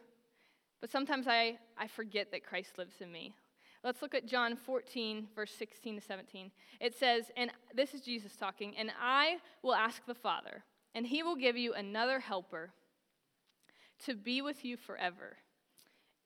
but 0.84 0.92
sometimes 0.92 1.26
I, 1.26 1.56
I 1.78 1.86
forget 1.86 2.30
that 2.32 2.44
Christ 2.44 2.76
lives 2.76 2.96
in 3.00 3.10
me. 3.10 3.32
Let's 3.82 4.02
look 4.02 4.14
at 4.14 4.26
John 4.26 4.54
14, 4.54 5.28
verse 5.34 5.50
16 5.58 5.94
to 5.94 6.00
17. 6.02 6.50
It 6.78 6.94
says, 6.94 7.24
and 7.38 7.50
this 7.74 7.94
is 7.94 8.02
Jesus 8.02 8.36
talking, 8.36 8.74
and 8.76 8.90
I 9.00 9.38
will 9.62 9.74
ask 9.74 10.04
the 10.04 10.14
Father, 10.14 10.62
and 10.94 11.06
he 11.06 11.22
will 11.22 11.36
give 11.36 11.56
you 11.56 11.72
another 11.72 12.20
helper 12.20 12.74
to 14.04 14.14
be 14.14 14.42
with 14.42 14.62
you 14.62 14.76
forever. 14.76 15.38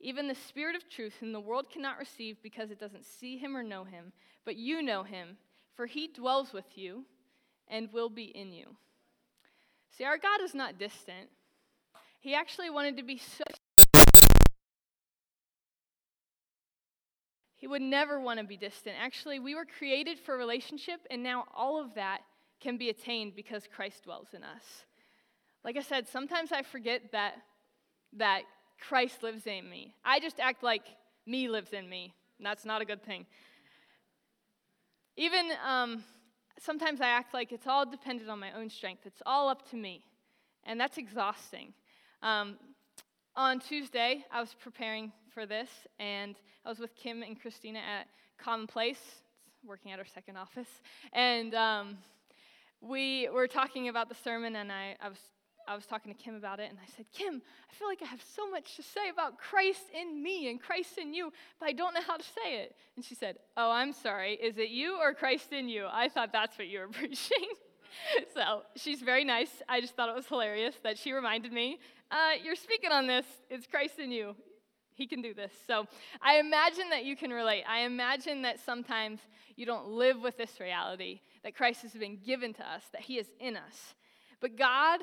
Even 0.01 0.27
the 0.27 0.35
Spirit 0.35 0.75
of 0.75 0.91
truth, 0.91 1.15
whom 1.21 1.33
the 1.33 1.39
world 1.39 1.71
cannot 1.71 1.97
receive 1.97 2.43
because 2.43 2.73
it 2.73 2.81
doesn't 2.81 3.05
see 3.05 3.39
him 3.39 3.57
or 3.57 3.63
know 3.63 3.85
him, 3.85 4.13
but 4.45 4.57
you 4.57 4.83
know 4.83 5.05
him, 5.05 5.37
for 5.77 5.87
he 5.87 6.09
dwells 6.09 6.53
with 6.53 6.77
you 6.77 7.05
and 7.69 7.93
will 7.93 8.11
be 8.11 8.25
in 8.25 8.51
you. 8.51 8.75
See, 9.97 10.03
our 10.03 10.19
God 10.19 10.41
is 10.43 10.53
not 10.53 10.81
distant. 10.81 11.29
He 12.19 12.35
actually 12.35 12.71
wanted 12.71 12.97
to 12.97 13.05
be 13.05 13.19
so 13.19 13.45
He 17.59 17.67
would 17.67 17.83
never 17.83 18.21
want 18.21 18.39
to 18.39 18.47
be 18.47 18.57
distant. 18.57 18.97
Actually, 19.01 19.41
we 19.41 19.57
were 19.57 19.67
created 19.67 20.19
for 20.19 20.37
relationship, 20.37 21.01
and 21.11 21.25
now 21.25 21.45
all 21.55 21.81
of 21.81 21.95
that 21.95 22.21
can 22.61 22.77
be 22.77 22.89
attained 22.89 23.35
because 23.35 23.65
Christ 23.67 24.05
dwells 24.05 24.29
in 24.33 24.45
us. 24.45 24.85
Like 25.65 25.77
I 25.77 25.83
said, 25.83 26.07
sometimes 26.09 26.53
I 26.53 26.63
forget 26.63 27.11
that, 27.11 27.35
that 28.17 28.43
Christ 28.81 29.25
lives 29.25 29.47
in 29.49 29.69
me. 29.69 29.93
I 30.05 30.21
just 30.21 30.39
act 30.39 30.63
like 30.63 30.85
me 31.27 31.49
lives 31.49 31.73
in 31.73 31.89
me, 31.89 32.15
and 32.39 32.47
that's 32.47 32.65
not 32.65 32.81
a 32.81 32.85
good 32.85 33.05
thing. 33.05 33.27
Even 35.17 35.51
um, 35.67 36.05
sometimes 36.61 37.01
I 37.01 37.09
act 37.09 37.35
like 37.35 37.51
it's 37.51 37.67
all 37.67 37.85
dependent 37.85 38.31
on 38.31 38.39
my 38.39 38.53
own 38.53 38.71
strength, 38.71 39.03
it's 39.05 39.23
all 39.27 39.49
up 39.49 39.69
to 39.71 39.77
me, 39.77 40.05
and 40.63 40.81
that's 40.81 40.97
exhausting. 40.97 41.75
Um, 42.23 42.57
on 43.35 43.59
Tuesday, 43.59 44.25
I 44.33 44.41
was 44.41 44.55
preparing 44.55 45.13
for 45.39 45.47
this, 45.47 45.71
and 46.01 46.35
I 46.67 46.69
was 46.69 46.81
with 46.81 46.97
Kim 46.97 47.23
and 47.23 47.41
Christina 47.41 47.79
at 47.79 48.09
Commonplace, 48.43 48.99
working 49.65 49.93
at 49.93 50.01
our 50.01 50.05
second 50.05 50.37
office, 50.37 50.67
and 51.13 51.55
um, 51.55 51.99
we 52.81 53.29
were 53.33 53.47
talking 53.47 53.89
about 53.89 54.09
the 54.09 54.17
sermon, 54.17 54.57
and 54.57 54.73
I, 54.73 54.97
I, 55.01 55.09
was 55.09 55.19
I 55.69 55.77
was 55.77 55.87
talking 55.87 56.13
to 56.13 56.21
Kim 56.21 56.35
about 56.35 56.59
it, 56.59 56.71
and 56.71 56.79
I 56.81 56.91
said, 56.97 57.07
Kim, 57.13 57.41
I 57.71 57.75
feel 57.75 57.87
like 57.87 58.03
I 58.03 58.07
have 58.07 58.21
so 58.35 58.51
much 58.51 58.75
to 58.75 58.83
say 58.83 59.11
about 59.13 59.39
Christ 59.39 59.83
in 59.95 60.21
me 60.21 60.51
and 60.51 60.61
Christ 60.61 60.99
in 60.99 61.15
you, 61.15 61.33
but 61.61 61.69
I 61.69 61.73
don't 61.73 61.95
know 61.95 62.03
how 62.05 62.17
to 62.17 62.25
say 62.25 62.57
it. 62.57 62.75
And 62.97 63.05
she 63.05 63.15
said, 63.15 63.37
Oh, 63.57 63.71
I'm 63.71 63.93
sorry. 63.93 64.33
Is 64.33 64.59
it 64.59 64.71
you 64.71 64.99
or 65.01 65.15
Christ 65.15 65.53
in 65.53 65.69
you? 65.69 65.87
I 65.89 66.09
thought 66.09 66.33
that's 66.33 66.59
what 66.59 66.67
you 66.67 66.81
were 66.81 66.89
preaching. 66.93 67.47
so 68.35 68.63
she's 68.75 69.03
very 69.03 69.23
nice. 69.23 69.63
I 69.69 69.81
just 69.81 69.95
thought 69.95 70.09
it 70.09 70.17
was 70.17 70.27
hilarious 70.27 70.75
that 70.83 70.99
she 70.99 71.13
reminded 71.13 71.53
me, 71.53 71.79
uh, 72.11 72.33
You're 72.43 72.57
speaking 72.57 72.91
on 72.91 73.07
this. 73.07 73.27
It's 73.49 73.69
Christ 73.69 74.01
in 74.01 74.11
you. 74.11 74.35
He 74.99 75.07
can 75.07 75.23
do 75.23 75.33
this. 75.33 75.53
So 75.69 75.87
I 76.21 76.41
imagine 76.41 76.91
that 76.91 77.05
you 77.05 77.15
can 77.15 77.31
relate. 77.31 77.63
I 77.69 77.83
imagine 77.83 78.43
that 78.43 78.59
sometimes 78.59 79.21
you 79.55 79.65
don't 79.65 79.87
live 79.87 80.21
with 80.21 80.37
this 80.37 80.59
reality 80.59 81.21
that 81.45 81.55
Christ 81.55 81.83
has 81.83 81.93
been 81.93 82.17
given 82.17 82.53
to 82.55 82.69
us, 82.69 82.83
that 82.93 83.03
He 83.03 83.17
is 83.17 83.29
in 83.39 83.57
us. 83.57 83.95
But 84.41 84.59
God, 84.59 84.99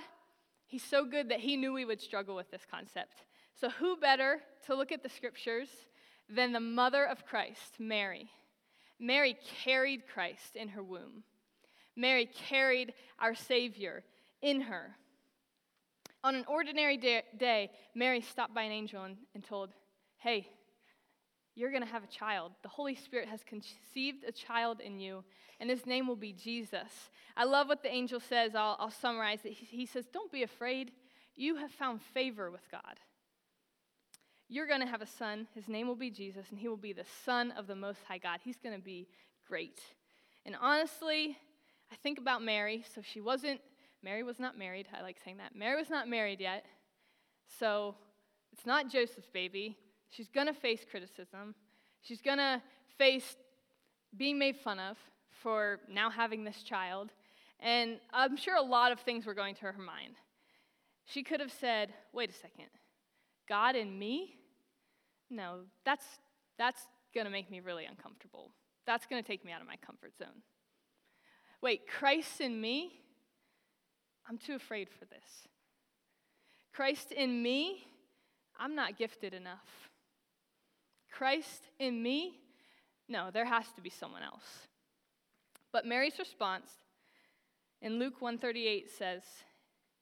He's 0.67 0.83
so 0.83 1.05
good 1.05 1.29
that 1.29 1.39
He 1.39 1.55
knew 1.55 1.71
we 1.71 1.85
would 1.85 2.01
struggle 2.01 2.35
with 2.35 2.51
this 2.51 2.67
concept. 2.69 3.23
So, 3.57 3.69
who 3.69 3.95
better 3.95 4.41
to 4.65 4.75
look 4.75 4.91
at 4.91 5.01
the 5.01 5.07
scriptures 5.07 5.69
than 6.27 6.51
the 6.51 6.59
mother 6.59 7.05
of 7.05 7.25
Christ, 7.25 7.75
Mary? 7.79 8.29
Mary 8.99 9.37
carried 9.63 10.07
Christ 10.13 10.57
in 10.57 10.67
her 10.69 10.83
womb. 10.83 11.23
Mary 11.95 12.29
carried 12.49 12.93
our 13.17 13.33
Savior 13.33 14.03
in 14.41 14.59
her. 14.59 14.97
On 16.25 16.35
an 16.35 16.43
ordinary 16.49 16.97
day, 16.97 17.71
Mary 17.93 18.19
stopped 18.19 18.53
by 18.53 18.63
an 18.63 18.73
angel 18.73 19.03
and, 19.03 19.15
and 19.33 19.43
told, 19.43 19.69
Hey, 20.25 20.47
you're 21.53 21.69
going 21.69 21.83
to 21.83 21.87
have 21.87 22.03
a 22.03 22.07
child. 22.07 22.53
The 22.63 22.69
Holy 22.69 22.95
Spirit 22.95 23.29
has 23.29 23.43
conceived 23.43 24.23
a 24.27 24.31
child 24.31 24.81
in 24.81 24.99
you, 24.99 25.23
and 25.59 25.69
his 25.69 25.85
name 25.85 26.07
will 26.07 26.15
be 26.15 26.33
Jesus. 26.33 27.11
I 27.37 27.43
love 27.43 27.67
what 27.67 27.83
the 27.83 27.93
angel 27.93 28.19
says. 28.19 28.55
I'll, 28.55 28.75
I'll 28.79 28.89
summarize 28.89 29.41
it. 29.45 29.51
He, 29.51 29.67
he 29.67 29.85
says, 29.85 30.07
Don't 30.11 30.31
be 30.31 30.41
afraid. 30.41 30.93
You 31.35 31.57
have 31.57 31.69
found 31.69 32.01
favor 32.01 32.49
with 32.49 32.71
God. 32.71 32.99
You're 34.49 34.65
going 34.65 34.79
to 34.79 34.87
have 34.87 35.03
a 35.03 35.05
son. 35.05 35.45
His 35.53 35.67
name 35.67 35.87
will 35.87 35.95
be 35.95 36.09
Jesus, 36.09 36.47
and 36.49 36.57
he 36.57 36.67
will 36.67 36.75
be 36.75 36.91
the 36.91 37.05
Son 37.23 37.51
of 37.51 37.67
the 37.67 37.75
Most 37.75 37.99
High 38.07 38.17
God. 38.17 38.39
He's 38.43 38.57
going 38.57 38.75
to 38.75 38.83
be 38.83 39.07
great. 39.47 39.79
And 40.43 40.55
honestly, 40.59 41.37
I 41.91 41.95
think 41.97 42.17
about 42.17 42.41
Mary. 42.41 42.83
So 42.95 43.01
she 43.03 43.21
wasn't, 43.21 43.61
Mary 44.01 44.23
was 44.23 44.39
not 44.39 44.57
married. 44.57 44.87
I 44.91 45.03
like 45.03 45.17
saying 45.23 45.37
that. 45.37 45.55
Mary 45.55 45.79
was 45.79 45.91
not 45.91 46.09
married 46.09 46.41
yet. 46.41 46.65
So 47.59 47.93
it's 48.51 48.65
not 48.65 48.89
Joseph's 48.89 49.29
baby. 49.29 49.77
She's 50.09 50.29
going 50.29 50.47
to 50.47 50.53
face 50.53 50.85
criticism. 50.89 51.55
She's 52.01 52.21
going 52.21 52.37
to 52.37 52.61
face 52.97 53.35
being 54.15 54.39
made 54.39 54.57
fun 54.57 54.79
of 54.79 54.97
for 55.41 55.79
now 55.89 56.09
having 56.09 56.43
this 56.43 56.63
child. 56.63 57.11
And 57.59 57.99
I'm 58.13 58.37
sure 58.37 58.55
a 58.55 58.61
lot 58.61 58.91
of 58.91 58.99
things 58.99 59.25
were 59.25 59.33
going 59.33 59.55
through 59.55 59.73
her 59.73 59.81
mind. 59.81 60.15
She 61.05 61.23
could 61.23 61.39
have 61.39 61.51
said, 61.51 61.93
wait 62.13 62.29
a 62.29 62.33
second, 62.33 62.69
God 63.47 63.75
and 63.75 63.99
me? 63.99 64.35
No, 65.29 65.59
that's, 65.85 66.05
that's 66.57 66.81
going 67.13 67.25
to 67.25 67.31
make 67.31 67.49
me 67.49 67.59
really 67.59 67.85
uncomfortable. 67.85 68.51
That's 68.85 69.05
going 69.05 69.21
to 69.21 69.27
take 69.27 69.45
me 69.45 69.51
out 69.51 69.61
of 69.61 69.67
my 69.67 69.77
comfort 69.77 70.17
zone. 70.17 70.41
Wait, 71.61 71.81
Christ 71.87 72.41
in 72.41 72.59
me? 72.59 72.91
I'm 74.27 74.37
too 74.37 74.55
afraid 74.55 74.89
for 74.89 75.05
this. 75.05 75.47
Christ 76.73 77.11
in 77.11 77.41
me? 77.41 77.87
I'm 78.59 78.75
not 78.75 78.97
gifted 78.97 79.33
enough. 79.33 79.89
Christ 81.17 81.69
in 81.79 82.01
me? 82.01 82.39
No, 83.07 83.29
there 83.31 83.45
has 83.45 83.65
to 83.75 83.81
be 83.81 83.89
someone 83.89 84.23
else. 84.23 84.67
But 85.71 85.85
Mary's 85.85 86.19
response 86.19 86.69
in 87.81 87.99
Luke 87.99 88.21
138 88.21 88.89
says, 88.89 89.21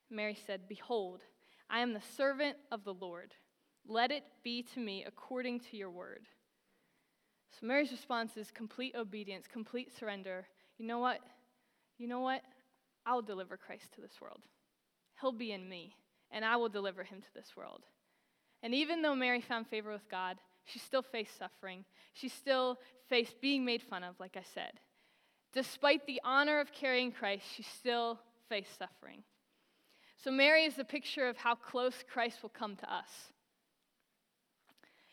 Mary 0.10 0.38
said, 0.45 0.62
Behold, 0.67 1.21
I 1.69 1.80
am 1.80 1.93
the 1.93 2.02
servant 2.17 2.58
of 2.71 2.84
the 2.84 2.93
Lord. 2.93 3.34
Let 3.88 4.12
it 4.12 4.23
be 4.43 4.63
to 4.73 4.80
me 4.80 5.04
according 5.06 5.60
to 5.62 5.78
your 5.78 5.89
word. 5.89 6.28
So 7.52 7.67
Mary's 7.67 7.91
response 7.91 8.38
is 8.38 8.49
complete 8.52 8.95
obedience, 8.95 9.45
complete 9.52 9.95
surrender. 9.97 10.47
You 10.78 10.88
know 10.88 10.99
what? 10.99 11.19
You 11.97 12.08
know 12.08 12.21
what? 12.21 12.41
I'll 13.06 13.21
deliver 13.21 13.58
Christ 13.58 13.93
to 13.95 14.02
this 14.02 14.21
world. 14.21 14.43
He'll 15.19 15.32
be 15.32 15.52
in 15.52 15.67
me, 15.67 15.95
and 16.32 16.43
I 16.43 16.56
will 16.56 16.69
deliver 16.69 17.04
him 17.04 17.21
to 17.21 17.34
this 17.36 17.56
world. 17.56 17.82
And 18.63 18.73
even 18.73 19.02
though 19.02 19.15
Mary 19.15 19.41
found 19.41 19.67
favor 19.67 19.91
with 19.91 20.10
God, 20.10 20.38
she 20.65 20.80
still 20.80 21.02
faced 21.02 21.38
suffering. 21.38 21.86
She 22.13 22.30
still 22.30 22.80
faced 23.10 23.41
being 23.41 23.65
made 23.65 23.82
fun 23.82 24.04
of, 24.04 24.19
like 24.19 24.38
I 24.38 24.43
said. 24.54 24.80
Despite 25.54 26.06
the 26.06 26.21
honor 26.23 26.60
of 26.60 26.71
carrying 26.71 27.12
Christ, 27.12 27.43
she 27.56 27.63
still 27.63 28.19
faced 28.49 28.78
suffering. 28.78 29.23
So, 30.23 30.32
Mary 30.32 30.63
is 30.63 30.76
the 30.76 30.86
picture 30.86 31.28
of 31.28 31.38
how 31.38 31.56
close 31.56 32.04
Christ 32.12 32.41
will 32.41 32.49
come 32.49 32.76
to 32.78 32.93
us. 32.93 33.10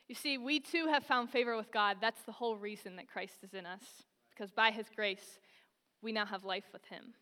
You 0.08 0.14
see, 0.14 0.38
we 0.38 0.60
too 0.60 0.86
have 0.86 1.04
found 1.04 1.30
favor 1.30 1.56
with 1.56 1.70
God. 1.70 1.98
That's 2.00 2.22
the 2.22 2.32
whole 2.32 2.56
reason 2.56 2.96
that 2.96 3.08
Christ 3.08 3.38
is 3.42 3.54
in 3.54 3.66
us, 3.66 3.82
because 4.30 4.50
by 4.50 4.70
his 4.70 4.86
grace, 4.94 5.38
we 6.02 6.12
now 6.12 6.26
have 6.26 6.44
life 6.44 6.64
with 6.72 6.84
him. 6.86 7.14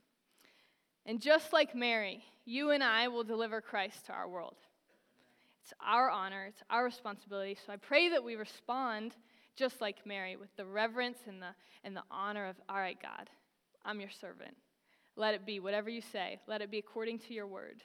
And 1.05 1.21
just 1.21 1.53
like 1.53 1.75
Mary, 1.75 2.23
you 2.45 2.71
and 2.71 2.85
I 2.85 3.09
will 3.09 3.25
deliver 3.25 3.61
Christ 3.61 4.07
to 4.07 4.13
our 4.13 4.29
world. 4.29 4.57
It's 5.63 5.73
our 5.85 6.11
honor, 6.11 6.47
it's 6.47 6.63
our 6.71 6.85
responsibility. 6.85 7.57
So 7.67 7.73
I 7.73 7.77
pray 7.77 8.09
that 8.11 8.25
we 8.25 8.37
respond 8.37 9.17
just 9.57 9.81
like 9.81 10.07
Mary 10.07 10.37
with 10.37 10.55
the 10.57 10.65
reverence 10.65 11.19
and 11.27 11.43
the, 11.43 11.55
and 11.85 11.97
the 11.97 12.03
honor 12.11 12.47
of, 12.47 12.57
all 12.69 12.77
right, 12.77 12.99
God, 13.01 13.29
I'm 13.85 14.01
your 14.01 14.11
servant. 14.11 14.57
Let 15.17 15.35
it 15.35 15.45
be 15.45 15.59
whatever 15.59 15.91
you 15.91 16.01
say, 16.01 16.39
let 16.47 16.63
it 16.63 16.71
be 16.71 16.79
according 16.79 17.19
to 17.21 17.35
your 17.35 17.47
word. 17.47 17.83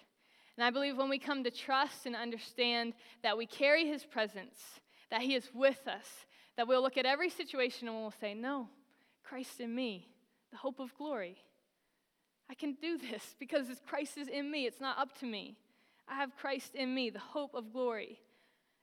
And 0.55 0.63
I 0.63 0.69
believe 0.69 0.97
when 0.97 1.09
we 1.09 1.17
come 1.17 1.43
to 1.43 1.51
trust 1.51 2.05
and 2.05 2.15
understand 2.15 2.93
that 3.23 3.37
we 3.37 3.47
carry 3.47 3.87
his 3.87 4.03
presence, 4.03 4.55
that 5.09 5.21
he 5.21 5.33
is 5.33 5.49
with 5.53 5.87
us, 5.87 6.05
that 6.57 6.67
we'll 6.67 6.83
look 6.83 6.97
at 6.97 7.07
every 7.07 7.29
situation 7.29 7.87
and 7.87 7.97
we'll 7.97 8.13
say, 8.21 8.35
No, 8.35 8.69
Christ 9.23 9.59
in 9.59 9.73
me, 9.73 10.07
the 10.51 10.57
hope 10.57 10.79
of 10.79 10.95
glory. 10.95 11.37
I 12.49 12.53
can 12.53 12.77
do 12.79 12.99
this 12.99 13.35
because 13.39 13.67
Christ 13.87 14.17
is 14.17 14.27
in 14.27 14.51
me. 14.51 14.67
It's 14.67 14.81
not 14.81 14.99
up 14.99 15.17
to 15.19 15.25
me. 15.25 15.57
I 16.07 16.15
have 16.15 16.35
Christ 16.35 16.75
in 16.75 16.93
me, 16.93 17.09
the 17.09 17.19
hope 17.19 17.53
of 17.53 17.71
glory. 17.71 18.19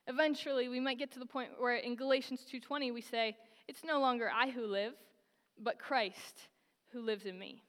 Eventually, 0.07 0.67
we 0.67 0.79
might 0.79 0.97
get 0.97 1.11
to 1.11 1.19
the 1.19 1.25
point 1.25 1.59
where 1.59 1.75
in 1.75 1.95
Galatians 1.95 2.43
2:20 2.45 2.91
we 2.91 3.01
say, 3.01 3.37
"It's 3.67 3.83
no 3.83 3.99
longer 3.99 4.29
I 4.29 4.49
who 4.49 4.65
live, 4.65 4.95
but 5.57 5.79
Christ 5.79 6.49
who 6.89 7.01
lives 7.01 7.25
in 7.25 7.37
me." 7.37 7.63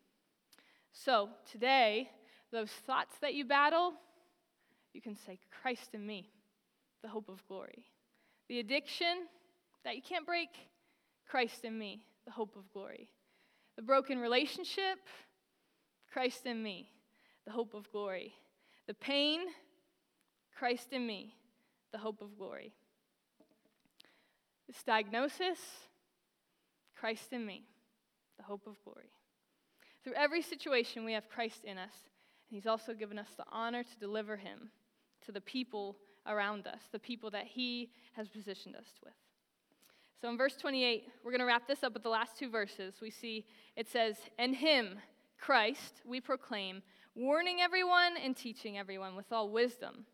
So, 0.92 1.34
today, 1.44 2.10
those 2.50 2.72
thoughts 2.72 3.18
that 3.18 3.34
you 3.34 3.44
battle, 3.44 4.00
you 4.92 5.00
can 5.00 5.16
say, 5.16 5.38
"Christ 5.50 5.94
in 5.94 6.06
me, 6.06 6.32
the 7.02 7.08
hope 7.08 7.28
of 7.28 7.46
glory." 7.46 7.90
The 8.48 8.58
addiction 8.58 9.28
that 9.82 9.96
you 9.96 10.02
can't 10.02 10.26
break, 10.26 10.50
Christ 11.24 11.64
in 11.64 11.78
me, 11.78 12.06
the 12.24 12.30
hope 12.30 12.56
of 12.56 12.70
glory. 12.72 13.10
The 13.76 13.82
broken 13.82 14.18
relationship, 14.18 15.08
Christ 16.08 16.46
in 16.46 16.62
me, 16.62 16.90
the 17.44 17.52
hope 17.52 17.74
of 17.74 17.90
glory. 17.90 18.36
The 18.92 18.96
pain, 18.96 19.40
Christ 20.55 20.88
in 20.92 21.07
me, 21.07 21.35
the 21.92 21.98
hope 21.98 22.20
of 22.20 22.37
glory. 22.37 22.74
This 24.66 24.83
diagnosis, 24.83 25.59
Christ 26.94 27.33
in 27.33 27.46
me, 27.46 27.64
the 28.37 28.42
hope 28.42 28.66
of 28.66 28.76
glory. 28.85 29.09
Through 30.05 30.12
every 30.12 30.42
situation, 30.42 31.07
we 31.07 31.14
have 31.14 31.31
Christ 31.31 31.64
in 31.64 31.78
us, 31.78 31.94
and 32.50 32.55
He's 32.55 32.66
also 32.66 32.92
given 32.92 33.18
us 33.18 33.28
the 33.35 33.46
honor 33.50 33.83
to 33.83 33.98
deliver 33.98 34.37
Him 34.37 34.68
to 35.24 35.33
the 35.33 35.40
people 35.40 35.96
around 36.26 36.66
us, 36.66 36.83
the 36.92 36.98
people 36.98 37.31
that 37.31 37.46
He 37.46 37.92
has 38.12 38.28
positioned 38.28 38.76
us 38.76 38.98
with. 39.02 39.14
So 40.20 40.28
in 40.28 40.37
verse 40.37 40.57
28, 40.57 41.09
we're 41.24 41.31
going 41.31 41.40
to 41.40 41.46
wrap 41.46 41.66
this 41.66 41.83
up 41.83 41.94
with 41.94 42.02
the 42.02 42.11
last 42.11 42.37
two 42.38 42.50
verses. 42.50 42.96
We 43.00 43.09
see 43.09 43.46
it 43.74 43.88
says, 43.88 44.16
And 44.38 44.55
Him, 44.55 44.98
Christ, 45.40 46.02
we 46.05 46.20
proclaim, 46.20 46.83
warning 47.14 47.61
everyone 47.61 48.16
and 48.22 48.37
teaching 48.37 48.79
everyone 48.79 49.16
with 49.16 49.33
all 49.33 49.48
wisdom, 49.48 50.07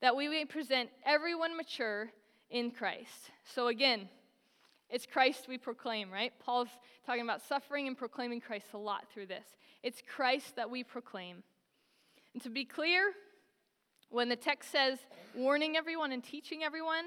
that 0.00 0.16
we 0.16 0.28
may 0.28 0.44
present 0.44 0.90
everyone 1.04 1.56
mature 1.56 2.10
in 2.50 2.70
Christ. 2.70 3.30
So 3.44 3.68
again, 3.68 4.08
it's 4.88 5.06
Christ 5.06 5.46
we 5.48 5.58
proclaim, 5.58 6.10
right? 6.10 6.32
Paul's 6.44 6.68
talking 7.06 7.22
about 7.22 7.42
suffering 7.42 7.86
and 7.86 7.96
proclaiming 7.96 8.40
Christ 8.40 8.66
a 8.74 8.78
lot 8.78 9.08
through 9.12 9.26
this. 9.26 9.44
It's 9.82 10.02
Christ 10.14 10.56
that 10.56 10.68
we 10.68 10.82
proclaim. 10.82 11.42
And 12.34 12.42
to 12.42 12.50
be 12.50 12.64
clear, 12.64 13.12
when 14.08 14.28
the 14.28 14.36
text 14.36 14.70
says 14.70 14.98
warning 15.34 15.76
everyone 15.76 16.12
and 16.12 16.22
teaching 16.22 16.62
everyone, 16.62 17.06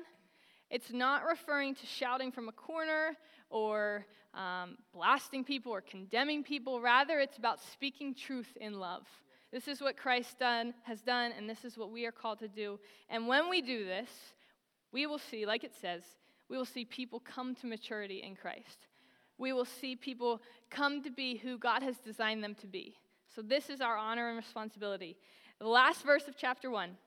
it's 0.73 0.91
not 0.91 1.23
referring 1.23 1.75
to 1.75 1.85
shouting 1.85 2.31
from 2.31 2.49
a 2.49 2.51
corner 2.51 3.15
or 3.51 4.07
um, 4.33 4.75
blasting 4.91 5.43
people 5.43 5.71
or 5.71 5.81
condemning 5.81 6.43
people. 6.43 6.81
Rather, 6.81 7.19
it's 7.19 7.37
about 7.37 7.61
speaking 7.61 8.15
truth 8.15 8.57
in 8.59 8.79
love. 8.79 9.05
This 9.51 9.67
is 9.67 9.81
what 9.81 9.95
Christ 9.95 10.39
done, 10.39 10.73
has 10.81 11.01
done, 11.01 11.31
and 11.37 11.47
this 11.47 11.63
is 11.63 11.77
what 11.77 11.91
we 11.91 12.07
are 12.07 12.11
called 12.11 12.39
to 12.39 12.47
do. 12.47 12.79
And 13.07 13.27
when 13.27 13.51
we 13.51 13.61
do 13.61 13.85
this, 13.85 14.09
we 14.91 15.05
will 15.05 15.19
see, 15.19 15.45
like 15.45 15.63
it 15.63 15.75
says, 15.79 16.01
we 16.49 16.57
will 16.57 16.65
see 16.65 16.85
people 16.85 17.19
come 17.19 17.53
to 17.57 17.67
maturity 17.67 18.23
in 18.23 18.35
Christ. 18.35 18.87
We 19.37 19.53
will 19.53 19.65
see 19.65 19.95
people 19.95 20.41
come 20.71 21.03
to 21.03 21.11
be 21.11 21.37
who 21.37 21.59
God 21.59 21.83
has 21.83 21.97
designed 21.97 22.43
them 22.43 22.55
to 22.55 22.67
be. 22.67 22.95
So, 23.35 23.43
this 23.43 23.69
is 23.69 23.79
our 23.79 23.95
honor 23.95 24.27
and 24.29 24.37
responsibility. 24.37 25.17
The 25.59 25.67
last 25.67 26.03
verse 26.03 26.27
of 26.27 26.35
chapter 26.35 26.71
1, 26.71 26.97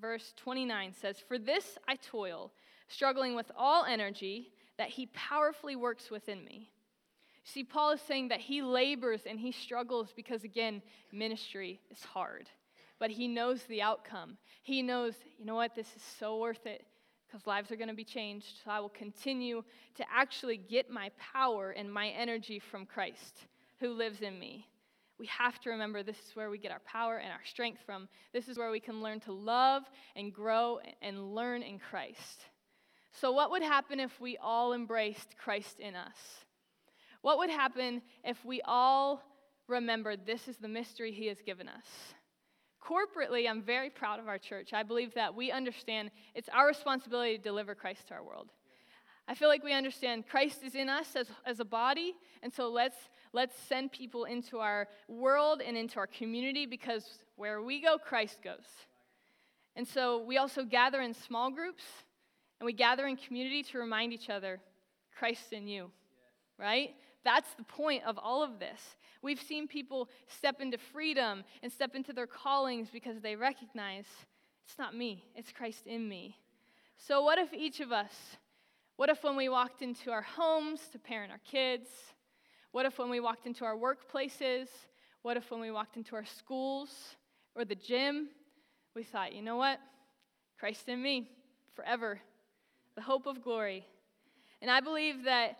verse 0.00 0.32
29 0.38 0.94
says, 0.98 1.16
For 1.26 1.38
this 1.38 1.76
I 1.86 1.96
toil, 1.96 2.50
struggling 2.88 3.34
with 3.34 3.50
all 3.56 3.84
energy 3.84 4.52
that 4.78 4.88
he 4.88 5.06
powerfully 5.06 5.76
works 5.76 6.10
within 6.10 6.44
me. 6.44 6.70
See, 7.44 7.64
Paul 7.64 7.92
is 7.92 8.00
saying 8.02 8.28
that 8.28 8.40
he 8.40 8.60
labors 8.62 9.22
and 9.26 9.38
he 9.38 9.52
struggles 9.52 10.12
because, 10.14 10.44
again, 10.44 10.82
ministry 11.12 11.80
is 11.90 12.02
hard. 12.02 12.48
But 12.98 13.10
he 13.10 13.28
knows 13.28 13.62
the 13.64 13.80
outcome. 13.80 14.36
He 14.62 14.82
knows, 14.82 15.14
you 15.38 15.46
know 15.46 15.54
what, 15.54 15.74
this 15.74 15.86
is 15.96 16.02
so 16.18 16.38
worth 16.38 16.66
it 16.66 16.84
because 17.26 17.46
lives 17.46 17.70
are 17.70 17.76
going 17.76 17.88
to 17.88 17.94
be 17.94 18.04
changed. 18.04 18.60
So 18.64 18.70
I 18.70 18.80
will 18.80 18.88
continue 18.90 19.62
to 19.96 20.04
actually 20.14 20.56
get 20.56 20.90
my 20.90 21.10
power 21.18 21.70
and 21.70 21.92
my 21.92 22.08
energy 22.08 22.58
from 22.58 22.86
Christ 22.86 23.46
who 23.80 23.92
lives 23.92 24.20
in 24.20 24.38
me. 24.38 24.66
We 25.18 25.26
have 25.26 25.58
to 25.60 25.70
remember 25.70 26.02
this 26.02 26.16
is 26.16 26.36
where 26.36 26.50
we 26.50 26.58
get 26.58 26.70
our 26.70 26.80
power 26.80 27.16
and 27.16 27.32
our 27.32 27.44
strength 27.44 27.80
from. 27.84 28.08
This 28.32 28.48
is 28.48 28.56
where 28.56 28.70
we 28.70 28.80
can 28.80 29.02
learn 29.02 29.20
to 29.20 29.32
love 29.32 29.84
and 30.16 30.32
grow 30.32 30.80
and 31.02 31.34
learn 31.34 31.62
in 31.62 31.78
Christ. 31.78 32.44
So, 33.12 33.32
what 33.32 33.50
would 33.50 33.62
happen 33.62 34.00
if 34.00 34.20
we 34.20 34.36
all 34.36 34.72
embraced 34.72 35.36
Christ 35.36 35.80
in 35.80 35.96
us? 35.96 36.16
What 37.22 37.38
would 37.38 37.50
happen 37.50 38.02
if 38.24 38.44
we 38.44 38.60
all 38.62 39.22
remembered 39.66 40.24
this 40.24 40.48
is 40.48 40.56
the 40.56 40.68
mystery 40.68 41.12
He 41.12 41.26
has 41.26 41.40
given 41.40 41.68
us? 41.68 41.84
Corporately, 42.82 43.48
I'm 43.48 43.62
very 43.62 43.90
proud 43.90 44.20
of 44.20 44.28
our 44.28 44.38
church. 44.38 44.72
I 44.72 44.82
believe 44.82 45.14
that 45.14 45.34
we 45.34 45.50
understand 45.50 46.10
it's 46.34 46.48
our 46.50 46.66
responsibility 46.66 47.36
to 47.36 47.42
deliver 47.42 47.74
Christ 47.74 48.08
to 48.08 48.14
our 48.14 48.24
world. 48.24 48.50
I 49.26 49.34
feel 49.34 49.48
like 49.48 49.62
we 49.62 49.74
understand 49.74 50.26
Christ 50.26 50.62
is 50.64 50.74
in 50.74 50.88
us 50.88 51.14
as, 51.14 51.26
as 51.44 51.60
a 51.60 51.64
body, 51.64 52.14
and 52.42 52.52
so 52.52 52.70
let's, 52.70 52.96
let's 53.34 53.54
send 53.68 53.92
people 53.92 54.24
into 54.24 54.58
our 54.58 54.88
world 55.06 55.60
and 55.60 55.76
into 55.76 55.98
our 55.98 56.06
community 56.06 56.64
because 56.64 57.04
where 57.36 57.60
we 57.60 57.82
go, 57.82 57.98
Christ 57.98 58.38
goes. 58.42 58.64
And 59.76 59.86
so 59.86 60.22
we 60.24 60.38
also 60.38 60.64
gather 60.64 61.02
in 61.02 61.12
small 61.12 61.50
groups 61.50 61.84
and 62.60 62.66
we 62.66 62.72
gather 62.72 63.06
in 63.06 63.16
community 63.16 63.62
to 63.62 63.78
remind 63.78 64.12
each 64.12 64.30
other 64.30 64.60
Christ 65.16 65.52
in 65.52 65.66
you, 65.66 65.90
right? 66.58 66.90
That's 67.24 67.52
the 67.54 67.64
point 67.64 68.04
of 68.04 68.18
all 68.18 68.42
of 68.42 68.58
this. 68.58 68.80
We've 69.22 69.40
seen 69.40 69.66
people 69.66 70.08
step 70.26 70.60
into 70.60 70.78
freedom 70.78 71.44
and 71.62 71.72
step 71.72 71.94
into 71.94 72.12
their 72.12 72.26
callings 72.26 72.88
because 72.92 73.20
they 73.20 73.36
recognize 73.36 74.06
it's 74.64 74.78
not 74.78 74.94
me, 74.94 75.24
it's 75.34 75.52
Christ 75.52 75.86
in 75.86 76.08
me. 76.08 76.36
So, 76.98 77.22
what 77.22 77.38
if 77.38 77.52
each 77.54 77.80
of 77.80 77.92
us 77.92 78.12
what 78.98 79.10
if 79.10 79.22
when 79.22 79.36
we 79.36 79.48
walked 79.48 79.80
into 79.80 80.10
our 80.10 80.22
homes 80.22 80.80
to 80.90 80.98
parent 80.98 81.30
our 81.30 81.40
kids? 81.48 81.88
What 82.72 82.84
if 82.84 82.98
when 82.98 83.08
we 83.08 83.20
walked 83.20 83.46
into 83.46 83.64
our 83.64 83.76
workplaces? 83.76 84.66
What 85.22 85.36
if 85.36 85.52
when 85.52 85.60
we 85.60 85.70
walked 85.70 85.96
into 85.96 86.16
our 86.16 86.24
schools 86.24 86.90
or 87.54 87.64
the 87.64 87.76
gym, 87.76 88.30
we 88.96 89.04
thought, 89.04 89.32
you 89.32 89.40
know 89.40 89.54
what? 89.54 89.78
Christ 90.58 90.88
in 90.88 91.00
me 91.00 91.30
forever, 91.76 92.20
the 92.98 93.04
hope 93.04 93.26
of 93.26 93.44
glory. 93.44 93.86
And 94.60 94.68
I 94.68 94.80
believe 94.80 95.22
that 95.22 95.58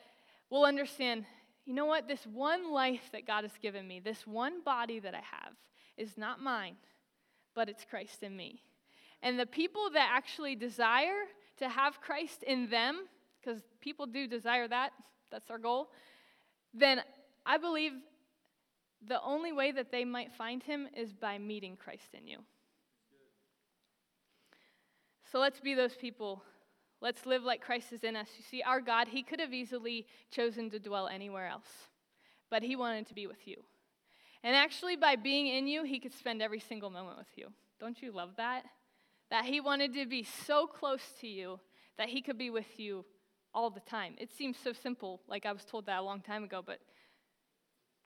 we'll 0.51 0.65
understand, 0.65 1.25
you 1.67 1.73
know 1.73 1.87
what? 1.87 2.09
This 2.09 2.27
one 2.27 2.73
life 2.73 3.11
that 3.13 3.29
God 3.29 3.45
has 3.45 3.53
given 3.63 3.87
me, 3.87 4.01
this 4.01 4.27
one 4.27 4.61
body 4.65 4.99
that 4.99 5.15
I 5.15 5.19
have, 5.19 5.55
is 5.97 6.19
not 6.19 6.43
mine, 6.43 6.75
but 7.55 7.69
it's 7.69 7.85
Christ 7.89 8.25
in 8.25 8.37
me. 8.37 8.61
And 9.23 9.39
the 9.39 9.47
people 9.47 9.89
that 9.95 10.11
actually 10.13 10.57
desire 10.57 11.27
to 11.59 11.69
have 11.69 12.01
Christ 12.01 12.43
in 12.43 12.71
them, 12.71 13.07
because 13.41 13.63
people 13.81 14.07
do 14.07 14.27
desire 14.27 14.67
that, 14.67 14.91
that's 15.31 15.49
our 15.49 15.59
goal, 15.59 15.93
then 16.75 17.03
I 17.47 17.57
believe 17.57 17.93
the 19.07 19.23
only 19.23 19.53
way 19.53 19.71
that 19.71 19.93
they 19.93 20.05
might 20.05 20.33
find 20.33 20.61
him 20.61 20.89
is 20.97 21.13
by 21.13 21.39
meeting 21.39 21.77
Christ 21.77 22.15
in 22.15 22.27
you. 22.27 22.39
So 25.31 25.39
let's 25.39 25.61
be 25.61 25.75
those 25.75 25.95
people 25.95 26.43
Let's 27.01 27.27
live 27.27 27.45
like 27.45 27.61
Christ 27.61 27.93
is 27.93 28.03
in 28.03 28.17
us. 28.17 28.29
You 28.37 28.45
see, 28.51 28.63
our 28.63 28.81
God, 28.81 29.09
He 29.09 29.23
could 29.23 29.41
have 29.41 29.53
easily 29.53 30.07
chosen 30.31 30.69
to 30.71 30.79
dwell 30.79 31.07
anywhere 31.07 31.47
else, 31.47 31.69
but 32.51 32.63
He 32.63 32.75
wanted 32.75 33.07
to 33.09 33.15
be 33.15 33.27
with 33.27 33.47
you. 33.47 33.63
And 34.43 34.57
actually, 34.57 34.97
by 34.97 35.17
being 35.17 35.47
in 35.47 35.69
you, 35.69 35.85
He 35.85 36.01
could 36.01 36.13
spend 36.13 36.43
every 36.43 36.61
single 36.61 36.91
moment 36.91 37.19
with 37.19 37.37
you. 37.37 37.49
Don't 37.81 38.03
you 38.03 38.11
love 38.11 38.31
that? 38.37 38.65
That 39.31 39.45
He 39.45 39.61
wanted 39.61 39.95
to 39.95 40.07
be 40.07 40.25
so 40.25 40.67
close 40.67 41.03
to 41.21 41.29
you 41.29 41.61
that 41.99 42.09
He 42.09 42.21
could 42.21 42.39
be 42.39 42.51
with 42.51 42.79
you 42.81 43.05
all 43.55 43.71
the 43.71 43.81
time. 43.81 44.15
It 44.19 44.33
seems 44.37 44.57
so 44.59 44.73
simple, 44.73 45.21
like 45.29 45.47
I 45.47 45.53
was 45.53 45.65
told 45.65 45.87
that 45.87 46.01
a 46.01 46.03
long 46.03 46.21
time 46.21 46.43
ago, 46.43 46.63
but 46.65 46.81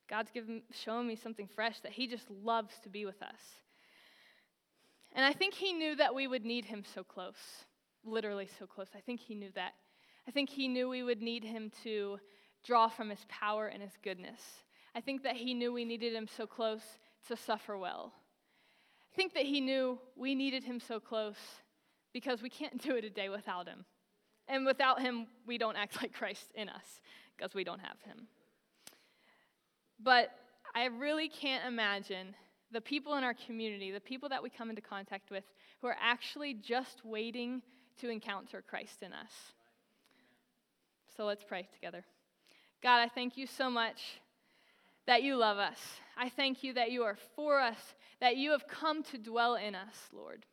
God's 0.09 0.31
given, 0.31 0.63
showing 0.71 1.07
me 1.09 1.17
something 1.17 1.49
fresh 1.49 1.81
that 1.81 1.93
He 1.93 2.07
just 2.07 2.31
loves 2.31 2.75
to 2.83 2.91
be 2.91 3.07
with 3.07 3.23
us. 3.23 3.41
And 5.15 5.25
I 5.25 5.33
think 5.33 5.55
He 5.55 5.73
knew 5.73 5.97
that 5.97 6.15
we 6.15 6.27
would 6.27 6.45
need 6.45 6.67
Him 6.67 6.85
so 6.95 7.03
close 7.03 7.65
literally 8.05 8.49
so 8.59 8.67
close. 8.67 8.89
I 8.95 9.01
think 9.01 9.21
he 9.21 9.35
knew 9.35 9.51
that. 9.55 9.75
I 10.27 10.31
think 10.31 10.51
he 10.51 10.69
knew 10.69 10.89
we 10.89 11.03
would 11.03 11.21
need 11.21 11.45
him 11.45 11.71
to 11.85 12.19
draw 12.65 12.89
from 12.89 13.11
his 13.11 13.25
power 13.29 13.67
and 13.67 13.83
his 13.83 13.97
goodness. 14.03 14.41
I 14.95 15.01
think 15.01 15.23
that 15.23 15.37
he 15.37 15.55
knew 15.55 15.73
we 15.73 15.85
needed 15.85 16.13
him 16.13 16.29
so 16.29 16.47
close 16.47 16.83
to 17.29 17.37
suffer 17.37 17.77
well. 17.77 18.13
I 19.13 19.17
think 19.17 19.35
that 19.35 19.45
he 19.45 19.61
knew 19.61 19.99
we 20.17 20.35
needed 20.35 20.65
him 20.65 20.81
so 20.81 21.01
close 21.01 21.37
because 22.13 22.43
we 22.43 22.51
can't 22.51 22.81
do 22.81 22.95
it 22.97 23.05
a 23.05 23.11
day 23.11 23.29
without 23.29 23.69
him. 23.69 23.85
And 24.49 24.67
without 24.67 25.01
him, 25.01 25.27
we 25.47 25.59
don't 25.59 25.77
act 25.77 25.97
like 26.03 26.13
Christ 26.13 26.53
in 26.55 26.69
us 26.69 27.01
because 27.37 27.55
we 27.55 27.65
don't 27.65 27.81
have 27.81 28.01
him. 28.05 28.27
But 29.99 30.31
I 30.75 30.87
really 30.87 31.29
can't 31.29 31.67
imagine 31.67 32.35
the 32.71 32.81
people 32.81 33.15
in 33.15 33.25
our 33.25 33.35
community, 33.35 33.91
the 33.91 34.01
people 34.01 34.29
that 34.31 34.43
we 34.43 34.51
come 34.51 34.71
into 34.71 34.83
contact 34.83 35.31
with, 35.31 35.45
who 35.81 35.89
are 35.89 35.97
actually 36.01 36.55
just 36.55 37.05
waiting 37.05 37.63
to 38.01 38.09
encounter 38.09 38.63
Christ 38.67 39.03
in 39.03 39.13
us. 39.13 39.33
So 41.17 41.25
let's 41.25 41.45
pray 41.45 41.69
together. 41.75 42.05
God, 42.83 43.01
I 43.01 43.09
thank 43.09 43.37
you 43.37 43.47
so 43.47 43.71
much 43.71 44.21
that 45.07 45.23
you 45.23 45.37
love 45.37 45.59
us. 45.59 45.79
I 46.17 46.29
thank 46.29 46.63
you 46.63 46.75
that 46.75 46.91
you 46.91 47.03
are 47.03 47.17
for 47.37 47.61
us, 47.61 47.95
that 48.21 48.37
you 48.37 48.53
have 48.53 48.67
come 48.67 49.03
to 49.05 49.19
dwell 49.19 49.57
in 49.57 49.75
us, 49.75 49.97
Lord. 50.13 50.45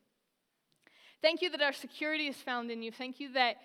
Thank 1.22 1.42
you 1.42 1.50
that 1.50 1.62
our 1.62 1.74
security 1.74 2.28
is 2.28 2.38
found 2.38 2.72
in 2.72 2.82
you. 2.82 2.92
Thank 2.92 3.20
you 3.20 3.34
that, 3.34 3.58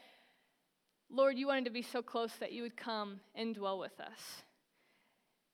Lord, 1.10 1.38
you 1.38 1.46
wanted 1.46 1.64
to 1.66 1.70
be 1.70 1.82
so 1.82 2.02
close 2.02 2.32
that 2.40 2.52
you 2.52 2.62
would 2.62 2.76
come 2.76 3.20
and 3.34 3.54
dwell 3.54 3.78
with 3.78 3.98
us. 4.00 4.42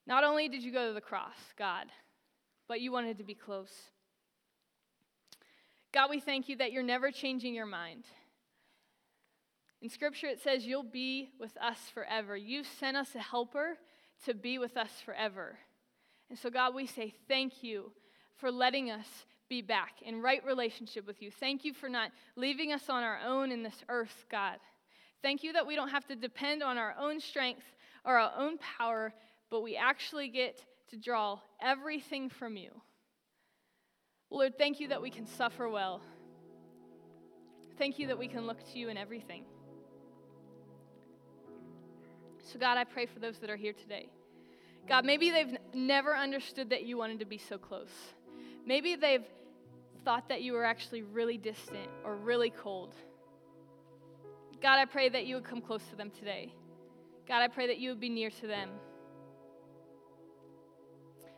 Not 0.06 0.24
only 0.24 0.48
did 0.48 0.62
you 0.62 0.72
go 0.72 0.88
to 0.88 0.94
the 0.94 1.00
cross, 1.00 1.36
God, 1.58 1.86
but 2.68 2.80
you 2.80 2.90
wanted 2.90 3.18
to 3.18 3.24
be 3.24 3.34
close. 3.34 3.72
God, 5.92 6.10
we 6.10 6.20
thank 6.20 6.48
you 6.48 6.56
that 6.56 6.72
you're 6.72 6.82
never 6.82 7.10
changing 7.10 7.54
your 7.54 7.66
mind. 7.66 8.04
In 9.82 9.88
Scripture, 9.88 10.28
it 10.28 10.40
says, 10.42 10.66
You'll 10.66 10.82
be 10.82 11.30
with 11.38 11.56
us 11.56 11.78
forever. 11.92 12.36
You've 12.36 12.68
sent 12.78 12.96
us 12.96 13.14
a 13.14 13.20
helper 13.20 13.78
to 14.26 14.34
be 14.34 14.58
with 14.58 14.76
us 14.76 14.90
forever. 15.04 15.58
And 16.28 16.38
so, 16.38 16.50
God, 16.50 16.74
we 16.74 16.86
say 16.86 17.14
thank 17.28 17.62
you 17.62 17.92
for 18.36 18.52
letting 18.52 18.90
us 18.90 19.06
be 19.48 19.62
back 19.62 19.94
in 20.02 20.22
right 20.22 20.44
relationship 20.44 21.06
with 21.06 21.20
you. 21.20 21.30
Thank 21.30 21.64
you 21.64 21.74
for 21.74 21.88
not 21.88 22.12
leaving 22.36 22.72
us 22.72 22.88
on 22.88 23.02
our 23.02 23.18
own 23.26 23.50
in 23.50 23.62
this 23.62 23.82
earth, 23.88 24.26
God. 24.30 24.58
Thank 25.22 25.42
you 25.42 25.52
that 25.54 25.66
we 25.66 25.74
don't 25.74 25.88
have 25.88 26.06
to 26.06 26.16
depend 26.16 26.62
on 26.62 26.78
our 26.78 26.94
own 26.98 27.20
strength 27.20 27.64
or 28.04 28.18
our 28.18 28.32
own 28.38 28.58
power, 28.58 29.12
but 29.50 29.62
we 29.62 29.76
actually 29.76 30.28
get 30.28 30.64
to 30.90 30.96
draw 30.96 31.40
everything 31.60 32.30
from 32.30 32.56
you. 32.56 32.70
Lord, 34.30 34.56
thank 34.56 34.78
you 34.78 34.88
that 34.88 35.02
we 35.02 35.10
can 35.10 35.26
suffer 35.26 35.68
well. 35.68 36.00
Thank 37.78 37.98
you 37.98 38.06
that 38.08 38.18
we 38.18 38.28
can 38.28 38.46
look 38.46 38.62
to 38.72 38.78
you 38.78 38.88
in 38.88 38.96
everything. 38.96 39.44
So, 42.44 42.58
God, 42.58 42.78
I 42.78 42.84
pray 42.84 43.06
for 43.06 43.18
those 43.18 43.38
that 43.38 43.50
are 43.50 43.56
here 43.56 43.72
today. 43.72 44.08
God, 44.88 45.04
maybe 45.04 45.30
they've 45.30 45.56
never 45.74 46.16
understood 46.16 46.70
that 46.70 46.84
you 46.84 46.96
wanted 46.96 47.18
to 47.20 47.24
be 47.24 47.38
so 47.38 47.58
close. 47.58 47.90
Maybe 48.64 48.96
they've 48.96 49.24
thought 50.04 50.28
that 50.28 50.42
you 50.42 50.52
were 50.52 50.64
actually 50.64 51.02
really 51.02 51.36
distant 51.36 51.88
or 52.04 52.16
really 52.16 52.50
cold. 52.50 52.94
God, 54.62 54.78
I 54.78 54.84
pray 54.84 55.08
that 55.08 55.26
you 55.26 55.34
would 55.36 55.44
come 55.44 55.60
close 55.60 55.82
to 55.90 55.96
them 55.96 56.10
today. 56.10 56.54
God, 57.26 57.42
I 57.42 57.48
pray 57.48 57.66
that 57.66 57.78
you 57.78 57.90
would 57.90 58.00
be 58.00 58.08
near 58.08 58.30
to 58.30 58.46
them. 58.46 58.70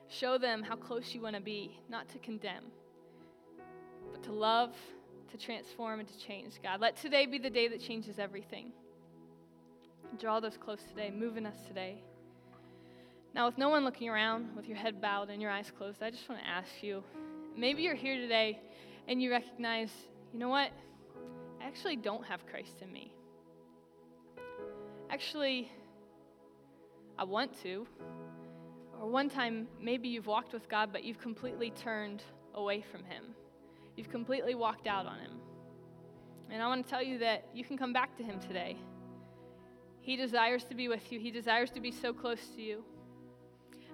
Show 0.08 0.38
them 0.38 0.62
how 0.62 0.76
close 0.76 1.14
you 1.14 1.22
want 1.22 1.36
to 1.36 1.42
be, 1.42 1.78
not 1.88 2.08
to 2.10 2.18
condemn 2.18 2.64
to 4.24 4.32
love, 4.32 4.70
to 5.30 5.38
transform, 5.38 6.00
and 6.00 6.08
to 6.08 6.18
change, 6.18 6.54
God. 6.62 6.80
Let 6.80 6.96
today 6.96 7.26
be 7.26 7.38
the 7.38 7.50
day 7.50 7.68
that 7.68 7.80
changes 7.80 8.18
everything. 8.18 8.72
Draw 10.20 10.40
those 10.40 10.56
close 10.56 10.82
today, 10.82 11.10
move 11.10 11.36
in 11.36 11.46
us 11.46 11.56
today. 11.66 12.02
Now, 13.34 13.46
with 13.46 13.56
no 13.56 13.70
one 13.70 13.84
looking 13.84 14.08
around, 14.08 14.54
with 14.54 14.68
your 14.68 14.76
head 14.76 15.00
bowed 15.00 15.30
and 15.30 15.40
your 15.40 15.50
eyes 15.50 15.72
closed, 15.76 16.02
I 16.02 16.10
just 16.10 16.28
want 16.28 16.42
to 16.42 16.48
ask 16.48 16.68
you 16.82 17.02
maybe 17.56 17.82
you're 17.82 17.94
here 17.94 18.16
today 18.16 18.60
and 19.08 19.22
you 19.22 19.30
recognize, 19.30 19.90
you 20.32 20.38
know 20.38 20.50
what? 20.50 20.70
I 21.60 21.64
actually 21.66 21.96
don't 21.96 22.24
have 22.26 22.46
Christ 22.46 22.82
in 22.82 22.92
me. 22.92 23.14
Actually, 25.10 25.70
I 27.18 27.24
want 27.24 27.60
to. 27.62 27.86
Or 29.00 29.08
one 29.08 29.30
time, 29.30 29.66
maybe 29.80 30.08
you've 30.08 30.26
walked 30.26 30.52
with 30.52 30.68
God, 30.68 30.90
but 30.92 31.04
you've 31.04 31.20
completely 31.20 31.70
turned 31.70 32.22
away 32.54 32.82
from 32.82 33.04
Him. 33.04 33.24
You've 33.96 34.10
completely 34.10 34.54
walked 34.54 34.86
out 34.86 35.06
on 35.06 35.18
him. 35.18 35.32
And 36.50 36.62
I 36.62 36.66
want 36.66 36.84
to 36.84 36.90
tell 36.90 37.02
you 37.02 37.18
that 37.18 37.46
you 37.54 37.64
can 37.64 37.78
come 37.78 37.92
back 37.92 38.16
to 38.18 38.22
him 38.22 38.38
today. 38.40 38.76
He 40.00 40.16
desires 40.16 40.64
to 40.64 40.74
be 40.74 40.88
with 40.88 41.12
you, 41.12 41.20
he 41.20 41.30
desires 41.30 41.70
to 41.70 41.80
be 41.80 41.90
so 41.90 42.12
close 42.12 42.40
to 42.56 42.62
you. 42.62 42.84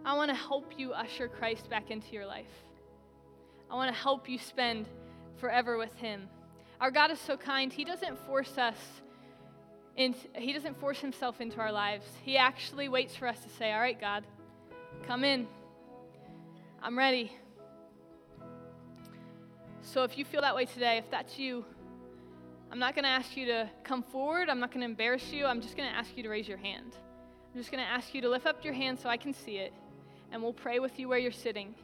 I 0.04 0.14
want 0.14 0.30
to 0.30 0.34
help 0.34 0.78
you 0.78 0.92
usher 0.92 1.28
Christ 1.28 1.68
back 1.68 1.90
into 1.90 2.12
your 2.12 2.26
life. 2.26 2.46
I 3.70 3.74
want 3.74 3.94
to 3.94 4.00
help 4.00 4.28
you 4.28 4.38
spend 4.38 4.86
forever 5.36 5.76
with 5.76 5.94
him. 5.96 6.28
Our 6.80 6.90
God 6.90 7.10
is 7.10 7.20
so 7.20 7.36
kind. 7.36 7.72
He 7.72 7.84
doesn't 7.84 8.18
force 8.26 8.56
us 8.56 8.76
into, 9.96 10.28
he 10.34 10.52
doesn't 10.52 10.78
force 10.78 11.00
himself 11.00 11.40
into 11.40 11.58
our 11.58 11.72
lives. 11.72 12.06
He 12.24 12.36
actually 12.36 12.88
waits 12.88 13.16
for 13.16 13.26
us 13.26 13.40
to 13.40 13.48
say, 13.50 13.72
"All 13.72 13.80
right, 13.80 14.00
God, 14.00 14.24
come 15.06 15.24
in. 15.24 15.48
I'm 16.80 16.96
ready." 16.96 17.32
So 19.90 20.04
if 20.04 20.18
you 20.18 20.26
feel 20.26 20.42
that 20.42 20.54
way 20.54 20.66
today, 20.66 20.98
if 20.98 21.10
that's 21.10 21.38
you, 21.38 21.64
I'm 22.70 22.78
not 22.78 22.94
going 22.94 23.04
to 23.04 23.10
ask 23.10 23.34
you 23.38 23.46
to 23.46 23.70
come 23.84 24.02
forward. 24.02 24.50
I'm 24.50 24.60
not 24.60 24.70
going 24.70 24.82
to 24.82 24.84
embarrass 24.84 25.32
you. 25.32 25.46
I'm 25.46 25.62
just 25.62 25.78
going 25.78 25.88
to 25.88 25.96
ask 25.96 26.10
you 26.14 26.22
to 26.24 26.28
raise 26.28 26.46
your 26.46 26.58
hand. 26.58 26.94
I'm 26.94 27.58
just 27.58 27.72
going 27.72 27.82
to 27.82 27.88
ask 27.88 28.12
you 28.12 28.20
to 28.20 28.28
lift 28.28 28.44
up 28.44 28.62
your 28.62 28.74
hand 28.74 29.00
so 29.00 29.08
I 29.08 29.16
can 29.16 29.32
see 29.32 29.56
it, 29.56 29.72
and 30.30 30.42
we'll 30.42 30.52
pray 30.52 30.78
with 30.78 30.98
you 30.98 31.08
where 31.08 31.18
you're 31.18 31.32
sitting. 31.32 31.74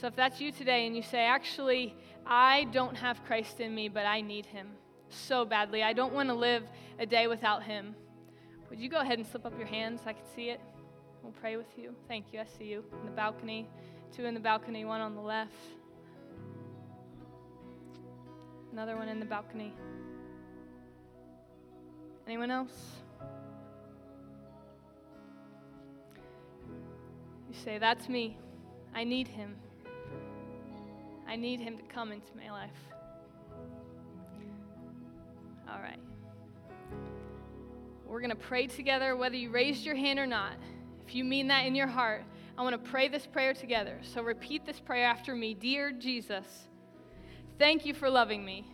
So 0.00 0.06
if 0.06 0.16
that's 0.16 0.40
you 0.40 0.50
today 0.50 0.86
and 0.86 0.96
you 0.96 1.02
say, 1.02 1.26
actually, 1.26 1.94
I 2.26 2.64
don't 2.72 2.96
have 2.96 3.22
Christ 3.26 3.60
in 3.60 3.74
me, 3.74 3.90
but 3.90 4.06
I 4.06 4.22
need 4.22 4.46
him 4.46 4.68
so 5.10 5.44
badly, 5.44 5.82
I 5.82 5.92
don't 5.92 6.14
want 6.14 6.30
to 6.30 6.34
live 6.34 6.62
a 6.98 7.04
day 7.04 7.26
without 7.26 7.62
him, 7.62 7.94
would 8.70 8.80
you 8.80 8.88
go 8.88 9.00
ahead 9.00 9.18
and 9.18 9.26
slip 9.26 9.44
up 9.44 9.52
your 9.58 9.68
hands 9.68 10.00
so 10.02 10.08
I 10.08 10.14
can 10.14 10.24
see 10.34 10.48
it? 10.48 10.60
We'll 11.22 11.32
pray 11.32 11.58
with 11.58 11.76
you. 11.76 11.94
Thank 12.08 12.32
you. 12.32 12.40
I 12.40 12.46
see 12.46 12.64
you 12.64 12.82
in 12.98 13.04
the 13.04 13.12
balcony, 13.12 13.68
two 14.10 14.24
in 14.24 14.32
the 14.32 14.40
balcony, 14.40 14.86
one 14.86 15.02
on 15.02 15.14
the 15.14 15.20
left. 15.20 15.52
Another 18.74 18.96
one 18.96 19.08
in 19.08 19.20
the 19.20 19.24
balcony. 19.24 19.72
Anyone 22.26 22.50
else? 22.50 22.72
You 27.48 27.54
say, 27.54 27.78
That's 27.78 28.08
me. 28.08 28.36
I 28.92 29.04
need 29.04 29.28
him. 29.28 29.54
I 31.28 31.36
need 31.36 31.60
him 31.60 31.76
to 31.76 31.84
come 31.84 32.10
into 32.10 32.36
my 32.36 32.50
life. 32.50 32.70
All 35.70 35.80
right. 35.80 36.00
We're 38.08 38.20
going 38.20 38.30
to 38.30 38.36
pray 38.36 38.66
together, 38.66 39.14
whether 39.14 39.36
you 39.36 39.50
raised 39.50 39.86
your 39.86 39.94
hand 39.94 40.18
or 40.18 40.26
not. 40.26 40.54
If 41.06 41.14
you 41.14 41.22
mean 41.22 41.46
that 41.46 41.64
in 41.64 41.76
your 41.76 41.86
heart, 41.86 42.24
I 42.58 42.62
want 42.62 42.72
to 42.72 42.90
pray 42.90 43.06
this 43.06 43.24
prayer 43.24 43.54
together. 43.54 44.00
So 44.02 44.20
repeat 44.20 44.66
this 44.66 44.80
prayer 44.80 45.06
after 45.06 45.36
me 45.36 45.54
Dear 45.54 45.92
Jesus, 45.92 46.66
Thank 47.58 47.86
you 47.86 47.94
for 47.94 48.10
loving 48.10 48.44
me. 48.44 48.66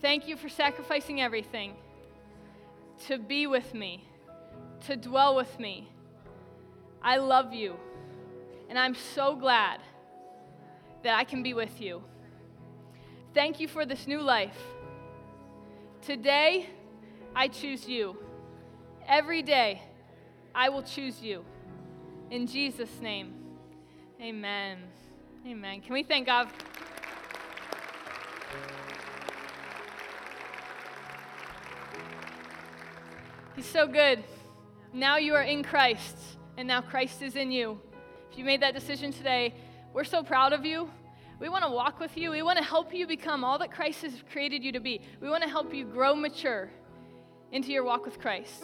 Thank 0.00 0.28
you 0.28 0.36
for 0.36 0.48
sacrificing 0.48 1.20
everything 1.20 1.74
to 3.06 3.18
be 3.18 3.46
with 3.46 3.74
me, 3.74 4.04
to 4.86 4.96
dwell 4.96 5.34
with 5.34 5.58
me. 5.58 5.88
I 7.02 7.16
love 7.16 7.52
you, 7.52 7.74
and 8.68 8.78
I'm 8.78 8.94
so 8.94 9.34
glad 9.34 9.80
that 11.02 11.16
I 11.16 11.24
can 11.24 11.42
be 11.42 11.54
with 11.54 11.80
you. 11.80 12.02
Thank 13.34 13.60
you 13.60 13.68
for 13.68 13.84
this 13.84 14.06
new 14.06 14.20
life. 14.20 14.58
Today, 16.02 16.66
I 17.34 17.48
choose 17.48 17.88
you. 17.88 18.16
Every 19.06 19.42
day, 19.42 19.82
I 20.54 20.68
will 20.68 20.82
choose 20.82 21.20
you. 21.20 21.44
In 22.30 22.46
Jesus' 22.46 23.00
name, 23.00 23.32
amen. 24.20 24.78
Amen. 25.46 25.80
Can 25.80 25.92
we 25.92 26.02
thank 26.02 26.26
God? 26.26 26.48
He's 33.58 33.66
so 33.66 33.88
good. 33.88 34.22
Now 34.92 35.16
you 35.16 35.34
are 35.34 35.42
in 35.42 35.64
Christ, 35.64 36.16
and 36.56 36.68
now 36.68 36.80
Christ 36.80 37.22
is 37.22 37.34
in 37.34 37.50
you. 37.50 37.80
If 38.30 38.38
you 38.38 38.44
made 38.44 38.62
that 38.62 38.72
decision 38.72 39.12
today, 39.12 39.52
we're 39.92 40.04
so 40.04 40.22
proud 40.22 40.52
of 40.52 40.64
you. 40.64 40.88
We 41.40 41.48
want 41.48 41.64
to 41.64 41.70
walk 41.70 41.98
with 41.98 42.16
you. 42.16 42.30
We 42.30 42.42
want 42.42 42.58
to 42.58 42.64
help 42.64 42.94
you 42.94 43.04
become 43.04 43.42
all 43.42 43.58
that 43.58 43.72
Christ 43.72 44.02
has 44.02 44.12
created 44.32 44.62
you 44.62 44.70
to 44.70 44.78
be. 44.78 45.00
We 45.20 45.28
want 45.28 45.42
to 45.42 45.48
help 45.48 45.74
you 45.74 45.84
grow 45.84 46.14
mature 46.14 46.70
into 47.50 47.72
your 47.72 47.82
walk 47.82 48.04
with 48.04 48.20
Christ, 48.20 48.62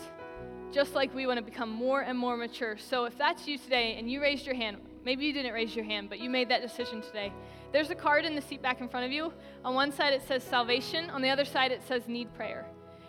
just 0.71 0.95
like 0.95 1.13
we 1.13 1.27
want 1.27 1.39
to 1.39 1.45
become 1.45 1.71
more 1.71 2.03
and 2.03 2.17
more 2.17 2.37
mature. 2.37 2.79
So 2.79 3.05
if 3.05 3.19
that's 3.19 3.49
you 3.49 3.59
today 3.59 3.97
and 3.99 4.09
you 4.09 4.23
raised 4.23 4.47
your 4.47 4.55
hand, 4.55 4.77
maybe 5.05 5.27
you 5.27 5.33
didn't 5.33 5.55
raise 5.55 5.75
your 5.75 5.87
hand, 5.87 6.09
but 6.09 6.21
you 6.21 6.31
made 6.31 6.49
that 6.51 6.63
decision 6.63 7.03
today, 7.03 7.33
there's 7.73 7.91
a 7.91 7.97
card 7.97 8.25
in 8.25 8.37
the 8.37 8.43
seat 8.43 8.63
back 8.63 8.81
in 8.81 8.89
front 8.89 9.07
of 9.07 9.11
you. 9.11 9.33
On 9.65 9.75
one 9.75 9.91
side 9.91 10.15
it 10.15 10.23
says 10.23 10.45
salvation, 10.45 11.11
on 11.11 11.21
the 11.21 11.31
other 11.31 11.45
side 11.45 11.73
it 11.73 11.83
says 11.83 12.07
need 12.07 12.33
prayer. 12.35 12.65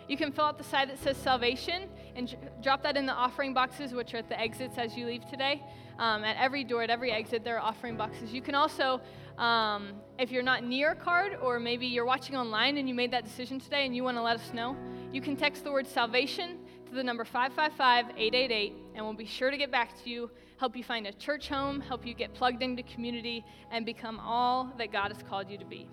You 0.08 0.16
can 0.16 0.30
fill 0.30 0.44
out 0.44 0.56
the 0.56 0.64
side 0.64 0.88
that 0.90 0.98
says 0.98 1.16
salvation 1.16 1.88
and 2.14 2.36
drop 2.62 2.82
that 2.84 2.96
in 2.96 3.06
the 3.06 3.12
offering 3.12 3.52
boxes, 3.52 3.92
which 3.92 4.14
are 4.14 4.18
at 4.18 4.28
the 4.28 4.40
exits 4.40 4.78
as 4.78 4.96
you 4.96 5.04
leave 5.06 5.28
today. 5.28 5.62
Um, 5.98 6.24
at 6.24 6.36
every 6.36 6.62
door, 6.62 6.82
at 6.82 6.90
every 6.90 7.10
exit, 7.10 7.42
there 7.42 7.56
are 7.56 7.62
offering 7.62 7.96
boxes. 7.96 8.32
You 8.32 8.42
can 8.42 8.54
also, 8.54 9.00
um, 9.38 9.94
if 10.18 10.30
you're 10.30 10.42
not 10.42 10.62
near 10.62 10.92
a 10.92 10.94
card, 10.94 11.36
or 11.42 11.58
maybe 11.58 11.86
you're 11.86 12.04
watching 12.04 12.36
online 12.36 12.76
and 12.76 12.88
you 12.88 12.94
made 12.94 13.10
that 13.12 13.24
decision 13.24 13.58
today 13.58 13.84
and 13.84 13.96
you 13.96 14.04
want 14.04 14.16
to 14.16 14.22
let 14.22 14.36
us 14.36 14.52
know, 14.52 14.76
you 15.12 15.20
can 15.20 15.36
text 15.36 15.64
the 15.64 15.72
word 15.72 15.86
salvation 15.86 16.58
to 16.86 16.94
the 16.94 17.02
number 17.02 17.24
555 17.24 18.16
888, 18.16 18.74
and 18.94 19.04
we'll 19.04 19.14
be 19.14 19.26
sure 19.26 19.50
to 19.50 19.56
get 19.56 19.72
back 19.72 20.00
to 20.04 20.10
you, 20.10 20.30
help 20.58 20.76
you 20.76 20.84
find 20.84 21.06
a 21.06 21.12
church 21.14 21.48
home, 21.48 21.80
help 21.80 22.06
you 22.06 22.14
get 22.14 22.32
plugged 22.32 22.62
into 22.62 22.82
community, 22.84 23.44
and 23.72 23.84
become 23.84 24.20
all 24.20 24.72
that 24.78 24.92
God 24.92 25.12
has 25.12 25.22
called 25.22 25.50
you 25.50 25.58
to 25.58 25.64
be 25.64 25.88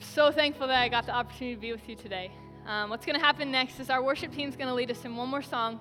so 0.00 0.30
thankful 0.30 0.66
that 0.68 0.82
I 0.82 0.88
got 0.88 1.06
the 1.06 1.12
opportunity 1.12 1.54
to 1.54 1.60
be 1.60 1.72
with 1.72 1.88
you 1.88 1.96
today. 1.96 2.30
Um, 2.66 2.90
what's 2.90 3.06
going 3.06 3.18
to 3.18 3.24
happen 3.24 3.50
next 3.50 3.80
is 3.80 3.90
our 3.90 4.02
worship 4.02 4.32
team 4.32 4.48
is 4.48 4.56
going 4.56 4.68
to 4.68 4.74
lead 4.74 4.90
us 4.90 5.04
in 5.04 5.16
one 5.16 5.28
more 5.28 5.42
song. 5.42 5.80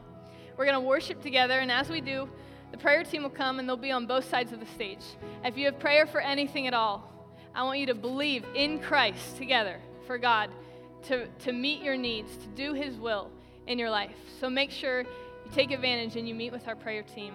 We're 0.57 0.65
going 0.65 0.81
to 0.81 0.87
worship 0.87 1.21
together, 1.21 1.59
and 1.59 1.71
as 1.71 1.89
we 1.89 1.99
do, 1.99 2.29
the 2.71 2.77
prayer 2.77 3.03
team 3.03 3.23
will 3.23 3.29
come 3.29 3.59
and 3.59 3.67
they'll 3.67 3.77
be 3.77 3.91
on 3.91 4.05
both 4.05 4.29
sides 4.29 4.51
of 4.51 4.59
the 4.59 4.65
stage. 4.67 5.03
If 5.43 5.57
you 5.57 5.65
have 5.65 5.79
prayer 5.79 6.05
for 6.05 6.21
anything 6.21 6.67
at 6.67 6.73
all, 6.73 7.11
I 7.53 7.63
want 7.63 7.79
you 7.79 7.85
to 7.87 7.95
believe 7.95 8.45
in 8.53 8.79
Christ 8.79 9.37
together 9.37 9.79
for 10.05 10.17
God 10.17 10.49
to, 11.03 11.27
to 11.27 11.51
meet 11.51 11.81
your 11.81 11.97
needs, 11.97 12.35
to 12.37 12.47
do 12.47 12.73
His 12.73 12.97
will 12.97 13.31
in 13.67 13.79
your 13.79 13.89
life. 13.89 14.15
So 14.39 14.49
make 14.49 14.71
sure 14.71 15.01
you 15.01 15.51
take 15.53 15.71
advantage 15.71 16.15
and 16.15 16.27
you 16.27 16.35
meet 16.35 16.51
with 16.51 16.67
our 16.67 16.75
prayer 16.75 17.03
team. 17.03 17.33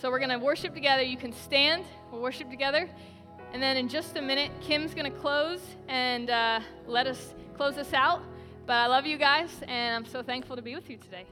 So 0.00 0.10
we're 0.10 0.18
going 0.18 0.30
to 0.30 0.38
worship 0.38 0.74
together. 0.74 1.02
You 1.02 1.16
can 1.16 1.32
stand, 1.32 1.84
we'll 2.10 2.22
worship 2.22 2.50
together. 2.50 2.88
And 3.52 3.62
then 3.62 3.76
in 3.76 3.88
just 3.88 4.16
a 4.16 4.22
minute, 4.22 4.50
Kim's 4.62 4.94
going 4.94 5.10
to 5.12 5.18
close 5.18 5.60
and 5.86 6.30
uh, 6.30 6.60
let 6.86 7.06
us 7.06 7.34
close 7.56 7.76
us 7.76 7.92
out. 7.92 8.22
But 8.66 8.74
I 8.74 8.86
love 8.86 9.04
you 9.04 9.18
guys, 9.18 9.50
and 9.68 9.94
I'm 9.94 10.10
so 10.10 10.22
thankful 10.22 10.56
to 10.56 10.62
be 10.62 10.74
with 10.74 10.88
you 10.88 10.96
today. 10.96 11.26